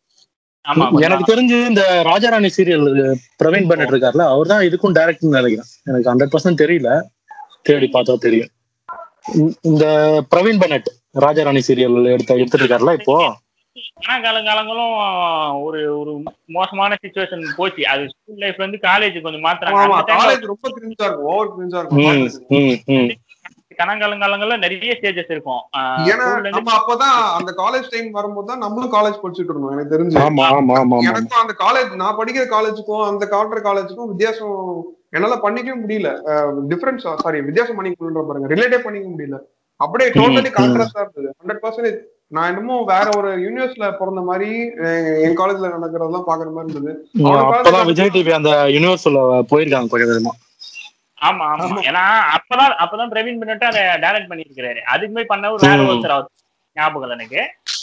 எனக்கு 0.99 1.35
தெரிஞ்சு 1.35 1.67
இந்த 1.67 2.01
ராஜாராணி 2.05 2.49
சீரியல் 2.57 3.13
பிரவீன் 3.43 3.67
பன்னட் 3.67 3.93
இருக்கார்ல 3.93 4.21
அவர் 4.21 4.47
தான் 4.47 4.63
இதுக்கும் 4.63 4.91
டைரக்டர் 4.91 5.15
நினைக்கிறேன். 5.19 5.63
எனக்கு 5.83 6.15
ஹண்ட்ரட் 6.15 6.35
பர்சன்ட் 6.37 6.69
தெரியல. 6.69 7.01
தேடி 7.61 7.89
பார்த்தா 7.93 8.17
தெரியும். 8.17 8.47
இந்த- 9.61 10.21
பிரவீன் 10.35 10.59
பன்னட் 10.59 11.19
ராஜாராணி 11.19 11.61
சீரியல் 11.67 12.03
எடுத்த 12.03 12.33
எடுத்துட்டு 12.33 12.67
இருக்காருல 12.67 12.99
இப்போ? 12.99 13.35
ஆனா 14.07 14.31
காலங்காலங்களும் 14.31 15.61
ஒரு 15.61 15.99
ஒரு 15.99 16.23
மோசமான 16.45 16.95
சுச்சுவேஷன் 17.01 17.47
போச்சு. 17.55 17.87
அது 17.87 18.05
ஸ்கூல் 18.09 18.37
லைஃப்ல 18.37 18.67
இருந்து 18.67 18.77
காலேஜ் 18.81 19.21
கொஞ்சம் 19.21 19.43
காலேஜ் 19.43 20.45
ரொம்ப 20.45 20.69
கிரிஞ்சா 20.79 21.03
இருக்கும். 21.03 21.23
ஓவர் 21.23 21.47
கிரிஞ்சா 21.47 21.77
இருக்கும். 21.77 21.99
கனகாலங்காலங்கள்ல 23.79 24.57
நிறைய 24.63 24.95
ஸ்டேஜஸ் 24.99 25.31
இருக்கும். 25.35 25.61
ஏன்னா 26.11 26.27
நம்ம 26.57 26.73
அப்பதான் 26.79 27.17
அந்த 27.39 27.51
காலேஜ் 27.61 27.91
டைம் 27.93 28.09
வரும்போது 28.17 28.49
தான் 28.51 28.63
நம்மளும் 28.65 28.93
காலேஜ் 28.97 29.21
படிச்சுட்டு 29.23 29.53
இருந்தோம் 29.53 29.75
எனக்கு 29.75 29.93
தெரிஞ்சு. 29.95 30.17
ஆமா 30.27 30.45
ஆமா 30.59 30.75
ஆமா 30.81 30.95
ஆமா. 30.97 31.07
எனக்கும் 31.11 31.43
அந்த 31.43 31.55
காலேஜ் 31.65 31.91
நான் 32.03 32.19
படிக்கிற 32.21 32.45
காலேஜுக்கும் 32.55 33.05
அந்த 33.11 33.25
காட்டுற 33.35 33.61
காலேஜுக்கும் 33.69 34.11
வித்தியாசம் 34.13 34.57
என்னால 35.17 35.35
பண்ணிக்கவே 35.43 35.77
முடியல. 35.83 36.09
டிஃபரன்ஸ் 36.71 37.05
சாரி 37.25 37.41
வித்தியாசம் 37.49 37.77
பண்ணிக்க 37.79 38.03
முடியல 38.03 38.27
பாருங்க. 38.29 38.49
ரிலேட்டே 38.53 38.81
பண்ணிக்க 38.85 39.07
முடியல. 39.13 39.39
அப்படியே 39.79 40.09
டோட்டலி 40.17 40.51
கான்ட்ராஸ்டா 40.53 41.01
இருந்தது. 41.03 41.29
ஹண்ட்ரட் 41.39 41.63
பர்சன்டேஜ் 41.63 41.97
நான் 42.35 42.49
என்னமோ 42.51 42.77
வேற 42.89 43.05
ஒரு 43.17 43.29
யூனிவர்ஸ்ல 43.43 43.85
பிறந்த 43.99 44.21
மாதிரி 44.29 44.49
என் 45.25 45.37
காலேஜ்ல 45.41 45.67
நடக்கிறதெல்லாம் 45.75 46.25
பாக்குற 46.29 46.49
மாதிரி 46.55 46.73
இருந்தது. 46.73 46.93
அப்பதான் 47.43 47.87
விஜய் 47.91 48.11
டிவி 48.15 48.33
அந்த 48.39 48.51
யூனிவர்ஸ்ல 48.75 49.19
போயிருக்காங்க 49.51 49.91
கொஞ்சம் 49.93 50.09
கொஞ்சமா 50.11 50.33
ஆமா 51.21 51.45
ஆமா. 51.53 51.67
ஏன்னா 51.89 52.03
அப்பதான் 52.35 52.73
அப்பதான் 52.83 53.11
பிரவீன் 53.13 53.39
பண்ணிட்டு 53.41 53.65
அதை 53.69 53.81
டைரக்ட் 54.03 54.31
பண்ணிருக்காரு 54.31 54.81
அதுக்கு 54.93 55.15
போய் 55.17 55.31
பண்ண 55.31 55.51
ஒரு 55.53 55.63
வேற. 55.67 55.85
ஒருத்தர் 55.91 56.15
அவர் 56.17 56.27
ஞாபகம் 56.77 57.15
எனக்கு. 57.15 57.41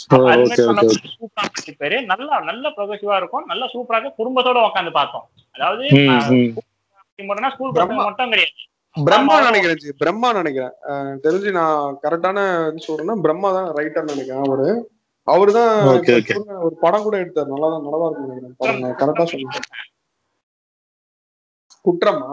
சூப்பரா 0.09 1.45
பண்ணிருப்பாரு 1.55 1.97
நல்லா 2.11 2.35
நல்ல 2.49 2.65
ப்ரொகசிவா 2.77 3.15
இருக்கும். 3.21 3.45
நல்ல 3.51 3.63
சூப்பராக 3.73 4.13
குடும்பத்தோட 4.19 4.59
உட்காந்து 4.67 4.93
பார்த்தோம். 4.99 5.25
அதாவது 5.55 5.83
ஸ்கூல். 7.55 7.73
மட்டும் 8.07 8.31
கிடையாது. 8.33 8.53
பிரம்மா. 8.95 9.35
நினைக்கிறேன் 9.47 9.79
ஜி, 9.83 9.89
பிரம்மா 10.01 10.27
நினைக்கிறேன். 10.37 10.73
தெரிஞ்சு 11.23 11.49
நான் 11.57 11.97
கரெக்டான 12.03 12.39
சொல்றேன்னா 12.85 13.15
பிரம்மா 13.25 13.49
தான் 13.57 13.67
ரைட்டர் 13.79 14.11
நினைக்கிறேன் 14.11 14.45
அவரு. 14.47 14.67
அவருதான் 15.27 15.71
Okay, 15.91 16.15
okay. 16.21 16.35
ஒரு 16.65 16.75
படம் 16.83 17.05
கூட 17.05 17.15
எடுத்தார். 17.21 17.51
நல்லா 17.53 17.67
தான் 17.73 17.85
நல்லா 17.87 18.07
இருக்கும் 18.07 18.29
நினைக்கிறேன். 18.31 18.95
கரெக்டா 19.01 19.25
சொல்லுங்க. 19.31 19.59
குற்றமா? 21.85 22.27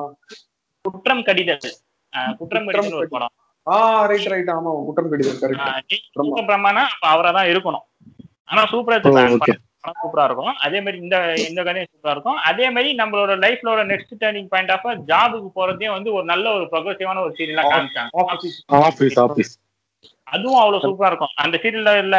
குற்றம் 0.84 1.24
கடிதல். 1.28 1.72
ஆஹ் 2.12 2.32
குற்றம் 2.40 2.66
கடிதல் 2.68 2.98
ஒரு 3.00 3.08
படம். 3.08 3.32
ஆ 3.66 3.74
ரைட் 4.10 4.30
ரைட் 4.32 4.50
ஆமா 4.54 4.70
குற்றம் 4.86 5.10
கடிதம் 5.12 5.40
கரெக்ட். 5.42 5.96
பிரம்மானா 6.50 6.82
அவரா 7.12 7.30
தான் 7.38 7.50
இருக்கணும். 7.52 7.84
ஆனா 8.50 8.62
சூப்பரா 8.72 8.96
சூப்பரா 10.00 10.24
இருக்கும். 10.28 10.56
அதே 10.64 10.78
மாதிரி 10.80 10.98
இந்த 11.04 11.16
இந்த 11.48 11.60
கதையும் 11.68 11.90
சூப்பரா 11.92 12.12
இருக்கும். 12.16 12.38
அதே 12.50 12.66
மாதிரி 12.74 12.90
நம்மளோட 13.00 13.32
லைஃப்லோட 13.44 13.80
நெக்ஸ்ட் 13.92 14.14
டேர்னிங் 14.22 14.50
பாயிண்ட் 14.52 14.72
ஆஃப் 14.74 14.86
ஜாபுக்கு 15.10 15.48
போறதே 15.58 15.88
வந்து 15.94 16.10
ஒரு 16.16 16.24
நல்ல 16.32 16.46
ஒரு 16.56 16.66
ப்ரொக்ரெசிவான 16.72 17.22
ஒரு 17.26 17.34
சீரியலா 17.38 17.64
காமிச்சாங்க. 17.72 18.10
ஆபீஸ் 18.88 19.18
ஆபீஸ் 19.26 19.52
அதுவும் 20.34 20.60
அவ்வளவு 20.60 20.84
சூப்பரா 20.84 21.08
இருக்கும். 21.10 21.34
அந்த 21.44 21.56
சீரியல்ல 21.62 22.18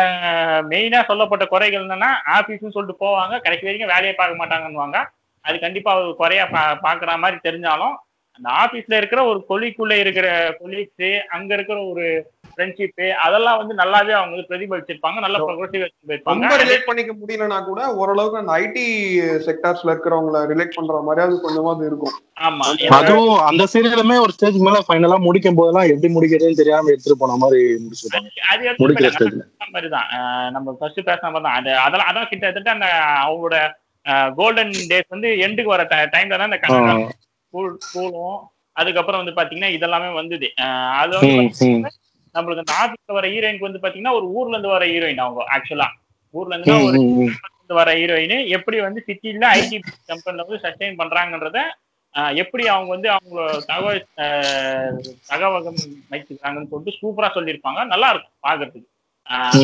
மெயினா 0.72 1.00
சொல்லப்பட்ட 1.12 1.46
குறைகள் 1.54 1.86
என்னன்னா 1.86 2.10
ஆபீஸ்னு 2.38 2.76
சொல்லிட்டு 2.76 3.04
போவாங்க. 3.06 3.34
கடைசி 3.46 3.66
வரைக்கும் 3.68 3.94
வேலையை 3.94 4.14
பார்க்க 4.20 4.42
மாட்டாங்கன்னுவாங்க. 4.42 4.98
அது 5.46 5.56
கண்டிப்பா 5.60 5.94
ஒரு 6.02 6.12
குறையா 6.16 6.44
பா 6.54 6.62
பாக்குற 6.84 7.16
மாதிரி 7.24 7.38
தெரிஞ்சாலும் 7.48 7.96
அந்த 8.40 8.48
ஆபீஸ்ல 8.62 9.00
இருக்கிற 9.00 9.22
ஒரு 9.32 9.40
கொலிக்குள்ள 9.50 9.94
இருக்கிற 10.04 10.28
கொலீக்ஸ் 10.60 11.04
அங்க 11.36 11.52
இருக்கிற 11.58 11.78
ஒரு 11.92 12.06
ஃப்ரெண்ட்ஷிப் 12.54 12.96
அதெல்லாம் 13.24 13.60
வந்து 13.60 13.74
நல்லாவே 13.80 14.14
அவங்க 14.16 14.34
வந்து 14.34 14.50
பிரதிபலிச்சிருப்பாங்க 14.50 15.20
நல்ல 15.24 15.38
ப்ரொக்ரெசிவ் 15.42 15.84
ரொம்ப 16.32 16.52
ரிலேட் 16.62 16.88
பண்ணிக்க 16.88 17.14
முடியலனா 17.16 17.58
கூட 17.68 17.82
ஓரளவுக்கு 18.00 18.42
அந்த 18.42 18.54
ஐடி 18.64 18.86
செக்டார்ஸ்ல 19.48 19.94
இருக்கிறவங்கள 19.94 20.42
ரிலேட் 20.52 20.76
பண்ற 20.76 21.00
மாதிரியாவது 21.08 21.38
கொஞ்சமாவது 21.46 21.88
இருக்கும். 21.90 22.16
ஆமா. 22.44 22.66
அதுவும் 22.98 23.34
அந்த 23.48 23.64
சீரியலுமே 23.74 24.18
ஒரு 24.24 24.36
ஸ்டேஜ் 24.36 24.60
மேல 24.62 24.80
ஃபைனலா 24.86 25.18
முடிக்கும் 25.26 25.60
போதெல்லாம் 25.60 25.90
எப்படி 25.92 26.12
முடிக்கிறதுன்னு 26.16 26.62
தெரியாம 26.62 26.92
எடுத்துட்டு 26.94 27.22
போன 27.24 27.38
மாதிரி 27.44 27.62
முடிச்சிருப்பாங்க. 27.84 28.76
முடிக்கிற 28.80 29.12
அஹ் 30.18 30.50
நம்ம 30.52 30.76
ஃபர்ஸ்ட் 30.80 31.02
பேசின 31.08 31.32
மாதிரி 31.32 31.46
தான். 31.48 31.58
அது 31.60 31.72
அதெல்லாம் 31.86 32.10
அதான் 32.12 32.32
கிட்டத்தட்ட 32.32 32.72
அந்த 32.72 32.90
அவங்களோட 33.24 33.58
கோல்டன் 34.38 34.74
டேஸ் 34.90 35.12
வந்து 35.12 35.30
எண்டுக்கு 35.46 35.74
வர 35.74 35.84
டைம்ல 36.14 36.38
தான் 36.38 36.50
அந்த 36.50 36.60
கனடா 37.54 37.74
ஸ்கூல் 37.74 37.74
ஸ்கூலும் 37.86 38.38
அதுக்கப்புறம் 38.76 39.22
வந்து 39.22 39.36
பாத்தீங்கன்னா 39.40 39.72
இதெல்லாமே 39.78 40.10
வந்தது. 40.14 40.48
அது 41.02 41.12
வந்து 41.18 41.90
நம்மளுக்கு 42.36 42.74
ஆபீஸ்ல 42.84 43.16
வர 43.18 43.26
ஹீரோயினுக்கு 43.28 43.68
வந்து 43.68 43.82
பாத்தீங்கன்னா 43.84 44.16
ஒரு 44.20 44.28
ஊர்ல 44.38 44.56
இருந்து 44.56 44.74
வர 44.76 44.84
ஹீரோயின் 44.86 45.24
அவங்க 45.24 45.42
ஆக்சுவலா 45.56 45.88
ஊர்ல 46.36 46.56
இருந்து 46.56 46.76
ஒரு 46.86 47.00
வர 47.80 47.90
ஹீரோயின் 48.00 48.34
எப்படி 48.58 48.78
வந்து 48.82 49.04
சிட்டில 49.08 49.46
ஐடி 49.60 49.78
கம்பெனில 50.06 50.46
வந்து 50.46 50.64
சஸ்டைன் 50.64 51.00
பண்றாங்கன்றத 51.02 51.60
எப்படி 52.36 52.64
அவங்க 52.68 52.90
வந்து 52.96 53.10
அவங்களோட 53.10 53.54
தகவல் 53.70 54.02
தகவகம் 55.32 55.80
வைக்கிறாங்கன்னு 56.12 56.72
சொல்லிட்டு 56.72 57.00
சூப்பரா 57.02 57.30
சொல்லியிருப்பாங்க. 57.38 57.80
நல்லா 57.94 58.10
இருக்கும் 58.10 58.36
பாக்குறதுக்கு. 58.48 58.90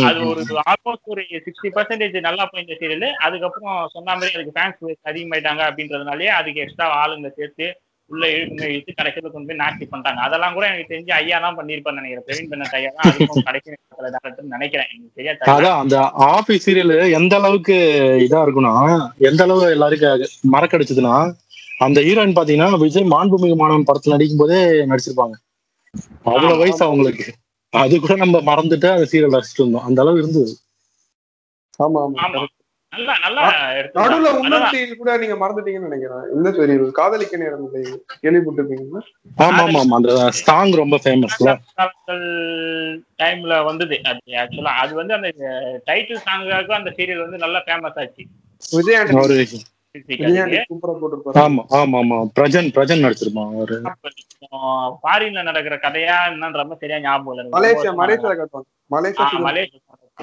அது 0.07 0.19
ஒரு 0.31 0.41
ஆல்மோஸ்ட் 0.65 1.11
ஒரு 1.13 1.23
சிக்ஸ்டி 1.45 1.69
பர்சன்டேஜ் 1.75 2.17
நல்லா 2.27 2.43
போயிருந்த 2.45 2.77
சீரியல் 2.81 3.09
அதுக்கப்புறம் 3.25 3.77
சொன்ன 3.95 4.15
மாதிரி 4.15 4.35
அதுக்கு 4.35 4.55
ஃபேன்ஸ் 4.55 4.79
அதிகமாயிட்டாங்க 5.11 5.63
அப்படின்றதுனாலே 5.69 6.29
அதுக்கு 6.37 6.63
எக்ஸ்ட்ரா 6.63 6.87
ஆளுங்க 7.01 7.29
சேர்த்து 7.37 7.67
உள்ள 8.11 8.27
இழுங்க 8.33 8.63
இழுத்து 8.69 8.91
கடைசியில 8.93 9.29
கொண்டு 9.31 9.49
போய் 9.49 9.61
நாட்டி 9.61 9.85
பண்ணிட்டாங்க. 9.85 10.21
அதெல்லாம் 10.27 10.55
கூட 10.55 10.65
எனக்கு 10.69 10.91
தெரிஞ்சு 10.91 11.11
ஐயா 11.17 11.37
தான் 11.39 11.57
பண்ணிருப்பான்னு 11.57 11.99
நினைக்கிறேன். 11.99 12.25
பிரவீன் 12.27 12.49
பண்ண 12.51 12.69
ஐயா 12.77 12.91
தான். 12.91 13.09
அதுக்கும் 13.09 13.45
கடைசி 13.49 13.75
நினைக்கிறேன். 14.53 14.89
சரியா 15.17 15.33
அதான் 15.55 15.79
அந்த 15.81 15.97
ஆபீஸ் 16.29 16.65
சீரியல் 16.65 16.95
எந்த 17.19 17.35
அளவுக்கு 17.39 17.75
இதா 18.25 18.39
இருக்கும்னா 18.45 18.73
எந்த 19.29 19.43
அளவு 19.47 19.67
எல்லாருக்கும் 19.75 20.23
மறக்கடிச்சதுன்னா 20.55 21.13
அந்த 21.79 21.99
ஹீரோயின் 22.07 22.37
பாத்தீங்கன்னா 22.37 22.79
விஜய் 22.81 23.11
மாண்புமிகு 23.13 23.57
மாணவன் 23.61 23.87
படத்துல 23.89 24.15
நடிக்கும் 24.15 24.41
போதே 24.41 24.59
நடிச்சிருப்பாங்க. 24.91 25.35
அவ்வளவு. 26.29 26.57
வயசு 26.61 26.81
அவங்களுக்கு. 26.87 27.27
அது 27.73 27.95
கூட 28.03 28.13
நம்ம 28.15 28.37
மறந்துட்டு 28.49 28.87
அந்த 28.93 29.05
சீரியல் 29.11 29.35
ரசிச்சுட்டு 29.35 29.63
இருந்தோம் 29.63 29.87
அந்த 29.87 30.01
அளவு 30.03 30.21
இருந்தது. 30.21 30.53
ஆமா 31.79 32.01
நல்லா 32.93 33.13
நல்லா 33.23 33.41
நடுவுல 33.97 34.29
சீரியல் 34.71 34.99
கூட 35.01 35.11
நீங்க 35.23 35.35
மறந்துட்டீங்கன்னு 35.41 35.89
நினைக்கிறேன். 35.89 36.23
இந்த 36.35 36.49
சீரியல் 36.55 36.95
காதலிக்க 36.99 37.37
நேரம் 37.37 37.65
இல்லை. 37.67 37.81
கேள்விப்பட்டிருப்பீங்களா? 38.23 39.01
ஆமா 39.45 39.61
ஆமா 39.65 39.79
ஆமா. 39.83 39.97
அந்த 39.99 40.13
சாங் 40.39 40.73
ரொம்ப 40.81 40.97
ஃபேமஸ்ல 41.03 41.53
டைம்ல 43.21 43.55
வந்தது. 43.69 43.97
அது 44.11 44.37
ஆக்சுவலா 44.43 44.73
அது 44.83 44.93
வந்து 44.95 45.15
அந்த 45.17 45.29
டைட்டில் 45.89 46.25
சாங்காக 46.27 46.73
அந்த 46.79 46.93
சீரியல் 46.97 47.25
வந்து 47.25 47.43
நல்லா 47.45 47.61
ஃபேமஸ் 47.67 47.99
ஆச்சு. 48.03 48.25
விஜய் 48.61 48.99
ஆண்டனி 49.95 50.15
ஒரு 50.15 50.17
விஜய் 50.21 50.41
ஆண்டனி 50.41 50.59
சூப்பரா 50.71 50.93
போட்டிருப்பாரு 50.97 51.39
ஆமா 51.43 51.61
ஆமா 51.77 51.97
ஆமா. 52.01 52.17
பிரஜன் 52.37 52.67
பிரஜன் 52.75 53.03
நடிச்சிருப்பான் 53.05 53.53
ஒரு 53.61 53.75
ஃபாரின்ல 54.99 55.41
நடக்கிற 55.47 55.75
கதையா 55.85 56.17
என்னன்ற 56.29 56.63
சரியா 56.81 56.99
ஞாபகம் 57.05 57.55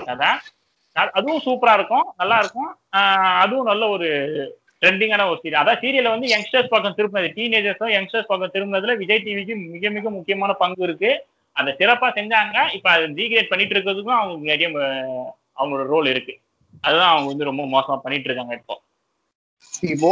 கதை. 0.05 0.31
அதுவும் 1.15 1.43
சூப்பரா 1.47 1.73
இருக்கும் 1.79 2.07
நல்லா 2.21 2.37
இருக்கும். 2.43 2.69
ஆஹ் 2.99 3.35
அதுவும் 3.43 3.69
நல்ல 3.71 3.85
ஒரு 3.95 4.09
ட்ரெண்டிங்கான 4.83 5.27
ஒரு 5.29 5.39
சீரியல் 5.43 5.61
அதான் 5.61 5.81
சீரியலை 5.83 6.11
வந்து 6.15 6.31
யங்ஸ்டர்ஸ் 6.33 6.73
பக்கம் 6.73 6.97
திரும்பினது 6.97 7.29
டீனேஜர்ஸும் 7.37 7.93
யங்ஸ்டர்ஸ் 7.95 8.31
பக்கம் 8.31 8.53
திரும்பினதுல 8.55 8.95
விஜய் 9.03 9.23
டிவிக்கு 9.25 9.55
மிக 9.75 9.91
மிக 9.91 10.11
முக்கியமான 10.17 10.53
பங்கு 10.63 10.83
இருக்கு. 10.83 11.11
அதை 11.57 11.71
சிறப்பா 11.79 12.09
செஞ்சாங்க. 12.17 12.57
இப்ப 12.77 12.89
அதை 12.91 13.07
ரீக்ரியேட் 13.19 13.51
பண்ணிட்டு 13.51 13.75
இருக்கிறதுக்கும் 13.75 14.19
அவங்க 14.19 14.51
நிறைய 14.51 14.69
அவங்களோட 15.59 15.85
ரோல் 15.89 16.09
இருக்கு. 16.09 16.35
அதுதான் 16.85 17.13
அவங்க 17.13 17.29
வந்து 17.33 17.49
ரொம்ப 17.51 17.63
மோசமா 17.73 17.97
பண்ணிட்டு 17.99 18.29
இருக்காங்க 18.29 18.55
இப்போ. 18.61 18.75
இப்போ 19.91 20.11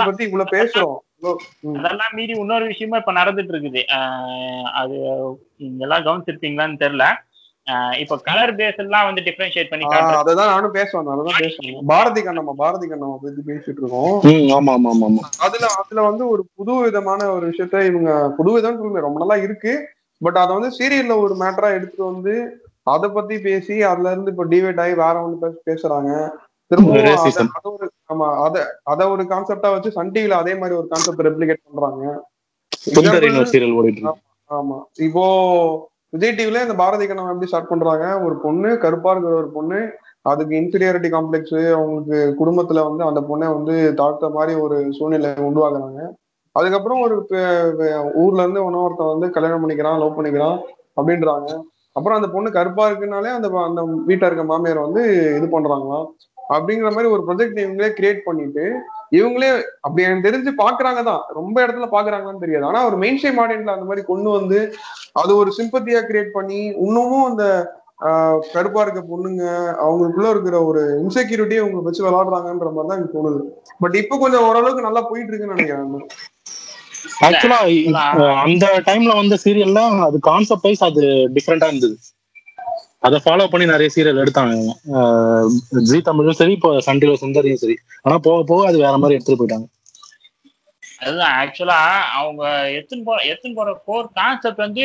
பத்தி 0.00 0.22
இவ்வளவு 0.24 0.54
பேசுறோம். 0.54 0.98
அதெல்லாம் 1.72 2.14
மீறி 2.14 2.32
இன்னொரு 2.38 2.64
விஷயமா 2.64 2.96
இப்ப 2.96 3.12
நடந்துட்டு 3.12 3.52
இருக்குது. 3.54 3.82
ஆஹ் 3.96 4.68
அது 4.72 4.96
நீங்க 5.56 5.82
எல்லாம் 5.84 6.06
கவனிச்சிருப்பீங்களான்னு 6.06 6.82
தெரியல. 6.82 7.06
ஆஹ் 7.66 7.96
இப்ப 7.98 8.16
கலர் 8.18 8.52
பேஸ் 8.56 8.80
எல்லாம் 8.80 9.06
வந்து 9.06 9.22
டிஃபரன்ஷியேட் 9.22 9.70
பண்ணி 9.70 9.84
அததான் 10.16 10.52
நானும் 10.52 10.72
பேசுவேன் 10.72 11.12
அததான் 11.14 11.40
பேசுவேன். 11.42 11.76
பாரதி 11.86 12.20
கண்ணம்மா 12.20 12.54
பாரதி 12.56 12.86
கண்ணம்மா 12.86 13.16
பத்தி 13.22 13.42
பேசிட்டு 13.46 13.80
இருக்கோம். 13.82 14.16
ஆமா 14.56 14.72
ஆமா 14.72 14.90
ஆமா 14.90 15.06
ஆமா. 15.06 15.22
அதுல 15.38 15.66
அதுல 15.76 16.02
வந்து 16.02 16.28
ஒரு 16.28 16.44
புது 16.54 16.74
விதமான 16.80 17.30
ஒரு 17.32 17.46
விஷயத்த 17.50 17.84
இவங்க 17.86 18.10
புது 18.36 18.52
விதம் 18.52 18.76
சொல்லுங்க 18.76 19.00
ரொம்ப 19.00 19.20
நல்லா 19.20 19.38
இருக்கு. 19.42 19.74
பட் 20.20 20.36
அதை 20.36 20.52
வந்து 20.54 20.76
சீரியல்ல 20.78 21.14
ஒரு 21.18 21.34
மேட்டரா 21.34 21.70
எடுத்துட்டு 21.70 22.04
வந்து 22.04 22.34
அதை 22.86 23.08
பத்தி 23.10 23.38
பேசி 23.38 23.74
அதுல 23.82 24.10
இருந்து 24.10 24.30
இப்ப 24.30 24.44
டிவைட் 24.44 24.80
ஆகி 24.80 24.94
வேற 24.94 25.14
ஒண்ணு 25.22 25.36
பேச 25.36 25.54
பேசுறாங்க. 25.64 26.10
திரும்பவும். 26.72 26.98
அத- 27.22 27.30
ஒரு 27.72 27.86
ஆமா 28.12 28.26
அத 28.44 28.56
அத 28.84 29.08
ஒரு 29.08 29.22
கான்செப்டா 29.24 29.70
வச்சு 29.72 29.90
சன் 29.90 30.12
டிவில 30.12 30.36
அதே 30.36 30.54
மாதிரி 30.54 30.78
ஒரு 30.78 30.88
கான்செப்ட் 30.88 31.26
ரெப்ளிகேட் 31.26 31.64
பண்றாங்க. 31.68 32.04
ஆமா 34.50 34.76
இப்போ 35.00 35.24
விஜய் 36.12 36.36
டிவில 36.38 36.62
இந்த 36.62 36.74
பாரதி 36.74 37.06
கண்ணம் 37.06 37.28
எப்படி 37.28 37.46
ஸ்டார்ட் 37.46 37.68
பண்றாங்க? 37.68 38.24
ஒரு 38.24 38.34
பொண்ணு 38.36 38.78
கருப்பா 38.78 39.10
இருக்கிற 39.10 39.34
ஒரு 39.36 39.50
பொண்ணு 39.50 39.78
அதுக்கு 40.22 40.54
இன்ஃபீரியாரிட்டி 40.56 41.08
காம்ப்ளெக்ஸ் 41.08 41.56
அவங்களுக்கு 41.72 42.18
குடும்பத்துல 42.40 42.82
வந்து 42.88 43.04
அந்த 43.04 43.20
பொண்ணை 43.20 43.54
வந்து 43.54 43.74
தாழ்த்த 44.00 44.30
மாதிரி 44.30 44.60
ஒரு 44.60 44.88
சூழ்நிலை 44.90 45.30
உருவாக்குறாங்க. 45.42 46.00
அதுக்கப்புறம் 46.56 47.00
ஒரு 47.00 47.14
ஊர்ல 48.14 48.42
இருந்து 48.42 48.62
இன்னொருத்தன் 48.62 49.12
வந்து 49.12 49.30
கல்யாணம் 49.30 49.62
பண்ணிக்கிறான் 49.62 49.98
லவ் 49.98 50.18
பண்ணிக்கிறான் 50.18 50.56
அப்படின்றாங்க. 50.96 51.48
அப்புறம் 51.96 52.18
அந்த 52.18 52.28
பொண்ணு 52.28 52.50
கருப்பா 52.50 52.90
இருக்குனாலே 52.90 53.30
அந்த 53.30 53.48
அந்த 53.64 53.80
வீட்டுல 54.08 54.26
இருக்க 54.26 54.44
மாமியார் 54.44 54.78
வந்து 54.78 55.02
இது 55.36 55.46
பண்றாங்களாம். 55.46 56.06
அப்படிங்கிற 56.52 56.90
மாதிரி 56.92 57.10
ஒரு 57.10 57.22
ப்ரொஜெக்ட் 57.26 57.60
இவங்களே 57.62 57.88
கிரியேட் 57.96 58.20
பண்ணிட்டு 58.24 58.64
இவங்களே 59.12 59.50
அப்படி 59.82 60.04
எனக்கு 60.04 60.26
தெரிஞ்சு 60.26 60.50
பாக்குறாங்க 60.60 61.00
தான் 61.08 61.22
ரொம்ப 61.38 61.56
இடத்துல 61.64 61.86
பாக்குறாங்கன்னு 61.92 62.44
தெரியாது. 62.44 62.66
ஆனா 62.68 62.80
ஒரு 62.88 62.96
மெயின் 63.02 63.18
ஸ்ட்ரீம் 63.18 63.40
ஆடியன்ஸ்ல 63.42 63.74
அந்த 63.74 63.88
மாதிரி 63.88 64.02
கொண்டு 64.06 64.28
வந்து 64.36 64.58
அது 65.20 65.32
ஒரு 65.40 65.52
சிம்பத்தியா 65.58 66.02
கிரியேட் 66.08 66.36
பண்ணி 66.36 66.60
இன்னமும் 66.84 67.28
அந்த 67.30 67.44
ஆஹ், 68.06 68.38
கருப்பா 68.52 68.80
இருக்க 68.84 69.00
பொண்ணுங்க 69.08 69.42
அவங்களுக்குள்ள 69.82 70.28
இருக்கிற 70.30 70.56
ஒரு 70.68 70.80
இன்செக்யூரிட்டியை 71.02 71.60
அவங்க 71.62 71.82
வச்சு 71.84 72.02
விளையாடுறாங்கன்ற 72.02 72.70
மாதிரி 72.70 72.88
தான் 72.88 72.98
எனக்கு 72.98 73.16
தோணுது. 73.16 73.40
பட் 73.82 73.96
இப்போ 74.00 74.16
கொஞ்சம் 74.22 74.46
ஓரளவுக்கு 74.48 74.86
நல்லா 74.86 75.02
போயிட்டு 75.10 75.30
இருக்குன்னு 75.30 75.56
நினைக்கிறேன் 75.56 76.08
ஆக்சுவலா 77.26 77.60
அந்த 78.42 78.66
டைம்ல 78.88 79.12
வந்த 79.18 79.36
சீரியல்ல 79.44 79.80
அது 80.06 80.18
கான்செப்ட் 80.26 80.66
வைஸ் 80.66 80.84
அது 80.88 81.04
டிஃப்ரெண்டா 81.36 81.68
இருந்தது. 81.70 81.96
அதை 83.06 83.18
ஃபாலோ 83.24 83.44
பண்ணி 83.52 83.66
நிறைய 83.72 83.90
சீரியல் 83.94 84.22
எடுத்தாங்க. 84.22 84.54
ஜி 85.74 85.80
ஜீ 85.90 85.98
தமிழும் 86.08 86.38
சரி 86.40 86.52
இப்போ 86.58 86.70
சன் 86.86 87.00
டிவில 87.02 87.20
சுந்தரியும் 87.22 87.62
சரி. 87.62 87.76
ஆனா 88.04 88.16
போக 88.26 88.44
போக 88.50 88.66
அது 88.70 88.78
வேற 88.86 88.96
மாதிரி 89.02 89.16
எடுத்துட்டு 89.16 89.40
போயிட்டாங்க. 89.40 89.66
அதுதான் 91.04 91.34
ஆக்சுவலா 91.42 91.78
அவங்க 92.18 92.42
எத்தனை 92.78 93.00
போற 93.08 93.18
எத்தனை 93.32 93.52
போற 93.58 93.70
கோர் 93.88 94.08
கான்செப்ட் 94.18 94.64
வந்து 94.66 94.84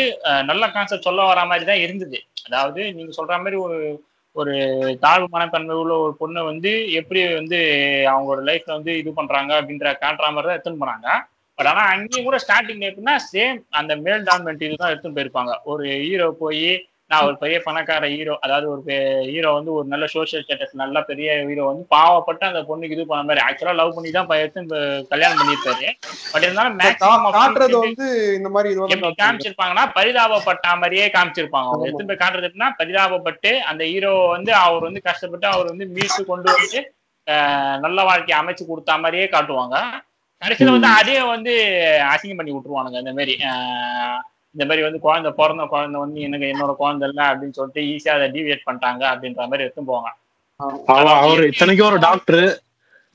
நல்ல 0.49 0.63
கான்செப்ட் 0.75 1.07
சொல்ல 1.09 1.25
வர 1.31 1.39
மாதிரி 1.51 1.65
தான் 1.69 1.83
இருந்தது. 1.85 2.19
அதாவது 2.47 2.81
நீங்க 2.97 3.13
சொல்ற 3.19 3.37
மாதிரி 3.45 3.59
ஒரு 3.67 3.77
ஒரு 4.35 4.55
தாழ்வு 5.03 5.27
மனப்பான்மை 5.33 5.75
உள்ள 5.81 5.93
ஒரு 6.05 6.13
பொண்ணை 6.19 6.41
வந்து 6.49 6.71
எப்படி 6.99 7.21
வந்து 7.39 7.59
அவங்களோட 8.11 8.41
லைஃப்ல 8.49 8.75
வந்து 8.77 8.91
இது 9.01 9.11
பண்றாங்க 9.19 9.51
அப்படின்ற 9.59 9.93
காட்டுற 10.03 10.27
மாதிரி 10.33 10.47
தான் 10.47 10.57
எடுத்துன்னு 10.57 10.83
போனாங்க. 10.83 11.07
பட் 11.57 11.69
ஆனா 11.71 11.83
அங்கேயும் 11.93 12.27
கூட 12.27 12.37
ஸ்டார்டிங் 12.43 12.83
எப்படின்னா 12.89 13.15
சேம் 13.31 13.59
அந்த 13.79 13.93
மேல் 14.05 14.27
டாமினன்ட் 14.27 14.65
இதுதான் 14.67 14.91
எடுத்துன்னு 14.91 15.17
போயிருப்பாங்க. 15.17 15.53
ஒரு 15.71 15.85
ஹீரோ 16.05 16.27
போய் 16.43 16.69
நான் 17.11 17.25
ஒரு 17.25 17.35
பெரிய 17.37 17.57
பணக்கார 17.65 18.05
ஹீரோ 18.13 18.33
அதாவது 18.43 18.65
ஒரு 18.71 18.81
ஹீரோ 19.27 19.49
வந்து 19.53 19.71
ஒரு 19.75 19.85
நல்ல 19.87 20.05
சோஷியல் 20.13 20.41
ஸ்டேட்டஸ் 20.43 20.73
நல்ல 20.75 21.01
பெரிய 21.03 21.27
ஹீரோ 21.41 21.65
வந்து 21.67 21.83
பாவப்பட்டு 21.93 22.43
அந்த 22.49 22.61
பொண்ணுக்கு 22.67 22.95
இது 22.95 23.05
பண்ண 23.05 23.23
மாதிரி 23.27 23.43
ஆக்சுவலா 23.45 23.75
லவ் 23.77 23.93
பண்ணி 23.95 24.09
தான் 24.11 24.33
எடுத்து 24.37 24.79
கல்யாணம் 25.11 25.39
பண்ணியிருப்பாரு. 25.41 25.87
பட் 26.31 26.45
இருந்தாலும் 26.47 26.75
மேக்ஸிமம் 26.81 27.37
வந்து 27.85 28.07
இந்த 28.37 28.49
மாதிரி. 28.51 28.71
காமிச்சிருப்பாங்கன்னா 29.21 29.85
பரிதாபப்பட்ட 29.97 30.75
மாதிரியே 30.81 31.07
காமிச்சிருப்பாங்க 31.15 31.69
அவங்க. 31.69 31.87
எத்தனை 31.91 32.09
பேர் 32.09 32.21
காட்டுறது 32.23 32.49
எப்படின்னா 32.49 32.71
பரிதாபப்பட்டு 32.79 33.51
அந்த 33.69 33.83
ஹீரோ 33.91 34.13
வந்து 34.35 34.53
அவர் 34.61 34.87
வந்து 34.87 35.01
கஷ்டப்பட்டு 35.07 35.49
அவர் 35.53 35.71
வந்து 35.71 35.87
மீட்டு 35.95 36.21
கொண்டு 36.27 36.49
வந்து 36.55 36.81
நல்ல 37.83 37.99
வாழ்க்கையை 38.05 38.37
அமைச்சு 38.39 38.63
கொடுத்த 38.65 38.91
மாதிரியே 38.99 39.27
காட்டுவாங்க. 39.29 39.75
கடைசியில 40.41 40.73
வந்து 40.73 40.89
அதே 40.97 41.19
வந்து 41.29 41.53
அசிங்கம் 42.09 42.39
பண்ணி 42.39 42.53
விட்டுருவானுங்க 42.53 42.99
இந்த 43.03 43.13
மாதிரி 43.15 43.33
ஆஹ், 43.49 44.19
இந்த 44.55 44.65
மாதிரி 44.65 44.85
வந்து 44.85 44.99
குழந்தை 44.99 45.31
பிறந்த 45.31 45.63
குழந்தை 45.65 45.97
வந்து 46.01 46.19
எனக்கு 46.21 46.51
என்னோட 46.53 46.73
குழந்தை 46.75 47.07
இல்லை 47.09 47.25
அப்படின்னு 47.25 47.57
சொல்லிட்டு 47.57 47.81
ஈஸியா 47.91 48.13
அதை 48.17 48.27
டிவியேட் 48.35 48.67
பண்ணிட்டாங்க 48.67 49.03
அப்படின்ற 49.11 49.41
மாதிரி 49.45 49.65
எடுத்து 49.65 49.89
போவாங்க. 49.89 50.09
அவ 50.93 51.05
அவர் 51.23 51.49
இத்தனைக்கும் 51.49 51.89
ஒரு 51.89 51.99
டாக்டர் 52.05 52.45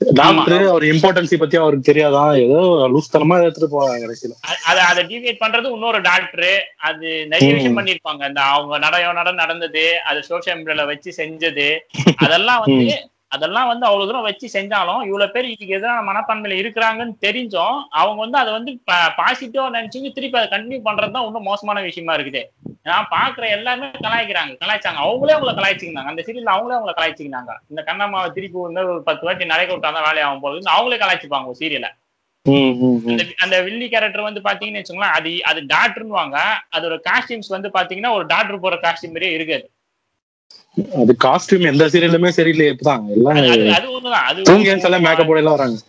டாக்டர் 0.01 0.63
அவர் 0.69 0.83
இம்பார்ட்டன்சி 0.83 1.35
பத்தி 1.37 1.55
அவருக்கு 1.57 1.89
தெரியாதான் 1.89 2.31
ஏதோ 2.45 2.59
லூஸ் 2.93 3.11
தனமா 3.13 3.35
எடுத்துட்டு 3.41 3.73
போவாங்க 3.73 3.97
கடைசியில. 4.03 4.33
அத 4.69 4.77
அதை 4.91 5.01
டிவியேட் 5.11 5.41
பண்றது 5.43 5.73
இன்னொரு 5.75 5.99
டாக்டர் 6.09 6.49
அது 6.89 7.07
நிறைய. 7.31 7.51
விஷயம் 7.53 7.77
பண்ணிருப்பாங்க 7.79 8.27
இந்த 8.31 8.41
அவங்க 8.53 8.79
நடையோ 8.85 9.11
நட 9.13 9.31
நடந்தது 9.43 9.83
அது 10.09 10.21
சோசியல் 10.29 10.59
மீடியால 10.59 10.85
வச்சு 10.91 11.11
செஞ்சது 11.21 11.67
அதெல்லாம் 12.25 12.63
வந்து 12.65 12.87
அதெல்லாம் 13.33 13.69
வந்து 13.71 13.85
அவ்வளவு 13.87 14.07
தூரம் 14.09 14.27
வச்சு 14.27 14.47
செஞ்சாலும் 14.55 15.01
இவ்வளவு 15.09 15.33
பேர் 15.35 15.47
இதுக்கு 15.51 15.75
எதிரான 15.77 16.03
மனப்பான்மையில 16.09 16.59
இருக்கிறாங்கன்னு 16.61 17.15
தெரிஞ்சும் 17.25 17.77
அவங்க 18.01 18.19
வந்து 18.25 18.37
அதை 18.41 18.51
வந்து 18.57 18.71
பாசிட்டிவா 19.19 19.65
நினைச்சுங்க 19.77 20.11
திருப்பி 20.17 20.39
அதை 20.41 20.49
கண்டினியூ 20.53 20.81
பண்றதுதான் 20.87 21.25
இன்னும் 21.27 21.49
மோசமான 21.51 21.81
விஷயமா 21.89 22.15
இருக்குது. 22.17 22.43
நான் 22.89 23.09
பாக்குற 23.15 23.43
எல்லாருமே 23.57 23.89
கலாய்க்கிறாங்க 24.05 24.53
கலாய்ச்சாங்க. 24.61 25.01
அவங்களே 25.07 25.35
அவங்கள 25.35 25.53
கலாய்ச்சிக்கினாங்க. 25.59 26.11
அந்த 26.13 26.23
சீரியல்ல 26.27 26.55
அவங்களே 26.55 26.77
அவங்கள 26.77 26.93
கலாய்ச்சிக்கினாங்க. 26.99 27.51
இந்த 27.71 27.81
கண்ணம்மாவை 27.89 28.29
திருப்பி 28.37 28.59
வந்து 28.67 28.81
ஒரு 28.93 29.03
பத்து 29.09 29.25
வாட்டி 29.27 29.51
நடக்க 29.53 29.71
விட்டாதான் 29.73 30.07
வேலையாகும் 30.09 30.45
போது 30.45 30.73
அவங்களே 30.77 31.01
கலாய்ச்சிப்பாங்க 31.03 31.59
சீரியலை 31.61 31.91
அந்த 33.43 33.55
வில்லி 33.65 33.85
கேரக்டர் 33.91 34.27
வந்து 34.27 34.41
பாத்தீங்கன்னு 34.47 34.79
வச்சுக்கோங்களேன் 34.79 35.15
அது 35.17 35.31
அது 35.49 35.59
டாக்டர்னு 35.73 36.17
வாங்க 36.21 36.37
அதோட 36.75 36.95
காஸ்டியூம்ஸ் 37.07 37.53
வந்து 37.55 37.69
பாத்தீங்கன்னா 37.77 38.11
ஒரு 38.17 38.25
டாக்டர் 38.33 38.63
போற 38.65 38.77
காஸ்டியூம் 38.85 39.13
மாதிரியே 39.15 39.35
இருக்காது. 39.37 39.65
அது 40.77 41.15
காஸ்டியூம் 41.23 41.71
எந்த 41.71 41.85
சீரியலுமே 41.85 42.29
சரியில்லை 42.29 42.67
இப்பதான். 42.67 43.05
எல்லாம் 43.05 44.23
அது 44.23 44.41
தூங்கியன்ஸ் 44.41 44.83
எல்லாம் 44.83 45.01
மேக்கப் 45.01 45.27
போட 45.27 45.41
வராங்க. 45.41 45.79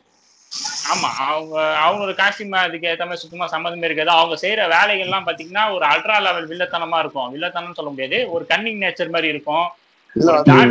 ஆமா 0.93 1.23
அவங்க 1.29 1.61
அவங்களோட 1.61 2.15
காஸ்டியூம் 2.15 2.55
அதுக்கு 2.55 2.89
ஏத்த 2.89 2.99
மாதிரி 2.99 3.17
சுத்தமா 3.17 3.49
சம்மந்தமே 3.51 3.85
இருக்காது. 3.85 4.11
அவங்க 4.11 4.49
செய்யற 4.49 4.75
வேலைகள்லாம் 4.75 5.29
பாத்தீங்கன்னா 5.29 5.75
ஒரு 5.75 5.87
அல்ட்ரா 5.87 6.21
லெவல் 6.21 6.49
வில்லத்தனமா 6.49 6.99
இருக்கும். 6.99 7.35
வில்லத்தனம் 7.37 7.73
சொல்ல 7.73 7.91
முடியாது. 7.91 8.31
ஒரு 8.31 8.47
கன்னிங் 8.49 8.79
நேச்சர் 8.79 9.11
மாதிரி 9.11 9.29
இருக்கும். 9.29 9.69
ஒரு 10.15 10.43
டாக்டர் 10.45 10.67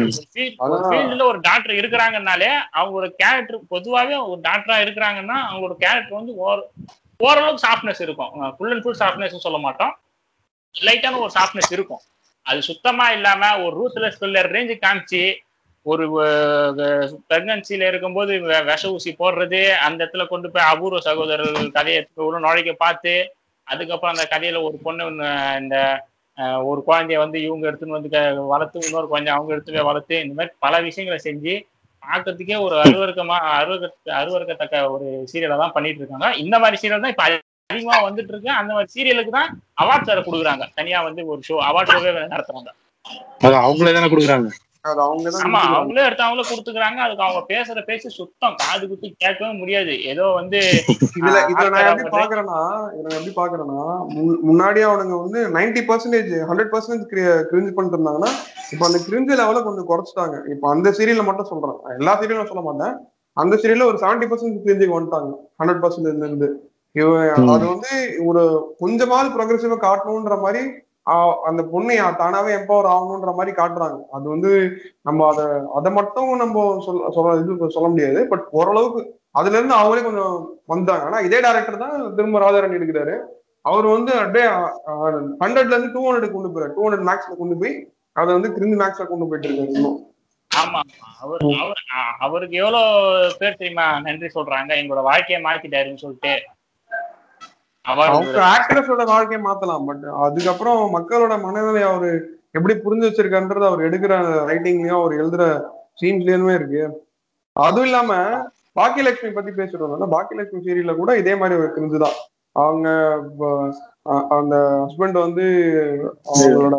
ஒரு 0.57 0.89
field- 0.89 1.15
ஒரு 1.17 1.25
ஒரு 1.25 1.39
இருக்கிறாங்கனாலே 1.75 2.49
அவங்களோட 2.73 3.09
கேரக்டர் 3.09 3.59
பொதுவாவே 3.71 4.27
ஒரு 4.27 4.41
டாக்டரா 4.43 4.81
இருக்கிறாங்கன்னா 4.83 5.35
அவங்களோட 5.51 5.73
கேரக்டர் 5.73 6.23
வந்து 6.23 6.31
ஓர- 6.31 6.67
ஓரளவுக்கு 7.17 7.67
சாஃப்ட்னஸ் 7.67 8.01
இருக்கும். 8.01 8.55
ஃபுல் 8.57 8.71
அண்ட் 8.71 8.81
ஃபுல் 8.81 8.97
சாஃப்ட்னஸ் 8.99 9.37
சொல்ல 9.37 9.57
மாட்டோம். 9.57 9.97
லைட்டான 10.81 11.17
ஒரு 11.17 11.31
சாஃப்ட்னஸ் 11.33 11.71
இருக்கும். 11.71 11.99
அது 12.45 12.59
சுத்தமா 12.67 13.05
இல்லாம 13.15 13.49
ஒரு 13.63 13.73
ரூத்லெஸ் 13.79 14.21
பில்லர் 14.21 14.53
ரேஞ்சு 14.53 14.75
காமிச்சு 14.79 15.23
ஒரு 15.85 16.03
பிரெக்னன்சில 17.23 17.87
இருக்கும்போது 17.89 18.33
விஷ 18.69 18.83
ஊசி 18.91 19.11
போடுறது 19.17 19.59
அந்த 19.85 19.99
இடத்துல 19.99 20.25
கொண்டு 20.27 20.47
போய் 20.51 20.69
அபூர்வ 20.69 20.99
சகோதரர்கள் 21.07 21.75
கதையை 21.75 21.99
உள்ள 22.25 22.39
நுழைக்க 22.43 22.73
பார்த்து 22.79 23.13
அதுக்கப்புறம் 23.67 24.13
அந்த 24.13 24.25
கதையில 24.31 24.61
ஒரு 24.67 24.77
பொண்ணு 24.85 25.03
இந்த 25.59 25.77
ஒரு 26.67 26.79
குழந்தைய 26.85 27.17
வந்து 27.21 27.37
இவங்க 27.43 27.63
எடுத்துன்னு 27.69 27.97
வந்து 27.97 28.11
க- 28.13 28.21
வளர்த்து 28.51 28.85
இன்னொரு 28.85 29.07
குழந்தைய 29.09 29.35
அவங்க 29.35 29.53
எடுத்து 29.55 29.73
போய் 29.73 29.89
வளர்த்து 29.89 30.15
இந்த 30.23 30.33
மாதிரி 30.33 30.53
பல 30.59 30.79
விஷயங்களை 30.85 31.19
செஞ்சு 31.21 31.53
பார்க்கறதுக்கே 32.03 32.57
ஒரு 32.63 32.75
அருவருக்கமா 32.81 33.35
அருவருக்க 33.53 33.89
அருவருக்கத்தக்க 34.17 34.79
ஒரு 34.93 35.05
சீரியலை 35.29 35.57
தான் 35.57 35.75
பண்ணிட்டு 35.75 36.01
இருக்காங்க. 36.01 36.29
இந்த 36.41 36.55
மாதிரி 36.59 36.79
சீரியல் 36.81 37.03
தான் 37.03 37.13
இப்ப 37.13 37.27
அதிகமா 37.73 38.09
வந்துட்டு 38.09 38.27
இருக்கு 38.27 38.49
அந்த 38.51 38.73
மாதிரி 38.73 38.91
சீரியலுக்கு 38.95 39.29
தான் 39.29 39.49
அவார்ட் 39.81 40.03
வேற 40.03 40.21
கொடுக்குறாங்க. 40.21 40.65
தனியா 40.75 41.01
வந்து 41.01 41.25
ஒரு 41.25 41.41
ஷோ 41.49 41.57
அவார்ட் 41.69 41.93
ஷோவே 41.93 42.11
நடத்துறாங்க. 42.27 42.71
அது 43.41 43.55
அவங்களே 43.61 43.93
தானே 43.93 44.07
கொடுக்குறாங்க? 44.07 44.51
ஆமா 45.43 45.59
அவங்களே 45.73 46.05
எடுத்து 46.05 46.23
அவங்களே 46.23 46.45
கொடுத்துக்கிறாங்க. 46.47 46.97
அதுக்கு 46.97 47.23
அவங்க 47.23 47.41
பேசுற 47.49 47.83
பேச்சு 47.85 48.09
சுத்தம். 48.09 48.55
காது 48.55 48.87
குத்தி 48.87 49.15
கேட்கவே 49.17 49.51
முடியாது. 49.53 50.03
ஏதோ 50.03 50.25
வந்து 50.29 50.59
இதுல 51.17 51.37
இதுல 51.45 51.69
நான் 51.69 51.85
எப்படி 51.85 52.09
பாக்குறேன்னா 52.17 52.57
இதுல 52.97 53.13
எப்படி 53.13 53.33
பாக்குறேன்னா 53.35 53.77
முன்- 54.15 54.41
முன்னாடியே 54.41 54.85
அவனுங்க 54.85 55.19
வந்து 55.21 55.49
90% 55.49 55.85
பர்சன்டேஜ் 55.89 56.33
ஹண்ட்ரட் 56.49 56.73
பர்சன்டேஜ் 56.73 57.05
கிரிஞ்சு 57.51 57.71
பண்ணிட்டு 57.71 57.97
இருந்தாங்கன்னா 57.97 58.31
இப்ப 58.71 58.85
அந்த 58.85 58.99
கிரிஞ்சு 59.07 59.39
லெவல 59.39 59.63
கொஞ்சம் 59.63 59.89
குறைச்சிட்டாங்க. 59.89 60.49
இப்ப 60.49 60.69
அந்த 60.69 60.89
சீரியல்ல 60.89 61.23
மட்டும் 61.23 61.45
சொல்றேன். 61.45 61.97
எல்லா 61.99 62.21
சீரியலும் 62.21 62.45
சொல்ல 62.45 62.61
மாட்டேன். 62.61 62.95
அந்த 63.37 63.55
சீரியல்ல 63.55 63.83
ஒரு 63.83 63.97
செவன்டி 63.97 64.27
பர்சன்ட் 64.27 64.63
கிரிஞ்சுக்கு 64.65 64.97
வந்துட்டாங்க 64.97 65.31
ஹண்ட்ரட் 65.59 65.83
பர்சன்டேஜ்ல 65.83 66.27
இருந்து. 66.27 66.49
அது 67.53 67.65
வந்து 67.73 67.91
ஒரு 68.29 68.41
கொஞ்சமாவது 68.81 69.29
ப்ரோக்ரஸிவா 69.35 69.77
காட்டணுன்ற 69.85 70.35
மாதிரி 70.45 70.63
அந்த 71.49 71.61
பொண்ணு 71.71 71.93
தானாவே 72.19 72.51
எம்பவர் 72.57 72.91
ஆகணுன்ற 72.91 73.31
மாதிரி 73.39 73.53
காட்டுறாங்க. 73.57 73.97
அது 74.15 74.25
வந்து 74.33 74.51
நம்ம 75.01 75.25
அத 75.31 75.41
அதை 75.77 75.89
மட்டும் 75.91 76.29
நம்ம 76.43 76.63
சொல்ல 76.85 77.09
சொல்ல 77.15 77.33
இது 77.41 77.75
சொல்ல 77.77 77.87
முடியாது. 77.93 78.19
பட் 78.31 78.45
ஓரளவுக்கு 78.59 79.01
அதுல 79.39 79.57
இருந்து 79.57 79.77
அவங்களே 79.79 80.03
கொஞ்சம் 80.03 80.35
வந்தாங்க. 80.65 81.05
ஆனா 81.05 81.19
இதே 81.27 81.39
டேரக்டர் 81.39 81.83
தான் 81.83 82.15
திரும்ப 82.15 82.39
ராஜாராணி 82.39 82.79
எடுக்கிறாரு. 82.79 83.15
அவர் 83.65 83.85
வந்து 83.85 84.13
அப்படியே 84.21 84.45
ஹண்ட்ரட்ல 85.43 85.75
இருந்து 85.75 85.93
டூ 85.95 86.01
ஹண்ட்ரட் 86.07 86.35
கொண்டு 86.35 86.53
போறாரு. 86.53 86.73
டூ 86.75 86.85
ஹண்ட்ரட் 86.85 87.07
மேக்ஸ்ல 87.09 87.35
கொண்டு 87.41 87.57
போய் 87.61 87.73
அதை 88.15 88.29
வந்து 88.33 88.49
கிரிஞ்சு 88.55 88.77
மேக்ஸ்ல 88.81 89.05
கொண்டு 89.11 89.27
போயிட்டு 89.27 89.47
இருக்காரு 89.49 89.73
இன்னும். 89.73 89.99
ஆமா. 90.51 90.79
அவர் 91.21 91.45
அவருக்கு 92.27 92.55
எவ்வளவு 92.57 93.37
பேர் 93.39 93.61
தெரியுமா? 93.61 93.87
நன்றி 93.99 94.27
சொல்றாங்க. 94.35 94.71
எங்களோட 94.81 95.03
வாழ்க்கையை 95.11 95.39
மாத்திட்டாருன்னு 95.43 96.03
சொல்லிட்டு. 96.05 96.33
அவங்க 97.85 98.43
ஆக்ட்ரஸோட 98.49 99.03
வாழ்க்கையை 99.05 99.39
மாத்தலாம் 99.45 99.85
பட் 99.85 100.03
அதுக்கப்புறம் 100.25 100.81
மக்களோட 100.95 101.33
மனநிலை 101.41 101.81
அவரு 101.81 102.11
எப்படி 102.51 102.73
புரிஞ்சு 102.75 103.07
வச்சிருக்கான்றது 103.07 103.65
அவர் 103.65 103.79
எடுக்கிற 103.79 104.13
ரைட்டிங்லயும் 104.49 104.99
அவர் 104.99 105.13
எழுதுற 105.13 105.43
சீன்ஸ்லயுமே 106.01 106.53
இருக்கு. 106.53 106.83
அதுவும் 107.55 107.85
இல்லாம 107.85 108.11
பாக்கியலட்சுமி 108.75 109.33
பத்தி 109.33 109.51
வந்தோம்னா 109.51 110.13
பாக்கியலட்சுமி 110.15 110.61
சீரியல்ல 110.65 110.95
கூட 110.95 111.17
இதே 111.17 111.35
மாதிரி 111.35 111.59
ஒரு 111.59 111.69
கிரிஞ்சுதான் 111.75 112.17
அவங்க 112.55 112.87
அந்த 114.37 114.55
ஹஸ்பண்ட் 114.81 115.17
வந்து 115.25 115.45
அவங்களோட 116.31 116.77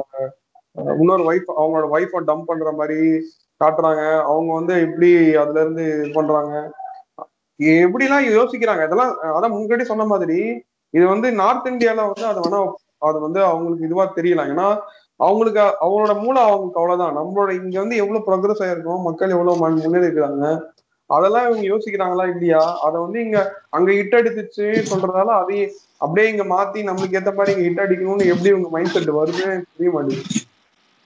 இன்னொரு 0.97 1.23
ஒய்ஃப் 1.31 1.51
அவங்களோட 1.61 1.87
ஒய்ஃபை 1.97 2.21
டம்ப் 2.29 2.49
பண்ற 2.51 2.73
மாதிரி 2.73 2.99
காட்டுறாங்க. 3.61 4.03
அவங்க 4.23 4.51
வந்து 4.53 4.75
எப்படி 4.87 5.11
அதுல 5.43 5.61
இருந்து 5.61 5.85
இது 5.99 6.11
பண்றாங்க. 6.15 6.55
எப்படிலாம் 7.61 8.29
யோசிக்கிறாங்க? 8.39 8.85
இதெல்லாம் 8.87 9.13
அதான் 9.37 9.57
முன்னாடி 9.57 9.85
சொன்ன 9.91 10.05
மாதிரி 10.05 10.39
இது 10.95 11.05
வந்து 11.07 11.29
நார்த் 11.41 11.71
இந்தியால 11.71 12.05
வந்து 12.09 12.27
அது 12.31 12.41
வேணா 12.45 12.61
அது 13.03 13.19
வந்து 13.21 13.41
அவங்களுக்கு 13.45 13.87
இதுவா 13.87 14.05
தெரியல 14.17 14.45
ஏன்னா 14.51 14.69
அவங்களுக்கு 15.21 15.61
அவங்களோட 15.83 16.13
மூலம் 16.23 16.47
அவங்களுக்கு 16.47 16.81
அவ்வளவுதான். 16.81 17.17
நம்மளோட 17.19 17.51
இங்க 17.59 17.77
வந்து 17.81 17.97
எவ்வளவு 17.97 18.27
ப்ரோக்ரஸ் 18.29 18.63
ஆயிருக்கோம் 18.65 19.03
மக்கள் 19.03 19.35
எவ்வளவு 19.37 19.61
முன்னேறி 19.83 20.09
இருக்கிறாங்க 20.09 20.47
அதெல்லாம் 21.11 21.47
இவங்க 21.47 21.65
யோசிக்கிறாங்களா 21.69 22.25
இல்லையா? 22.27 22.63
அதை 22.87 22.97
வந்து 23.01 23.19
இங்க 23.21 23.39
அங்க 23.71 23.91
ஹிட் 23.93 24.17
அடித்துச்சு 24.19 24.67
சொல்றதால 24.91 25.35
அதையே 25.41 25.65
அப்படியே 26.01 26.27
இங்க 26.31 26.45
மாத்தி 26.47 26.81
நம்மளுக்கு 26.83 27.19
ஏத்த 27.21 27.33
மாதிரி 27.35 27.53
இங்க 27.55 27.67
ஹிட் 27.69 27.85
அடிக்கணும்னு 27.85 28.31
எப்படி 28.33 28.53
இவங்க 28.53 28.69
மைண்ட் 28.69 28.95
செட் 28.95 29.19
வருதுன்னு 29.19 29.57
தெரிய 29.73 29.91
மாட்டேங்குது. 29.91 30.41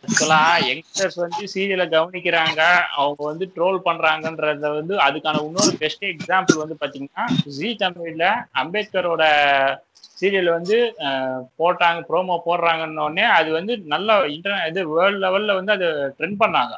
ஆக்சுவலா 0.08 0.42
யங்ஸ்டர்ஸ் 0.66 1.18
வந்து 1.22 1.42
சீரியலை 1.52 1.86
கவனிக்கிறாங்க. 1.94 2.60
அவங்க 3.00 3.20
வந்து 3.30 3.44
ட்ரோல் 3.56 3.78
பண்றாங்கன்றத 3.88 4.68
வந்து 4.76 4.94
அதுக்கான 5.06 5.42
இன்னொரு 5.48 5.72
பெஸ்ட் 5.82 6.04
எக்ஸாம்பிள் 6.12 6.60
வந்து 6.62 6.76
பாத்தீங்கன்னா 6.82 7.24
ஜி 7.56 7.70
தமிழ்ல 7.82 8.26
அம்பேத்கரோட 8.62 9.24
சீரியல் 10.20 10.50
வந்து 10.56 10.76
போட்டாங்க 11.60 12.00
ப்ரோமோ 12.10 12.36
போடுறாங்கன்னொடனே 12.46 13.24
அது 13.38 13.48
வந்து 13.56 13.72
நல்ல 13.94 14.16
இன்டர்நெட் 14.36 14.70
இது 14.70 14.84
வேர்ல்ட் 14.94 15.22
லெவல்ல 15.24 15.56
வந்து 15.58 15.74
அது 15.76 15.88
ட்ரெண்ட் 16.18 16.40
பண்ணாங்க. 16.42 16.74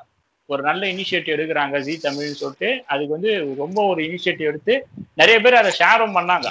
ஒரு 0.48 0.62
நல்ல 0.68 0.82
இனிஷியேட்டிவ் 0.94 1.36
எடுக்கிறாங்க 1.36 1.76
ஜி 1.86 1.94
தமிழ்னு 2.04 2.40
சொல்லிட்டு. 2.40 2.70
அதுக்கு 2.92 3.16
வந்து 3.16 3.32
ரொம்ப 3.62 3.78
ஒரு 3.92 4.00
இனிஷியேட்டிவ் 4.08 4.50
எடுத்து 4.52 4.74
நிறைய 5.20 5.36
பேர் 5.44 5.60
அதை 5.60 5.72
ஷேரும் 5.80 6.16
பண்ணாங்க. 6.18 6.48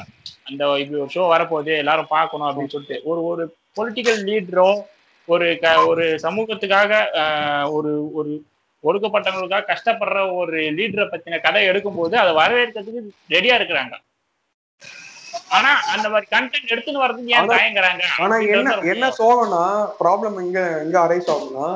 அந்த 0.48 0.62
இப்படி 0.84 1.02
ஒரு 1.06 1.14
ஷோ 1.16 1.26
வரப்போகுது 1.34 1.74
எல்லாரும் 1.84 2.14
பார்க்கணும் 2.16 2.48
அப்படின்னு 2.50 2.74
சொல்லிட்டு. 2.76 3.00
ஒரு 3.12 3.22
ஒரு 3.32 3.46
பொலிட்டிக்கல் 3.80 4.22
லீடரோ 4.30 4.70
ஒரு 5.30 5.60
க 5.62 5.86
ஒரு 5.86 6.06
சமூகத்துக்காக 6.24 6.92
ஒரு 7.72 7.92
ஒரு 8.14 8.32
ஒடுக்கப்பட்டவங்களுக்காக 8.84 9.70
கஷ்டப்படுற 9.70 10.20
ஒரு 10.36 10.58
லீடரை 10.72 11.06
பத்தின 11.08 11.40
கதை 11.42 11.62
எடுக்கும்போது 11.70 12.16
அதை 12.16 12.32
வரவேற்கிறதுக்கு 12.36 13.02
ரெடியா 13.30 13.56
இருக்கிறாங்க. 13.58 13.96
ஆனா 15.50 15.72
அந்த 15.94 16.08
மாதிரி 16.10 16.28
கண்டென்ட் 16.32 16.72
எடுத்துன்னு 16.72 16.98
வர்றதுக்கு 16.98 17.32
ஏன் 17.32 17.40
ஆனா- 17.42 17.56
தயங்குறாங்க? 17.56 18.04
ஆனா 18.20 18.36
என்ன 18.54 18.76
என்ன 18.92 19.06
சோகம்னா 19.18 19.64
ப்ராப்ளம் 20.00 20.38
எங்க 20.40 20.60
எங்க 20.84 20.98
அரைஸ் 21.00 21.30
ஆகும்னா 21.30 21.68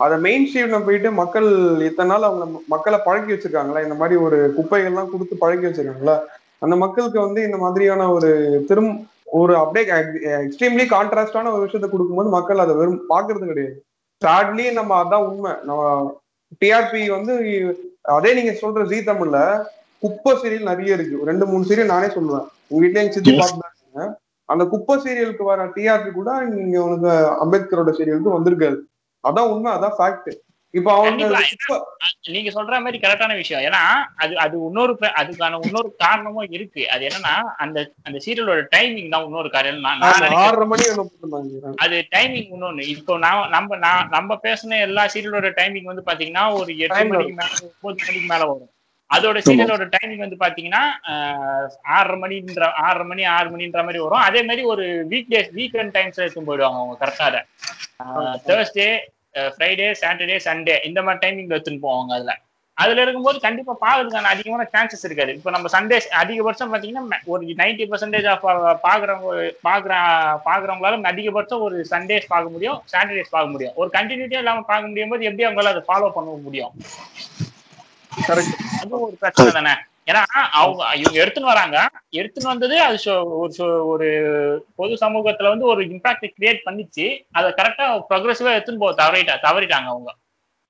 அத 0.00 0.16
மெயின் 0.18 0.46
ஸ்ட்ரீம்ல 0.46 0.78
போயிட்டு 0.84 1.10
மக்கள் 1.12 1.48
இத்தனை 1.82 2.08
நாள் 2.10 2.22
அவங்க 2.22 2.44
மக்களை 2.68 2.98
பழக்கி 3.04 3.32
வச்சிருக்காங்களா? 3.32 3.82
இந்த 3.82 3.94
மாதிரி 3.94 4.16
ஒரு 4.20 4.38
குப்பைகள்லாம் 4.56 5.10
கொடுத்து 5.10 5.36
பழக்கி 5.38 5.66
வச்சிருக்காங்களா? 5.66 6.16
அந்த 6.62 6.76
மக்களுக்கு 6.76 7.20
வந்து 7.20 7.40
இந்த 7.42 7.56
மாதிரியான 7.56 8.10
ஒரு 8.12 8.30
திரும் 8.68 8.92
ஒரு 9.26 9.56
அப்படியே 9.56 9.84
எக்ஸ்ட்ரீம்லி 10.44 10.84
கான்ட்ராஸ்டான 10.92 11.50
ஒரு 11.52 11.62
விஷயத்த 11.66 11.88
கொடுக்கும்போது 11.90 12.28
மக்கள் 12.28 12.62
அதை 12.64 12.74
வெறும் 12.74 13.02
பாக்குறது 13.08 13.50
கிடையாது. 13.50 13.76
சாட்லி 14.22 14.72
நம்ம 14.72 14.92
அதான் 15.02 15.26
உண்மை. 15.28 15.52
நம்ம 15.64 15.82
டிஆர்பி 16.62 17.00
வந்து 17.16 17.34
அதே 18.16 18.30
நீங்க 18.34 18.52
சொல்ற 18.60 18.82
ஜீ 18.90 18.98
தமிழ்ல 19.10 19.38
குப்பை 20.02 20.32
சீரியல் 20.32 20.70
நிறைய 20.70 20.96
இருக்கு. 20.98 21.24
ரெண்டு 21.24 21.46
மூணு 21.46 21.64
சீரியல் 21.68 21.92
நானே 21.94 22.06
சொல்லுவேன். 22.06 22.46
உங்க 22.68 22.80
வீட்லயே 22.82 23.02
எங்க 23.04 23.14
சித்தி 23.16 23.32
பார்த்துதான் 23.32 24.12
அந்த 24.48 24.64
குப்பை 24.64 24.94
சீரியலுக்கு 25.04 25.44
வர 25.50 25.64
டிஆர்பி 25.76 26.10
கூட 26.12 26.30
நீங்க 26.44 26.76
உனக்கு 26.84 27.12
அம்பேத்கரோட 27.44 27.92
சீரியலுக்கு 27.98 28.36
வந்திருக்காது. 28.36 28.78
அதான் 29.24 29.50
உண்மை 29.52 29.70
அதான் 29.72 29.96
ஃபேக்ட் 29.98 30.30
இப்ப 30.78 30.90
அவங்க 30.94 31.26
நீங்க 32.34 32.50
சொல்ற 32.56 32.78
மாதிரி 32.84 32.98
கரெக்டான 33.02 33.34
விஷயம். 33.40 33.62
ஏன்னா 33.68 33.82
அது 34.22 34.34
அது 34.44 34.54
இன்னொரு 34.68 34.94
அதுக்கான 35.20 35.60
இன்னொரு 35.68 35.90
காரணமும் 36.04 36.52
இருக்கு. 36.56 36.82
அது 36.94 37.02
என்னன்னா 37.08 37.34
அந்த 37.64 37.78
அந்த 38.06 38.18
சீரியலோட 38.24 38.62
டைமிங் 38.74 39.12
தான் 39.14 39.26
இன்னொரு 39.28 39.50
காரணம். 39.56 40.04
அது 41.84 41.96
டைமிங் 42.14 42.48
இன்னொன்னு. 42.56 42.86
இப்போ 42.96 43.16
நான் 43.26 43.50
நம்ம 43.56 43.78
நான் 43.86 44.08
நம்ம 44.16 44.38
பேசின 44.46 44.80
எல்லா 44.88 45.04
சீரியலோட 45.14 45.50
டைமிங் 45.60 45.90
வந்து 45.92 46.08
பாத்தீங்கன்னா 46.10 46.46
ஒரு 46.60 46.72
எட்டு 46.86 47.02
மணிக்கு 47.12 47.36
மேல 47.42 47.52
ஒன்பது 47.66 48.06
மணிக்கு 48.06 48.28
மேல 48.34 48.42
வரும். 48.52 48.72
அதோட 49.10 49.38
சீரியலோட 49.46 49.84
டைமிங் 49.96 50.22
வந்து 50.24 50.36
பாத்தீங்கன்னா 50.44 50.84
ஆறரை 51.96 52.16
மணின்ற 52.22 52.62
ஆறரை 52.86 53.04
மணி 53.10 53.24
ஆறு 53.36 53.48
மணின்ற 53.52 53.82
மாதிரி 53.88 54.00
வரும். 54.04 54.24
அதே 54.28 54.40
மாதிரி 54.48 54.62
ஒரு 54.72 54.86
வீக் 55.12 55.32
டேஸ் 55.34 55.52
வீக்கெண்ட் 55.58 55.94
டைம்ஸ்ல 55.96 56.24
எடுத்து 56.24 56.48
போயிடுவாங்க 56.48 56.80
அவங்க 56.80 56.96
கரெக்டா 57.02 57.28
தேர்ஸ்டே 58.48 58.88
ஃப்ரைடே 59.52 59.86
சாட்டர்டே 60.02 60.36
சண்டே 60.48 60.74
இந்த 60.88 61.00
மாதிரி 61.06 61.22
டைமிங்ல 61.24 61.56
எடுத்துன்னு 61.56 61.86
போவாங்க 61.88 62.12
அதுல. 62.18 62.34
அதுல 62.78 63.02
இருக்கும்போது 63.02 63.38
கண்டிப்பா 63.44 63.74
பாக்குறதுக்கான 63.84 64.30
அதிகமான 64.34 64.64
சான்சஸ் 64.72 65.04
இருக்காது. 65.06 65.34
இப்போ 65.36 65.50
நம்ம 65.54 65.68
சண்டே 65.74 65.98
அதிகபட்சம் 66.22 66.72
பாத்தீங்கன்னா 66.72 67.18
ஒரு 67.32 67.42
நைன்டி 67.60 67.84
பர்சன்டேஜ் 67.92 68.28
ஆஃப் 68.32 68.44
பாக்குறவங்க 68.86 69.46
பாக்குற 69.68 69.92
பாக்குறவங்களால 70.48 71.00
அதிகபட்சம் 71.12 71.64
ஒரு 71.66 71.78
சண்டேஸ் 71.92 72.30
பார்க்க 72.34 72.54
முடியும் 72.56 72.78
சாட்டர்டேஸ் 72.92 73.34
பார்க்க 73.34 73.54
முடியும். 73.54 73.74
ஒரு 73.82 73.90
கண்டினியூட்டியா 73.96 74.42
இல்லாம 74.44 74.64
பார்க்க 74.72 74.90
முடியும் 74.90 75.14
போது 75.14 75.28
எப்படி 75.30 75.46
அவங்களால 75.48 75.74
அதை 75.74 75.84
ஃபாலோ 75.88 76.10
பண்ண 76.18 76.38
முடியும்? 76.46 76.72
அதுவும் 78.80 79.06
ஒரு 79.08 79.16
பிரச்சனை 79.22 79.50
தானே? 79.58 79.74
ஏன்னா 80.06 80.20
அவங்க 80.60 80.82
இவங்க 81.00 81.16
எடுத்துன்னு 81.22 81.52
வராங்க. 81.52 81.76
எடுத்துன்னு 82.18 82.52
வந்தது 82.52 82.76
அது 82.84 82.98
ஒரு 83.42 83.64
ஒரு 83.92 84.08
பொது 84.80 84.94
சமூகத்துல 85.02 85.52
வந்து 85.52 85.66
ஒரு 85.72 85.82
இம்பாக்ட் 85.94 86.28
கிரியேட் 86.36 86.60
பண்ணிச்சு. 86.66 87.06
அதை 87.38 87.48
கரெக்டா 87.58 87.86
ப்ரொக்ரெசிவா 88.10 88.54
எடுத்துன்னு 88.56 88.84
போக 88.84 88.94
தவறிட்டா 89.02 89.36
தவறிட்டாங்க 89.46 89.90
அவங்க. 89.94 90.12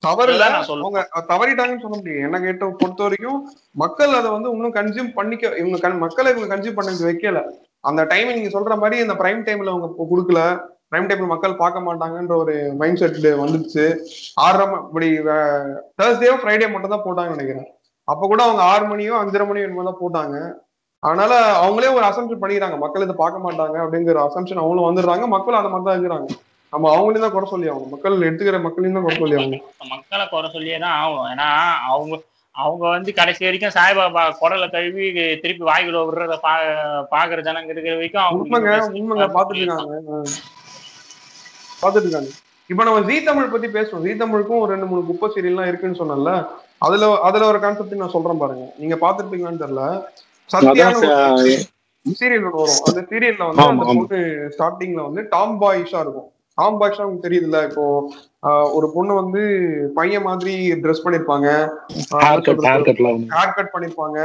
தவறு 0.03 0.31
இல்ல 0.33 0.43
அதுதான் 0.43 0.55
நான் 0.55 0.67
சொல்றேன். 0.69 0.87
அவங்க 0.87 1.03
தவறிட்டாங்கன்னு 1.31 1.83
சொல்ல 1.83 1.97
முடியும் 1.99 2.25
என்ன 2.25 2.39
கேட்ட 2.41 2.65
பொறுத்த 2.81 3.01
வரைக்கும் 3.05 3.39
மக்கள் 3.83 4.17
அதை 4.17 4.31
வந்து 4.35 4.49
இன்னும் 4.55 4.75
கன்சியூம் 4.79 5.15
பண்ணிக்க 5.19 5.53
இவங்க 5.61 5.93
மக்களை 6.05 6.31
இவங்க 6.33 6.49
கன்சியூம் 6.53 6.77
பண்ண 6.79 6.91
வைக்கல. 7.09 7.41
அந்த 7.89 8.01
டைம் 8.11 8.35
நீங்க 8.37 8.51
சொல்ற 8.57 8.75
மாதிரி 8.83 8.97
இந்த 9.05 9.15
பிரைம் 9.21 9.45
டைம்ல 9.47 9.73
அவங்க 9.73 10.07
கொடுக்கல. 10.11 10.41
பிரைம் 10.91 11.07
டைம்ல 11.09 11.27
மக்கள் 11.31 11.61
பார்க்க 11.61 11.87
மாட்டாங்கன்ற 11.87 12.35
ஒரு 12.43 12.53
மைண்ட் 12.81 12.99
செட் 13.01 13.17
வந்துடுச்சு 13.43 13.85
ஆறரை 14.43 14.65
இப்படி 14.83 15.09
தேர்ஸ்டேயோ 15.99 16.35
ஃப்ரைடே 16.41 16.69
மட்டும் 16.73 16.93
தான் 16.95 17.05
போட்டாங்கன்னு 17.07 17.37
நினைக்கிறேன். 17.37 17.67
அப்ப 18.11 18.21
கூட 18.31 18.41
அவங்க 18.47 18.61
ஆறு 18.71 18.85
மணியோ 18.91 19.15
அஞ்சரை 19.21 19.45
மணியோ 19.47 19.65
என்னமோ 19.67 19.87
தான் 19.89 20.01
போட்டாங்க. 20.03 20.37
அதனால 21.07 21.33
அவங்களே 21.63 21.89
ஒரு 21.97 22.05
அசம்ஷன் 22.09 22.41
பண்ணிக்கிறாங்க. 22.43 22.77
மக்கள் 22.83 23.05
இதை 23.05 23.15
பார்க்க 23.23 23.45
மாட்டாங்க 23.47 23.77
அப்படிங்கிற 23.83 24.21
அசம்ஷன் 24.27 24.61
அவங்களும் 24.61 24.87
வந்துடுறாங்க. 24.87 25.25
மக்களும் 25.35 25.59
அதை 25.59 25.69
மாதிரி 25.73 25.87
தான் 25.87 25.97
இருக்கிறாங்க. 25.97 26.29
நம்ம 26.73 26.89
அவங்களையும் 26.93 27.25
தான் 27.25 27.35
குறை 27.35 27.47
சொல்லி 27.51 27.67
ஆகணும். 27.73 27.91
மக்கள் 27.95 28.25
எடுத்துக்கிற 28.29 28.57
மக்களையும் 28.63 28.97
தான் 28.97 29.05
குறை 29.05 29.19
சொல்லி 29.21 29.37
ஆகணும். 29.41 29.67
மக்களை 29.93 30.25
குறை 30.33 30.49
சொல்லியே 30.55 30.79
தான் 30.85 30.97
ஆகும். 31.03 31.27
ஏன்னா 31.33 31.49
அவங்க 31.91 32.15
அவங்க 32.55 32.83
வந்து 32.95 33.11
கடைசி 33.17 33.41
வரைக்கும் 33.45 33.73
சாய்பாபா 33.75 34.21
குடலை 34.39 34.67
கழுவி 34.75 35.07
திருப்பி 35.41 35.63
வாய்க்குள்ள 35.67 35.99
விடுறத 36.05 36.35
பா 36.45 36.53
பாக்குற 37.11 37.41
ஜனங்க 37.47 37.73
இருக்கிற 37.73 37.95
வரைக்கும் 37.97 38.23
அவங்க 38.23 38.43
உண்மைங்க 38.99 39.27
பாத்துட்டு 39.35 39.63
இருக்காங்க. 39.63 39.97
பாத்துட்டு 41.81 42.07
இருக்காங்க. 42.07 42.31
இப்ப 42.69 42.83
நம்ம 42.87 43.03
ஜீ 43.09 43.17
தமிழ் 43.27 43.53
பத்தி 43.55 43.67
பேசுவோம். 43.75 44.05
ஜீ 44.05 44.13
தமிழுக்கும் 44.23 44.61
ஒரு 44.63 44.73
ரெண்டு 44.73 44.89
மூணு 44.91 45.03
குப்பை 45.09 45.29
சீரியல்லாம் 45.35 45.69
இருக்குன்னு 45.71 45.99
சொன்னல 46.01 46.33
அதுல 46.81 47.05
அதுல 47.27 47.47
ஒரு 47.51 47.59
கான்செப்ட் 47.63 48.01
நான் 48.03 48.15
சொல்றேன் 48.15 48.41
பாருங்க. 48.43 48.65
நீங்க 48.81 48.95
பாத்துருப்பீங்களான்னு 49.03 49.63
தெரியல. 49.65 49.83
சத்யான்னு 50.49 51.55
சீரியல் 52.19 52.45
ஒன்று 52.47 52.59
வரும். 52.63 52.81
அந்த 52.89 52.99
சீரியல்ல 53.11 53.45
வந்து 53.47 53.63
அந்த. 53.69 53.85
பொண்ணு 54.09 54.19
ஸ்டார்டிங்ல 54.55 55.01
வந்து 55.07 55.21
டாம் 55.33 55.55
பாய்ஸா 55.63 56.01
இருக்கும். 56.05 56.29
டாம் 56.57 56.77
பாய்ஸா 56.81 57.05
உங்களுக்கு 57.05 57.27
தெரியுதுல்ல 57.27 57.59
இப்போ 57.69 57.85
ஒரு 58.77 58.87
பொண்ணு 58.93 59.13
வந்து 59.21 59.41
பையன் 59.97 60.25
மாதிரி 60.27 60.53
ட்ரெஸ் 60.83 61.03
பண்ணிருப்பாங்க. 61.05 61.47
ஹேர் 63.37 63.55
கட் 63.57 63.73
பண்ணிருப்பாங்க. 63.73 64.19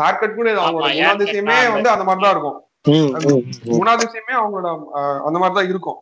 ஹேர் 0.00 0.20
கட் 0.20 0.36
கூட 0.38 0.48
அவங்களோட 0.64 0.90
குணாதிசயமே 0.98 1.56
வந்து 1.76 1.90
அந்த 1.94 2.04
மாதிரி 2.08 2.24
தான் 2.26 2.34
இருக்கும். 2.36 2.58
குணாதிசயமே 3.78 4.34
அவங்களோட 4.40 4.68
அந்த 5.28 5.38
மாதிரி 5.42 5.56
தான் 5.58 5.70
இருக்கும். 5.72 5.98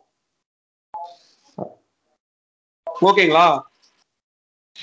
ஓகேங்களா? 3.07 3.47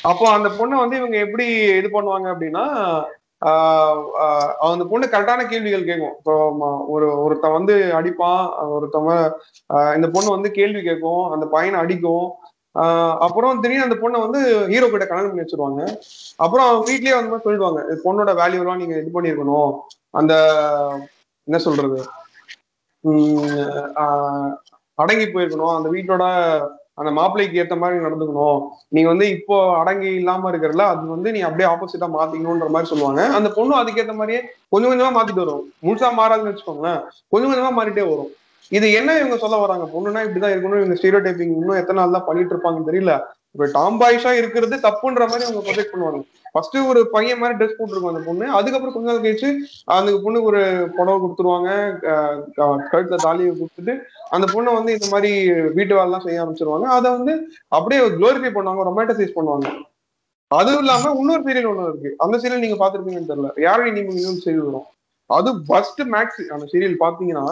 அப்போ 0.02 0.28
அந்த 0.28 0.48
பொண்ணை 0.48 0.78
வந்து 0.78 0.96
இவங்க 0.96 1.16
எப்படி 1.16 1.46
இது 1.52 1.88
பண்ணுவாங்க 1.92 2.26
அப்படின்னா 2.34 2.64
ஆஹ் 3.42 4.52
அந்த 4.58 4.84
பொண்ணு 4.84 5.06
கரெக்டான 5.06 5.46
கேள்விகள் 5.48 5.84
கேட்கும். 5.84 6.14
இப்போ 6.18 6.34
ஒரு 6.88 7.22
ஒருத்தன் 7.22 7.52
வந்து 7.52 7.74
அடிப்பான் 7.74 8.42
ஒருத்தவன் 8.76 9.24
இந்த 9.94 10.08
பொண்ணு 10.08 10.30
வந்து 10.30 10.50
கேள்வி 10.50 10.82
கேட்கும் 10.82 11.30
அந்த 11.30 11.46
பையனை 11.46 11.80
அடிக்கும். 11.80 12.26
ஆஹ் 12.74 13.16
அப்புறம் 13.18 13.60
திடீர்னு 13.60 13.82
அந்த 13.82 13.94
பொண்ணை 13.94 14.20
வந்து 14.30 14.68
ஹீரோ 14.68 14.88
கிட்ட 14.88 15.06
கல்யாணம் 15.06 15.30
பண்ணி 15.30 15.44
வச்சிருவாங்க. 15.44 15.96
அப்புறம் 16.36 16.66
அவங்க 16.66 16.92
வீட்லயே 16.92 17.14
வந்து 17.14 17.40
சொல்லுவாங்க 17.42 17.80
சொல்லிடுவாங்க 17.80 17.90
இந்த 17.90 18.00
பொண்ணோட 18.04 18.32
வேல்யூலாம் 18.42 18.76
நீங்க 18.76 18.96
இது 18.98 19.20
பண்ணிருக்கணும் 19.20 19.78
அந்த 20.10 20.34
என்ன 21.44 21.58
சொல்றது? 21.58 22.04
உம் 23.00 23.48
ஆஹ் 24.02 24.52
அடங்கி 24.94 25.24
போயிருக்கணும். 25.24 25.76
அந்த 25.76 25.88
வீட்டோட 25.90 26.24
அந்த 26.98 27.10
மாப்பிள்ளைக்கு 27.10 27.60
ஏத்த 27.62 27.76
மாதிரி 27.82 28.04
நடந்துக்கணும். 28.04 28.58
நீங்க 28.94 29.08
வந்து 29.08 29.26
இப்போ 29.36 29.56
அடங்கி 29.80 30.10
இல்லாம 30.20 30.50
இருக்கிறல 30.52 30.84
அது 30.92 31.04
வந்து 31.14 31.32
நீ 31.32 31.40
அப்படியே 31.40 31.68
ஆப்போசிட்டா 31.70 32.08
மாத்திக்கணும்ன்ற 32.16 32.68
மாதிரி 32.74 32.90
சொல்லுவாங்க. 32.92 33.22
அந்த 33.38 33.48
பொண்ணு 33.48 33.74
அதுக்கேற்ற 33.80 34.14
மாதிரியே 34.20 34.40
கொஞ்சம் 34.72 34.90
கொஞ்சமா 34.92 35.12
மாத்திட்டு 35.16 35.44
வரும். 35.44 35.62
முழுசா 35.86 36.10
மாறாதுன்னு 36.20 36.52
வச்சுக்கோங்களேன். 36.52 37.00
கொஞ்சம் 37.32 37.50
கொஞ்சமா 37.52 37.72
மாறிட்டே 37.78 38.04
வரும். 38.12 38.30
இது 38.72 38.86
என்ன 38.92 39.18
இவங்க 39.18 39.36
சொல்ல 39.36 39.56
வராங்க? 39.64 39.86
பொண்ணுனா 39.94 40.20
இப்படிதான் 40.26 40.54
இருக்கணும். 40.54 40.80
இவங்க 40.82 40.96
ஸ்டீரியோ 41.00 41.22
டைப்பிங் 41.24 41.56
இன்னும் 41.58 41.80
எத்தனை 41.80 41.98
நாள் 42.00 42.16
தான் 42.16 42.28
பண்ணிட்டு 42.28 42.54
இருப்பாங்கன்னு 42.54 42.90
தெரியல. 42.90 43.14
இப்ப 43.54 43.66
டாம் 43.74 43.98
பாய்ஸா 44.00 44.30
இருக்கிறது 44.40 44.76
தப்புன்ற 44.86 45.24
மாதிரி 45.30 45.46
அவங்க 45.46 45.60
ப்ரொஜெக்ட் 45.66 45.92
பண்ணுவாங்க. 45.92 46.20
ஃபர்ஸ்ட் 46.52 46.76
ஒரு 46.90 47.00
பையன் 47.12 47.40
மாதிரி 47.40 47.56
ட்ரெஸ் 47.58 47.76
போட்டுருக்கும் 47.78 48.12
அந்த 48.12 48.22
பொண்ணு. 48.26 48.46
அதுக்கப்புறம் 48.58 48.94
கொஞ்ச 48.94 49.06
நாள் 49.10 49.24
கழிச்சு 49.24 49.48
அந்த 49.96 50.10
பொண்ணுக்கு 50.24 50.50
ஒரு 50.50 50.62
புடவை 50.96 51.16
கொடுத்துருவாங்க. 51.22 51.70
கழுத்துல 52.92 53.18
தாலியை 53.24 53.52
கொடுத்துட்டு 53.60 53.94
அந்த 54.36 54.46
பொண்ணை 54.54 54.72
வந்து 54.78 54.94
இந்த 54.96 55.08
மாதிரி 55.14 55.30
வீட்டு 55.76 55.92
வேலைலாம் 55.98 56.24
செய்ய 56.26 56.42
ஆரம்பிச்சிருவாங்க. 56.42 56.86
அதை 56.96 57.08
வந்து 57.16 57.34
அப்படியே 57.76 58.00
குளோரிஃபை 58.18 58.52
பண்ணுவாங்க 58.56 58.88
ரொமாட்டசைஸ் 58.90 59.36
பண்ணுவாங்க. 59.36 59.68
அதுவும் 60.50 60.82
இல்லாம 60.84 61.12
இன்னொரு 61.20 61.42
சீரியல் 61.46 61.70
ஒண்ணு 61.72 61.88
இருக்கு. 61.90 62.10
அந்த 62.24 62.36
சீரியல் 62.42 62.64
நீங்க 62.64 62.78
பாத்துருப்பீங்கன்னு 62.82 63.30
தெரியல. 63.32 63.50
யாரும் 63.66 63.96
நீங்க 63.98 64.12
இன்னொரு 64.18 64.44
சீரியல் 64.46 64.68
வரும். 64.70 64.88
அது 65.30 65.50
ஃபர்ஸ்ட் 65.68 66.02
மேக்ஸ் 66.14 66.40
அந்த 66.54 66.64
சீரியல் 66.72 66.96
பாத்தீங்கன்னா 67.04 67.46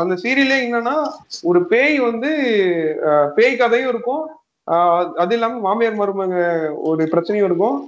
அந்த 0.00 0.14
சீரியலே 0.22 0.58
என்னன்னா 0.66 0.96
ஒரு 1.50 1.60
பேய் 1.72 1.96
வந்து 2.08 2.30
பேய் 3.38 3.60
கதையும் 3.62 3.92
இருக்கும். 3.94 4.24
அது 5.22 5.34
இல்லாம 5.36 5.60
மாமியார் 5.66 6.00
மருமக 6.00 6.34
ஒரு 6.88 7.02
பிரச்சனையும் 7.12 7.48
இருக்கும். 7.50 7.78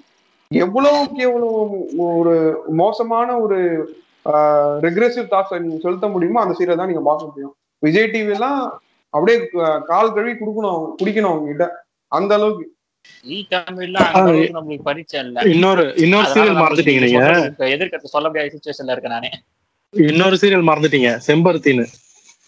எவ்வளவுக்கு 0.50 1.20
எவ்வளவு 1.28 1.58
ஒரு 2.18 2.34
மோசமான 2.80 3.28
ஒரு 3.44 3.58
ரெக்ரெசிவ் 4.86 5.30
தாட்ஸ் 5.32 5.54
செலுத்த 5.84 6.08
முடியுமோ 6.14 6.42
அந்த 6.42 6.54
சீரியல் 6.58 6.80
தான் 6.80 6.90
நீங்க 6.92 7.04
பார்க்க 7.08 7.30
முடியும். 7.30 7.54
விஜய் 7.82 8.12
டிவி 8.14 8.34
எல்லாம் 8.36 8.58
அப்படியே 9.14 9.38
கால் 9.90 10.14
கழுவி 10.16 10.34
குடுக்கணும் 10.34 10.72
அவங்க 10.72 10.90
குடிக்கணும் 11.00 11.32
அவங்க 11.32 11.48
கிட்ட 11.52 11.66
அந்த 12.12 12.32
அளவுக்கு 12.38 12.66
இன்னொரு 15.54 15.84
இன்னொரு 16.04 16.26
சீரியல் 16.34 16.60
மறந்துட்டீங்க 16.62 17.02
நீங்க. 17.04 17.22
எதிர்க்கருத்து 17.74 18.14
சொல்ல 18.14 18.26
முடியாத 18.28 18.52
சுச்சுவேஷன்ல 18.54 18.94
இருக்கேன் 18.94 19.16
நானே. 19.16 19.30
இன்னொரு 19.94 20.36
சீரியல் 20.42 20.68
மறந்துட்டீங்க 20.70 21.10
செம்பருத்தின்னு. 21.28 21.86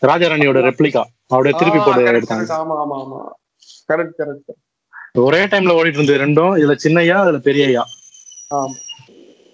ராஜாராணியோட 0.03 0.61
ரெப்ளிகா 0.69 1.03
அப்படியே 1.33 1.55
திருப்பி 1.61 1.81
போட்டு 1.81 2.03
எடுத்தாங்க. 2.13 2.47
correct. 2.47 2.61
ஆமா 2.63 2.77
ஆமா 2.85 2.97
ஆமா. 3.05 3.21
கரெக்ட் 3.89 4.19
கரெக்ட் 4.21 4.53
ஒரே 5.25 5.41
டைம்ல 5.51 5.77
ஓடிட்டு 5.79 5.99
இருந்தது 6.01 6.23
ரெண்டும் 6.23 6.55
இதுல 6.59 6.75
சின்னையா 6.85 7.17
இதுல 7.25 7.41
பெரியய்யா. 7.47 7.83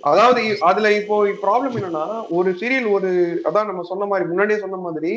அதாவது 0.03 0.41
இ- 0.47 0.61
அதுல 0.69 0.91
இப்போ 0.99 1.15
ப்ராப்ளம் 1.43 1.75
என்னன்னா 1.79 2.05
ஒரு 2.37 2.51
சீரியல் 2.61 2.87
ஒரு 2.95 3.09
அதான் 3.49 3.69
நம்ம 3.71 3.83
சொன்ன 3.89 4.07
மாதிரி 4.11 4.29
முன்னாடியே 4.29 4.59
சொன்ன 4.63 4.79
மாதிரி 4.85 5.11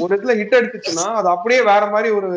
ஒரு 0.00 0.08
இடத்துல 0.08 0.36
ஹிட் 0.38 0.56
அடிச்சுச்சுன்னா 0.58 1.06
அது 1.18 1.28
அப்படியே 1.32 1.60
வேற 1.70 1.84
மாதிரி 1.94 2.10
ஒரு 2.18 2.28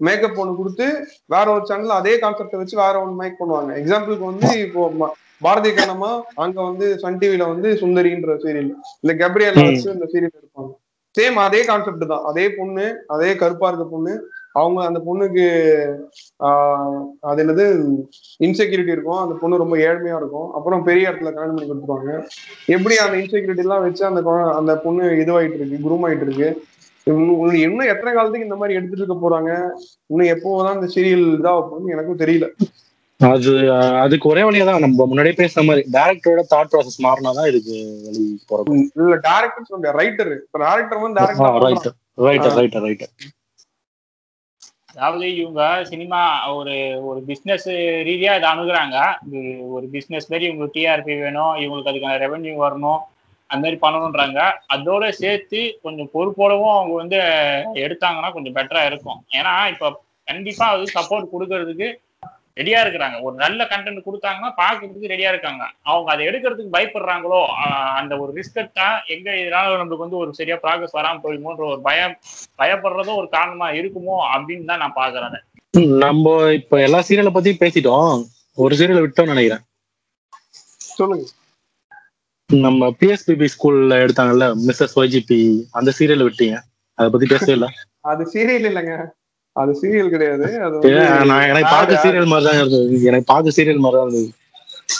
மேக்கப் 0.00 0.38
ஒன்று 0.42 0.58
கொடுத்து 0.60 0.86
வேற 1.30 1.46
ஒரு 1.54 1.64
சேனல்ல 1.70 1.96
அதே 1.98 2.12
கான்செப்டை 2.22 2.60
வச்சு 2.60 2.76
வேற 2.82 2.94
ஒன்று 3.02 3.20
மேக் 3.20 3.40
பண்ணுவாங்க. 3.40 3.72
எக்ஸாம்பிளுக்கு 3.80 4.30
வந்து 4.30 4.50
இப்போ 4.64 5.08
பாரதிய 5.42 5.72
கண்ணம்மா 5.74 6.10
அங்க 6.42 6.58
வந்து 6.64 6.86
சன் 7.02 7.18
டிவில 7.20 7.44
வந்து 7.50 7.68
சுந்தரின்ற 7.82 8.36
சீரியல் 8.42 8.70
இந்த 9.02 9.12
கப்ரியலா. 9.20 9.64
வச்சு 9.68 9.94
இந்த 9.96 10.08
சீரியல் 10.12 10.38
இருப்பாங்க 10.38 10.70
சேம் 11.14 11.38
அதே 11.44 11.60
கான்செப்ட் 11.68 12.10
தான். 12.10 12.24
அதே 12.30 12.46
பொண்ணு 12.56 12.84
அதே 13.14 13.30
கருப்பா 13.40 13.68
இருக்க 13.70 13.86
பொண்ணு 13.88 14.12
அவங்க 14.54 14.78
அந்த 14.84 15.00
பொண்ணுக்கு 15.06 15.44
ஆஹ் 16.46 16.98
அது 17.20 17.42
என்னது 17.44 17.64
இன்செக்யூரிட்டி 18.46 18.94
இருக்கும். 18.96 19.20
அந்த 19.24 19.34
பொண்ணு 19.40 19.62
ரொம்ப 19.62 19.76
ஏழ்மையா 19.86 20.16
இருக்கும். 20.20 20.48
அப்புறம் 20.52 20.84
பெரிய 20.88 21.10
இடத்துல 21.10 21.32
கல்யாணம் 21.32 21.54
பண்ணி 21.54 21.70
கொடுத்துருவாங்க. 21.70 22.12
எப்படி 22.76 22.96
அந்த 22.96 23.16
இன்செக்யூரிட்டி 23.16 23.64
எல்லாம் 23.66 23.86
வச்சு 23.86 24.04
அந்த 24.10 24.22
அந்த 24.58 24.74
பொண்ணு 24.84 25.04
இதுவாயிட்டு 25.22 25.58
இருக்கு 25.60 25.84
குரூம் 25.86 26.06
ஆயிட்டு 26.08 26.26
இருக்கு 26.28 26.50
இன்னும் 27.64 27.90
எத்தனை 27.92 28.10
காலத்துக்கு 28.12 28.46
இந்த 28.46 28.56
மாதிரி 28.56 28.76
எடுத்துட்டு 28.78 29.02
இருக்க 29.02 29.16
போறாங்க? 29.22 29.50
இன்னும் 30.10 30.30
எப்போதான் 30.34 30.76
இந்த 30.78 30.88
சீரியல் 30.94 31.26
இதாக 31.38 31.90
எனக்கும் 31.94 32.22
தெரியல. 32.24 32.46
அது 33.20 33.50
அதுக்கு 34.02 34.26
ஒரே 34.28 34.42
வழியா 34.42 34.64
தான் 34.64 34.84
நம்ம 34.84 35.06
முன்னாடியே 35.06 35.34
பேசுன 35.40 35.64
மாதிரி 35.66 35.82
டேரக்டரோட 35.96 36.42
தாட் 36.52 36.70
ப்ராசஸ் 36.72 37.04
மாறினாதான் 37.06 37.48
இதுக்கு 37.50 37.74
வழி 38.06 38.22
போறோம் 38.50 38.84
இல்ல 39.00 39.16
டேரக்டர் 39.26 39.96
ரைட்டர் 40.00 40.30
டேரக்டர் 40.62 41.02
வந்து 41.04 41.20
right 41.20 41.42
director 41.42 41.96
right 42.28 42.48
right 42.58 42.78
right 42.86 43.04
அதாவது 45.00 45.26
இவங்க 45.40 45.62
சினிமா 45.90 46.18
ஒரு 46.56 46.74
ஒரு 47.10 47.20
பிஸ்னஸ் 47.28 47.66
ரீதியா 48.08 48.32
இதை 48.38 48.48
அணுகுறாங்க. 48.50 48.96
இது 49.26 49.40
ஒரு 49.76 49.86
பிஸ்னஸ் 49.94 50.28
மாதிரி 50.30 50.44
இவங்களுக்கு 50.48 50.76
டிஆர்பி 50.76 51.14
வேணும் 51.22 51.54
இவங்களுக்கு 51.62 51.90
அதுக்கான 51.92 52.18
ரெவென்யூ 52.24 52.52
வரணும் 52.64 53.00
அந்த 53.50 53.60
மாதிரி 53.62 53.78
பண்ணணுன்றாங்க. 53.84 54.40
அதோட 54.74 55.04
சேர்த்து 55.20 55.60
கொஞ்சம் 55.84 56.10
பொறுப்போடவும் 56.14 56.74
அவங்க 56.76 56.94
வந்து 57.02 57.18
எடுத்தாங்கன்னா 57.84 58.32
கொஞ்சம் 58.36 58.56
பெட்டரா 58.58 58.82
இருக்கும். 58.90 59.20
ஏன்னா 59.38 59.54
இப்ப 59.72 59.92
கண்டிப்பா 60.30 60.66
அது 60.74 60.84
சப்போர்ட் 60.96 61.32
கொடுக்கறதுக்கு 61.34 61.88
ரெடியா 62.56 62.78
இருக்கிறாங்க. 62.84 63.16
ஒரு 63.26 63.34
நல்ல 63.42 63.60
கண்டென்ட் 63.72 64.06
கொடுத்தாங்கன்னா 64.06 64.50
பார்க்கறதுக்கு 64.60 65.12
ரெடியா 65.12 65.30
இருக்காங்க. 65.32 65.62
அவங்க 65.90 66.08
அதை 66.14 66.22
எடுக்கிறதுக்கு 66.30 66.74
பயப்படுறாங்களோ 66.76 67.40
அந்த 68.00 68.12
ஒரு 68.22 68.30
ரிஸ்க் 68.38 68.60
எடுத்தா 68.62 68.88
எங்க 69.14 69.28
இதனால 69.42 69.78
நம்மளுக்கு 69.80 70.06
வந்து 70.06 70.20
ஒரு 70.22 70.32
சரியா 70.38 70.56
ப்ராக்ரஸ் 70.64 70.96
வராம 70.98 71.22
போயிடுமோன்ற 71.24 71.64
ஒரு 71.72 71.80
பயம் 71.88 72.16
பயப்படுறதும் 72.62 73.20
ஒரு 73.20 73.28
காரணமா 73.36 73.68
இருக்குமோ 73.80 74.16
அப்படின்னு 74.34 74.70
தான் 74.72 74.82
நான் 74.84 74.98
பாக்குறேன் 75.02 75.46
நம்ம 76.04 76.32
இப்ப 76.60 76.80
எல்லா 76.86 77.00
சீரியலை 77.08 77.32
பத்தி 77.34 77.50
பேசிட்டோம். 77.60 78.14
ஒரு 78.62 78.74
சீரியலை 78.78 79.02
விட்டோம்னு 79.02 79.32
நினைக்கிறேன். 79.34 79.62
சொல்லுங்க. 80.98 81.26
நம்ம 82.50 82.88
பிஎஸ்பிபி 83.00 83.48
ஸ்கூல்ல 83.52 83.96
எடுத்தாங்கல்ல 84.04 84.46
மிஸ்ஸஸ் 84.66 84.96
ஒய்ஜிபி 85.00 85.38
அந்த 85.78 85.90
சீரியலை 85.98 86.24
விட்டீங்க. 86.28 86.56
அதை 86.98 87.08
பத்தி 87.12 87.26
பேசவே 87.32 87.54
இல்ல. 87.58 87.68
அது 88.12 88.22
சீரியல் 88.32 88.68
இல்லைங்க. 88.70 88.94
அது 89.60 89.72
சீரியல் 89.80 90.12
கிடையாது. 90.12 90.46
நான் 91.30 91.48
எனக்கு 91.50 91.70
பார்க்க 91.74 92.02
சீரியல் 92.02 92.30
மாதிரி 92.32 92.46
தான் 92.48 92.60
இருந்தது. 92.60 93.00
எனக்கு 93.10 93.28
பார்க்க 93.30 93.56
சீரியல் 93.56 93.82
மாதிரி 93.84 93.98
தான் 93.98 94.06
இருந்தது. 94.08 94.28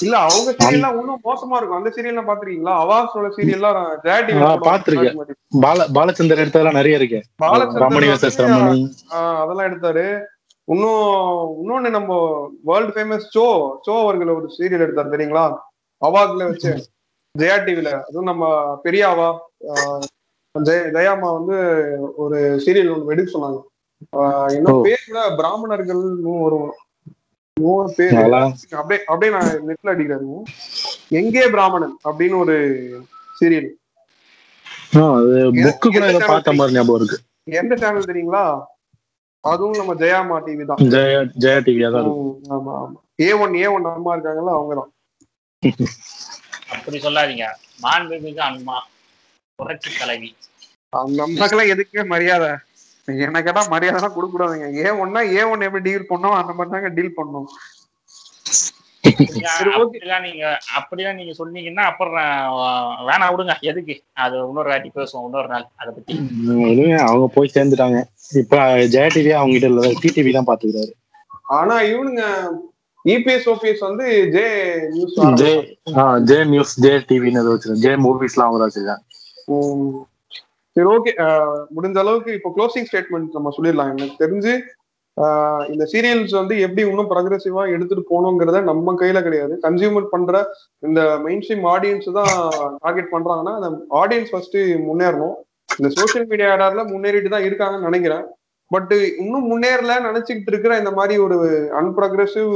இல்ல 0.05 0.17
அவங்க 0.25 0.51
சீரியல்லாம் 0.59 0.97
இன்னும் 0.99 1.23
மோசமா 1.25 1.57
இருக்கும். 1.59 1.79
அந்த 1.79 1.91
சீரியல்லாம் 1.95 2.29
பாத்திருக்கீங்களா? 2.29 2.75
அவாஸோட 2.83 3.29
சீரியல்லாம் 3.37 3.79
ஜெயா 4.05 4.19
ஆ, 4.43 4.51
பார்த்திருக்கேன். 4.67 5.17
பால 5.63 5.87
பாலச்சந்தர் 5.97 6.43
எடுத்ததெல்லாம் 6.45 6.79
நிறைய 6.79 7.01
இருக்கு. 7.01 7.21
பாலச்சந்தர் 7.45 7.85
ரமணி 7.85 8.07
வந்து, 8.07 8.13
வர்சஸ் 8.15 8.39
ரமணி. 8.45 8.85
ஆஹ் 9.17 9.39
அதெல்லாம் 9.43 9.69
எடுத்தாரு. 9.71 10.07
இன்னும் 10.69 11.03
இன்னொன்னு 11.61 11.91
நம்ம 11.91 12.11
வேர்ல்டு 12.69 12.95
ஃபேமஸ் 12.97 13.27
சோ 13.35 13.45
சோ 13.87 13.93
அவர்கள் 14.05 14.37
ஒரு 14.37 14.49
சீரியல் 14.57 14.85
எடுத்தாரு 14.87 15.15
தெரியுங்களா? 15.15 15.45
அவாக்ல 16.03 16.49
வச்சு. 16.51 16.73
ஜெயா 17.35 17.57
டிவில 17.65 17.91
அதுவும் 18.01 18.31
நம்ம 18.31 18.45
பெரியாவா 18.85 19.29
ஜெய 20.55 20.79
ஜெயாமா 20.95 21.29
வந்து 21.37 21.57
ஒரு 22.23 22.39
சீரியல் 22.65 22.93
ஒன்று 22.93 23.13
எடுக்க 23.15 23.31
சொன்னாங்க. 23.31 23.59
இன்னும். 24.55 24.83
பேர் 24.87 25.07
கூட 25.07 25.21
பிராமணர்கள் 25.39 26.03
வரும் 26.37 26.71
பேர். 27.97 28.15
அப்படியே 28.75 29.01
அப்படியே 29.09 29.31
நான் 29.35 29.49
நெட்ல 29.69 29.93
அடிக்கிறாரு 29.95 30.27
எங்கே 31.21 31.43
பிராமணன்? 31.55 31.95
அப்படின்னு 32.09 32.37
ஒரு 32.45 32.57
சீரியல் 33.39 33.69
ஆ, 34.93 35.03
அது 35.17 35.33
புக்கு 35.59 35.89
கூட 35.89 36.05
ஏதோ 36.07 36.21
பார்த்த 36.29 36.53
மாதிரி 36.55 36.77
ஞாபகம் 36.77 36.99
இருக்கு. 37.01 37.17
எந்த 37.59 37.73
சேனல் 37.83 38.09
தெரியுங்களா? 38.09 38.45
அதுவும் 39.45 39.79
நம்ம 39.79 39.93
ஜெயாமா 40.01 40.37
டிவி 40.47 40.65
தான். 40.67 40.81
ஜெயா 40.95 41.21
ஜெயா 41.43 41.59
டிவியா 41.67 41.89
தான் 41.95 42.09
ஆமா 42.55 42.73
ஆமா. 42.81 42.99
ஏ 43.21 43.31
ஒன் 43.43 43.55
ஏ 43.57 43.67
ஒன் 43.75 43.87
அம்மா 43.91 44.15
இருக்காங்கல்ல 44.17 44.55
அவங்க 44.57 44.75
தான் 44.75 44.91
அப்படி 46.75 46.99
சொல்லாதீங்க. 47.01 47.47
மாண்புமிகு 47.85 48.43
அம்மா 48.47 48.77
புரட்சி 49.59 49.91
தலைவி 49.99 50.31
அந்த 50.93 51.19
அம்மாக்கெல்லாம் 51.25 51.73
எதுக்கு 51.73 52.05
மரியாதை? 52.13 52.51
என்ன 53.27 53.43
கேட்டா 53.43 53.63
மரியாதை 53.73 54.09
கொடுக்க 54.09 54.33
கூடாதுங்க 54.33 54.69
ஏ 54.81 54.89
ஒன்னா 55.03 55.23
ஏ 55.35 55.43
ஒன் 55.51 55.67
எப்படி 55.67 55.85
டீல் 55.89 56.11
பண்ணோம் 56.11 56.39
அந்த 56.41 56.53
மாதிரி 56.57 56.75
தாங்க 56.75 56.91
டீல் 56.99 57.19
பண்ணோம் 57.19 57.49
நீங்க 60.25 60.45
அப்படிலாம் 60.79 61.19
நீங்க 61.19 61.33
சொன்னீங்கன்னா 61.39 61.85
அப்புறம் 61.91 62.17
வேணாம் 63.09 63.33
விடுங்க. 63.33 63.55
எதுக்கு? 63.71 63.95
அது 64.25 64.35
இன்னொரு 64.49 64.71
வாட்டி 64.73 64.91
பேசுவோம் 64.97 65.25
இன்னொரு 65.29 65.49
நாள் 65.49 65.67
அதை 65.77 65.91
பத்தி. 65.97 66.15
அவங்க 67.05 67.27
போய் 67.37 67.55
சேர்ந்துட்டாங்க. 67.57 68.01
இப்ப 68.43 68.57
ஜெயா 68.95 69.07
டிவி 69.15 69.33
அவங்க 69.39 69.55
கிட்ட 69.57 69.71
இல்ல 69.73 69.93
டிடிவி 70.03 70.33
தான் 70.33 70.49
பாத்துக்கிறாரு 70.51 70.93
ஆனா 71.59 71.77
இவனுங்க 71.93 72.25
இபிஎஸ் 73.05 73.49
ஓபிஎஸ் 73.53 73.87
வந்து 73.89 74.07
J 74.35 74.45
news 74.93 75.17
J 75.43 75.53
J 76.29 76.39
news 76.51 76.75
J 76.85 76.93
டிவின்னு 77.09 77.43
ஏதோ 77.45 77.53
வச்சிருக்கேன் 77.55 77.85
ஜே 77.87 77.93
மூவிஸ்லாம் 78.05 78.49
அவங்க 78.49 78.67
வச்சிருக்காங்க. 78.67 79.05
சரி 80.77 80.89
ஓகே 80.97 81.13
முடிஞ்ச 81.77 81.97
அளவுக்கு 82.03 82.31
இப்போ 82.39 82.51
க்ளோசிங் 82.57 82.89
ஸ்டேட்மெண்ட் 82.89 83.37
நம்ம 83.37 83.53
சொல்லிடலாம். 83.57 83.91
எனக்கு 83.95 84.23
தெரிஞ்சு 84.25 84.53
இந்த 85.73 85.85
சீரியல்ஸ் 85.93 86.35
வந்து 86.39 86.55
எப்படி 86.67 86.83
இன்னும் 86.91 87.09
ப்ரொக்ரெசிவா 87.13 87.63
எடுத்துட்டு 87.75 88.03
போகணுங்கிறத 88.11 88.59
நம்ம 88.69 88.95
கையில 89.01 89.19
கிடையாது. 89.27 89.55
கன்சியூமர் 89.65 90.13
பண்ற 90.13 90.43
இந்த 90.87 91.01
மெயின் 91.25 91.43
ஸ்ட்ரீம் 91.45 91.67
ஆடியன்ஸ் 91.75 92.09
தான் 92.19 92.33
டார்கெட் 92.85 93.13
பண்றாங்கன்னா 93.15 93.55
அந்த 93.59 93.71
ஆடியன்ஸ் 94.03 94.31
ஃபர்ஸ்ட் 94.33 94.59
முன்னேறணும். 94.89 95.37
இந்த 95.79 95.89
சோஷியல் 95.97 96.29
மீடியா 96.31 96.51
ஆடாரில் 96.55 96.91
முன்னேறிட்டு 96.93 97.35
தான் 97.35 97.47
இருக்காங்கன்னு 97.49 97.89
நினைக்கிறேன். 97.91 98.25
பட் 98.71 98.93
இன்னும் 99.23 99.51
முன்னேறல 99.53 99.93
நினைச்சுக்கிட்டு 100.09 100.53
இருக்கிற 100.53 100.73
இந்த 100.83 100.93
மாதிரி 100.99 101.15
ஒரு 101.27 101.39
அன்ப்ரக்ரெசிவ் 101.81 102.53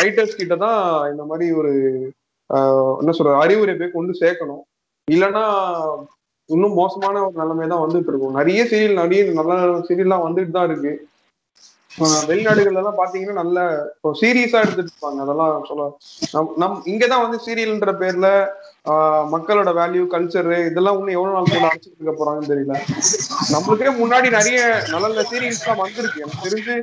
ரைட்டர்ஸ் 0.00 0.38
கிட்ட 0.40 0.54
தான் 0.66 0.80
இந்த 1.12 1.24
மாதிரி 1.30 1.46
ஒரு 1.60 1.72
என்ன 3.00 3.12
சொல்ற 3.18 3.34
அறிவுரை 3.44 3.74
போய் 3.80 3.96
கொண்டு 3.98 4.14
சேர்க்கணும். 4.22 4.62
இல்லைன்னா 5.08 5.44
இன்னும் 6.50 6.72
மோசமான 6.72 7.22
ஒரு 7.26 7.36
நிலைமை 7.36 7.66
தான் 7.66 7.84
வந்துட்டு 7.84 8.10
இருக்கும். 8.10 8.32
நிறைய 8.32 8.60
சீரியல் 8.64 9.00
நிறைய 9.02 9.20
நல்ல 9.32 9.54
சீரியல்லாம் 9.88 10.26
வந்துட்டு 10.26 10.50
தான் 10.50 10.68
இருக்கு. 10.70 10.92
ஆஹ் 11.92 12.24
வெளிநாடுகள்ல 12.26 12.82
எல்லாம் 12.82 12.98
பாத்தீங்கன்னா 12.98 13.32
நல்ல 13.32 13.58
இப்போ 13.94 14.10
சீரியஸா 14.20 14.58
எடுத்துட்டு 14.64 14.92
இருப்பாங்க. 14.92 15.20
அதெல்லாம் 15.20 15.64
சொல்ல 15.68 15.86
நம் 16.32 16.52
நம் 16.56 16.76
இங்கதான் 16.84 17.24
வந்து 17.24 17.38
சீரியல்ன்ற 17.46 17.92
பேர்ல 18.02 18.28
மக்களோட 19.32 19.70
வேல்யூ 19.78 20.02
கல்ச்சர் 20.06 20.66
இதெல்லாம் 20.66 20.98
இன்னும் 20.98 21.16
எவ்வளவு 21.16 21.36
நாள் 21.36 21.50
கூட 21.50 21.66
அழைச்சிட்டு 21.66 21.98
இருக்க 21.98 22.12
போறாங்கன்னு 22.20 22.50
தெரியல. 22.52 22.74
நம்மளுக்கே 23.52 23.90
முன்னாடி 24.02 24.30
நிறைய 24.30 24.84
நல்ல 24.90 25.08
நல்ல 25.08 25.22
சீரியல்ஸ் 25.30 25.64
தான் 25.64 25.76
வந்திருக்கு. 25.76 26.20
எனக்கு 26.20 26.46
தெரிஞ்சு 26.48 26.76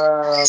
ஆஹ் 0.00 0.46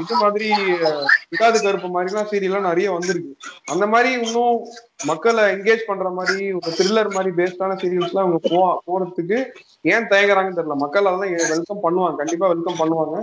இது 0.00 0.14
மாதிரி 0.14 0.48
ஆஹ் 0.50 1.06
விடாது 1.28 1.62
கருப்பு 1.62 1.88
மாதிரிலாம் 1.88 2.30
சீரியல்லாம் 2.30 2.68
நிறைய 2.70 2.92
வந்திருக்கு. 2.92 3.36
அந்த 3.64 3.86
மாதிரி 3.86 4.20
இன்னும் 4.20 4.66
மக்களை 5.04 5.44
என்கேஜ் 5.44 5.86
பண்ற 5.86 6.10
மாதிரி 6.10 6.52
ஒரு 6.52 6.72
த்ரில்லர் 6.78 7.10
மாதிரி 7.10 7.34
பேஸ்டான 7.36 7.76
சீரியல்ஸ்லாம் 7.82 8.26
அவங்க 8.26 8.40
போ 8.48 8.82
போறதுக்கு 8.86 9.38
ஏன் 9.82 10.08
தயங்குறாங்கன்னு 10.08 10.58
தெரியல. 10.60 10.76
மக்கள் 10.76 11.06
அதெல்லாம் 11.06 11.48
வெல்கம் 11.48 11.84
பண்ணுவாங்க. 11.84 12.16
கண்டிப்பா 12.16 12.48
வெல்கம் 12.48 12.80
பண்ணுவாங்க. 12.80 13.16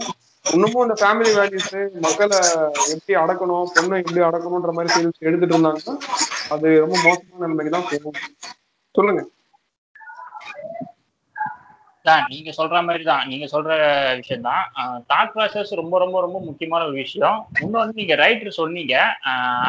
இன்னமும் 0.53 0.83
இந்த 0.85 0.95
ஃபேமிலி 0.99 1.31
வேல்யூஸ் 1.37 1.71
மக்களை 2.05 2.39
எப்படி 2.93 3.13
அடக்கணும் 3.21 3.71
பொண்ணை 3.75 3.97
எப்படி 4.01 4.21
அடக்கணும்ன்ற 4.27 4.73
மாதிரி 4.77 4.93
சீரியல்ஸ் 4.95 5.25
எடுத்துட்டு 5.27 5.55
இருந்தாங்கன்னா 5.55 5.95
அது 6.53 6.67
ரொம்ப 6.83 6.95
மோசமான 7.05 7.41
நிலைமைக்கு 7.45 7.73
தான் 7.75 7.87
போகும். 7.91 8.19
சொல்லுங்க. 8.95 9.21
தான் 12.05 12.25
நீங்க 12.31 12.51
சொல்ற 12.57 12.79
மாதிரி 12.87 13.03
தான். 13.11 13.23
நீங்க 13.29 13.45
சொல்ற 13.53 13.71
விஷயம் 14.19 14.47
தான் 14.49 14.65
தாட் 15.11 15.31
ப்ராசஸ் 15.35 15.71
ரொம்ப 15.79 15.95
ரொம்ப 16.03 16.17
ரொம்ப 16.25 16.39
முக்கியமான 16.49 16.81
ஒரு 16.89 16.95
விஷயம். 17.03 17.37
இன்னொன்று 17.63 17.99
நீங்க 17.99 18.15
ரைட்டர் 18.23 18.59
சொன்னீங்க. 18.59 18.95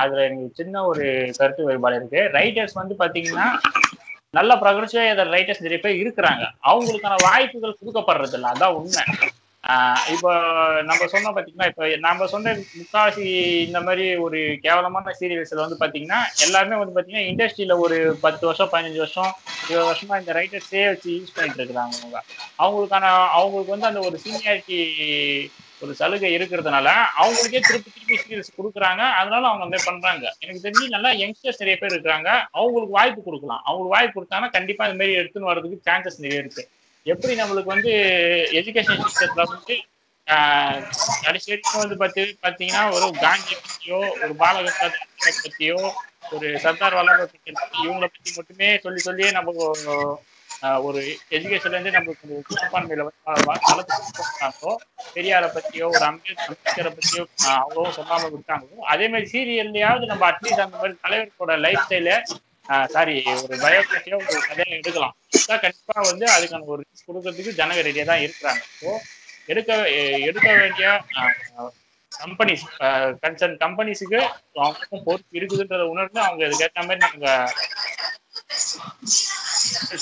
அதுல 0.02 0.26
எனக்கு 0.26 0.58
சின்ன 0.60 0.84
ஒரு 0.90 1.04
கருத்து 1.38 1.68
வேறுபாடு 1.68 1.98
இருக்கு. 2.00 2.22
ரைட்டர்ஸ் 2.38 2.78
வந்து 2.80 2.96
பாத்தீங்கன்னா 3.02 3.46
நல்ல 4.38 4.52
ப்ரொக்ரஸிவ் 4.64 5.32
ரைட்டர்ஸ் 5.36 5.64
நிறைய 5.66 5.80
பேர் 5.86 6.00
இருக்கிறாங்க. 6.02 6.44
அவங்களுக்கான 6.70 7.18
வாய்ப்புகள் 7.28 7.78
கொடுக்கப்படுறது 7.80 8.38
இல்லை 8.38 8.50
அதான் 8.54 8.76
உண்மை. 8.80 9.04
இப்போ 10.14 10.32
நம்ம 10.88 11.06
சொன்ன 11.12 11.30
பாத்தீங்கன்னா 11.36 11.68
இப்போ 11.70 11.86
நம்ம 12.04 12.26
சொன்ன 12.26 12.52
முக்காசி 12.76 13.24
இந்த 13.66 13.78
மாதிரி 13.80 14.04
ஒரு 14.16 14.40
கேவலமான 14.64 15.14
சீரியல்ஸ்ல 15.20 15.64
வந்து 15.64 15.80
பாத்தீங்கன்னா 15.80 16.20
எல்லாருமே 16.46 16.78
வந்து 16.80 16.96
பாத்தீங்கன்னா 16.96 17.28
இண்டஸ்ட்ரியில 17.30 17.76
ஒரு 17.78 17.96
பத்து 18.24 18.46
வருஷம் 18.46 18.72
பதினஞ்சு 18.74 19.02
வருஷம் 19.04 19.32
இருபது 19.68 19.88
வருஷமா 19.88 20.20
இந்த 20.20 20.34
ரைட்டர்ஸே 20.38 20.84
வச்சு 20.88 21.10
யூஸ் 21.16 21.36
பண்ணிட்டு 21.36 21.60
இருக்கிறாங்க 21.60 21.96
அவங்க 22.00 22.18
அவங்களுக்கான 22.58 23.10
அவங்களுக்கு 23.38 23.74
வந்து 23.74 23.90
அந்த 23.90 24.02
ஒரு 24.08 24.18
சீனியாரிட்டி 24.24 24.78
ஒரு 25.82 25.92
சலுகை 25.94 26.28
இருக்கிறதுனால 26.36 26.88
அவங்களுக்கே 27.22 27.60
திருப்பி 27.66 27.90
திருப்பி 27.90 28.16
சீரியல்ஸ் 28.22 28.56
கொடுக்குறாங்க. 28.58 29.02
அதனால 29.20 29.42
அவங்க 29.48 29.64
அந்த 29.64 29.78
பண்றாங்க. 29.88 30.24
எனக்கு 30.42 30.64
தெரிஞ்சு 30.66 30.94
நல்லா 30.94 31.10
யங்ஸ்டர்ஸ் 31.22 31.60
நிறைய 31.62 31.76
பேர் 31.80 31.94
இருக்கிறாங்க. 31.94 32.30
அவங்களுக்கு 32.58 32.96
வாய்ப்பு 32.98 33.20
கொடுக்கலாம். 33.22 33.62
அவங்களுக்கு 33.66 33.96
வாய்ப்பு 33.96 34.16
கொடுத்தாங்கன்னா 34.18 34.56
கண்டிப்பா 34.56 34.86
இந்த 34.88 34.98
மாதிரி 35.00 35.18
எடுத்துன்னு 35.20 35.50
வர்றதுக்கு 35.50 35.86
சான்சஸ் 35.88 36.22
நிறைய 36.24 36.42
இருக்கு. 36.44 36.64
எப்படி 37.06 37.34
நம்மளுக்கு 37.34 37.74
வந்து 37.74 37.92
எஜுகேஷன் 38.58 39.04
சிஸ்டத்துல 39.04 39.44
வந்து 39.46 39.74
கடைசி 41.24 41.48
வரைக்கும் 41.50 41.82
வந்து 41.82 41.96
பார்த்து 41.96 42.22
பார்த்தீங்கன்னா 42.42 42.82
ஒரு 42.96 43.06
காந்தி 43.20 43.54
பத்தியோ 43.58 43.98
ஒரு 44.16 44.32
பாலகங்காதர் 44.34 45.42
பத்தியோ 45.42 45.78
ஒரு 46.32 46.46
சர்தார் 46.58 46.96
வல்லபாய் 46.96 47.30
பட்டேல் 47.32 47.60
பத்தி 47.60 47.76
இவங்களை 47.84 48.08
பத்தி 48.08 48.30
மட்டுமே 48.36 48.68
சொல்லி 48.76 49.00
சொல்லியே 49.00 49.28
நம்ம 49.30 49.52
ஒரு 50.82 51.00
எஜுகேஷன்ல 51.36 51.76
இருந்து 51.76 51.94
நம்மளுக்கு 51.96 52.26
ஒரு 52.28 52.42
சிறுபான்மையில 52.50 53.04
வந்து 53.06 53.44
வளர்த்து 53.68 54.72
பெரியாரை 55.14 55.48
பத்தியோ 55.48 55.86
ஒரு 55.88 56.04
அம்பேத் 56.04 56.42
அம்பேத்கரை 56.44 56.92
பத்தியோ 56.92 57.22
அவ்வளோ 57.54 57.56
அவ்வளவோ 57.58 57.94
சொல்லாம 57.98 58.30
விட்டாங்களோ 58.34 58.82
அதே 58.86 59.08
மாதிரி 59.08 59.28
சீரியல்லையாவது 59.32 60.06
நம்ம 60.06 60.26
அட்லீஸ்ட் 60.30 60.64
அந்த 60.64 60.76
மாதிரி 60.76 60.96
தலைவர்களோட 61.04 61.54
லைஃப் 61.58 61.84
ஸ்டைல 61.86 62.12
சாரி 62.94 63.14
ஒரு 63.42 63.54
பயோகிராஃபியா 63.64 64.16
ஒரு 64.22 64.40
கதையை 64.48 64.72
எடுக்கலாம். 64.78 65.14
கண்டிப்பா 65.64 65.96
வந்து 66.10 66.26
அதுக்கான 66.36 66.68
ஒரு 66.74 66.82
ரிஸ்க் 66.82 67.08
கொடுக்கறதுக்கு 67.08 67.58
ஜனங்க 67.60 67.82
ரெடியா 67.88 68.06
தான் 68.10 68.22
இருக்கிறாங்க. 68.24 68.62
ஸோ 68.80 68.90
எடுக்க 69.52 69.72
எடுக்க 70.28 70.48
வேண்டிய 70.62 70.86
கம்பெனிஸ் 72.12 72.64
கன்சர்ன் 73.22 73.56
கம்பெனிஸுக்கு 73.64 74.20
அவங்களுக்கும் 74.56 75.04
பொறுப்பு 75.06 75.36
இருக்குதுன்றத 75.38 75.84
உணர்ந்து 75.94 76.20
அவங்க 76.26 76.42
இதுக்கேற்ற 76.48 76.82
மாதிரி 76.88 77.04
நாங்க 77.06 77.26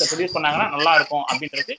ப்ரொடியூஸ் 0.01 0.37
பண்ணாங்கன்னா 0.37 0.69
நல்லா 0.75 0.93
இருக்கும் 0.99 1.27
அப்படின்றது 1.31 1.75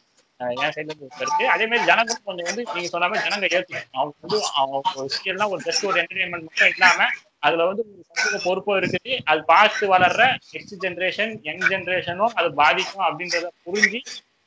என் 0.55 0.73
சைட்ல 0.75 0.93
இருக்கு 1.19 1.45
அதே 1.53 1.65
மாதிரி 1.67 1.89
ஜனங்களும் 1.89 2.25
கொஞ்சம் 2.29 2.47
வந்து 2.49 2.63
நீங்க 2.75 2.89
சொன்ன 2.93 3.07
மாதிரி 3.11 3.25
ஜனங்க 3.27 3.45
ஏற்றுக்கணும் 3.51 3.95
அவங்க 3.99 4.15
வந்து 4.23 4.39
அவங்க 4.57 4.75
ஒரு 4.95 5.09
ஒரு 5.53 5.63
ஜஸ்ட் 5.67 5.87
ஒரு 5.91 5.99
என்டர்டைன்மெண்ட் 6.03 6.47
மட்டும் 6.47 6.71
இல்லாம 6.73 7.07
அதுல 7.45 7.65
வந்து 7.69 7.83
ஒரு 7.87 8.03
சமூக 8.11 8.37
பொறுப்பும் 8.45 8.77
இருக்குது 8.81 9.15
அது 9.31 9.41
பார்த்து 9.53 9.85
வளர்ற 9.93 10.21
நெக்ஸ்ட் 10.53 10.77
ஜென்ரேஷன் 10.85 11.33
யங் 11.47 11.65
ஜென்ரேஷனும் 11.71 12.35
அது 12.39 12.49
பாதிக்கும் 12.61 13.07
அப்படின்றத 13.07 13.49
புரிஞ்சு 13.65 13.99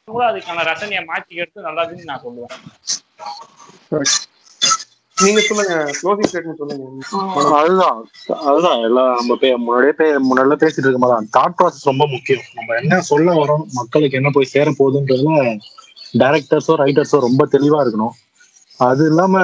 அவங்களும் 0.08 0.30
அதுக்கான 0.30 0.64
ரசனையை 0.70 1.02
மாற்றிக்கிறது 1.10 1.68
நல்லதுன்னு 1.68 2.10
நான் 2.10 2.24
சொல்லுவேன். 2.26 2.54
நீங்க 5.16 5.40
சொல்லுங்க 5.46 5.74
க்ளோசிங் 6.00 6.28
ஸ்டேட்மெண்ட் 6.30 6.60
சொல்லுங்க. 6.60 6.84
அதுதான். 7.60 7.98
அதுதான். 8.48 8.80
எல்லாம் 8.88 9.10
நம்ம 9.18 9.36
பே 9.42 9.48
முன்னாடியே 9.64 9.94
பே 10.00 10.06
முன்னாடியே 10.28 10.60
பேசிட்டு 10.62 10.86
இருக்க 10.86 11.00
மாதிரி 11.04 11.32
தாட் 11.36 11.56
ப்ராசஸ் 11.58 11.90
ரொம்ப 11.90 12.04
முக்கியம். 12.14 12.44
நம்ம 12.58 12.76
என்ன 12.82 13.00
சொல்ல 13.10 13.34
வரோம் 13.40 13.64
மக்களுக்கு 13.80 14.18
என்ன 14.20 14.30
போய் 14.36 14.52
சேர 14.54 14.74
போகுதுன்றதுல 14.80 15.40
டைரக்டர்ஸோ 16.22 16.74
ரைட்டர்ஸோ 16.84 17.18
ரொம்ப 17.28 17.42
தெளிவா 17.54 17.80
இருக்கணும். 17.84 18.14
அது 18.80 19.02
இல்லாம 19.10 19.36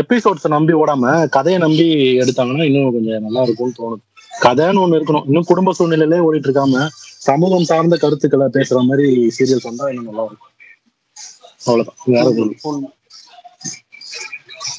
எபிசோட்ஸை 0.00 0.48
நம்பி 0.48 0.72
ஓடாம 0.72 1.28
கதையை 1.28 1.58
நம்பி 1.62 1.86
எடுத்தாங்கன்னா 2.20 2.64
இன்னும் 2.64 2.92
கொஞ்சம் 2.92 3.24
நல்லா 3.26 3.42
இருக்கும்னு 3.42 3.78
தோணுது. 3.78 4.02
கதைன்னு 4.42 4.82
ஒண்ணு 4.84 4.98
இருக்கணும். 4.98 5.26
இன்னும் 5.26 5.48
குடும்ப 5.50 5.74
சூழ்நிலையிலே 5.78 6.18
ஓடிட்டு 6.26 6.48
இருக்காம 6.48 6.86
சமூகம் 7.28 7.68
சார்ந்த 7.70 7.96
கருத்துக்களை 7.96 8.46
பேசுற 8.56 8.78
மாதிரி 8.86 9.06
சீரியல்ஸ் 9.36 9.68
வந்தா 9.68 9.88
இன்னும் 9.88 10.08
நல்லா 10.10 10.24
இருக்கும். 10.24 10.52
அவ்வளவுதான். 11.66 11.98
வேற 12.04 12.26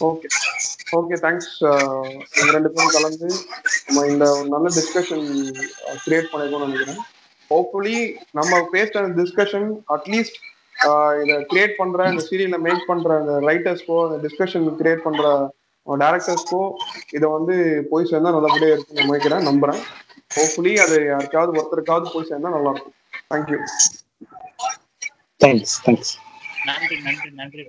ஓகே. 0.07 0.27
ஓகே 0.97 1.15
தேங்க்ஸ் 1.25 1.53
எங்க 2.39 2.49
ரெண்டு 2.51 2.69
பேரும் 2.69 2.93
கலந்து 2.95 3.27
நம்ம 3.85 4.05
இந்த 4.11 4.25
ஒரு 4.37 4.47
நல்ல 4.53 4.67
டிஸ்கஷன் 4.77 5.25
கிரியேட் 6.05 6.31
பண்ணிருக்கோம்னு 6.31 6.67
நினைக்கிறேன். 6.67 7.01
ஹோப்ஃபுல்லி 7.51 7.97
நம்ம 8.31 8.59
பேசுற 8.73 9.03
டிஸ்கஷன் 9.19 9.69
அட்லீஸ்ட் 9.95 10.37
இதை 11.21 11.35
கிரியேட் 11.51 11.75
பண்ற 11.77 12.07
இந்த 12.11 12.23
சீரியலை 12.27 12.59
மேக் 12.65 12.89
பண்ற 12.89 13.09
அந்த 13.21 13.33
ரைட்டர்ஸ்க்கோ 13.47 13.97
அந்த 14.05 14.17
டிஸ்கஷன் 14.25 14.65
கிரியேட் 14.81 15.05
பண்ற 15.07 15.23
டேரக்டர்ஸ்க்கோ 15.87 16.61
இதை 17.17 17.27
வந்து 17.37 17.55
போய் 17.91 18.09
சேர்ந்தா 18.11 18.35
நல்லபடியா 18.35 18.73
இருக்கும்னு 18.75 19.05
நினைக்கிறேன் 19.05 19.47
நம்புறேன். 19.49 19.81
ஹோப்ஃபுல்லி 20.35 20.73
அது 20.85 20.95
யாருக்காவது 21.05 21.57
ஒருத்தருக்காவது 21.59 22.13
போய் 22.13 22.29
சேர்ந்தா 22.31 22.55
நல்லா 22.55 22.71
இருக்கும் 22.73 22.95
தேங்க்யூ 23.31 23.59
தேங்க்ஸ் 25.41 25.75
தேங்க்ஸ் 25.85 26.13
நன்றி 26.69 26.97
நன்றி 27.07 27.29
நன்றி. 27.41 27.63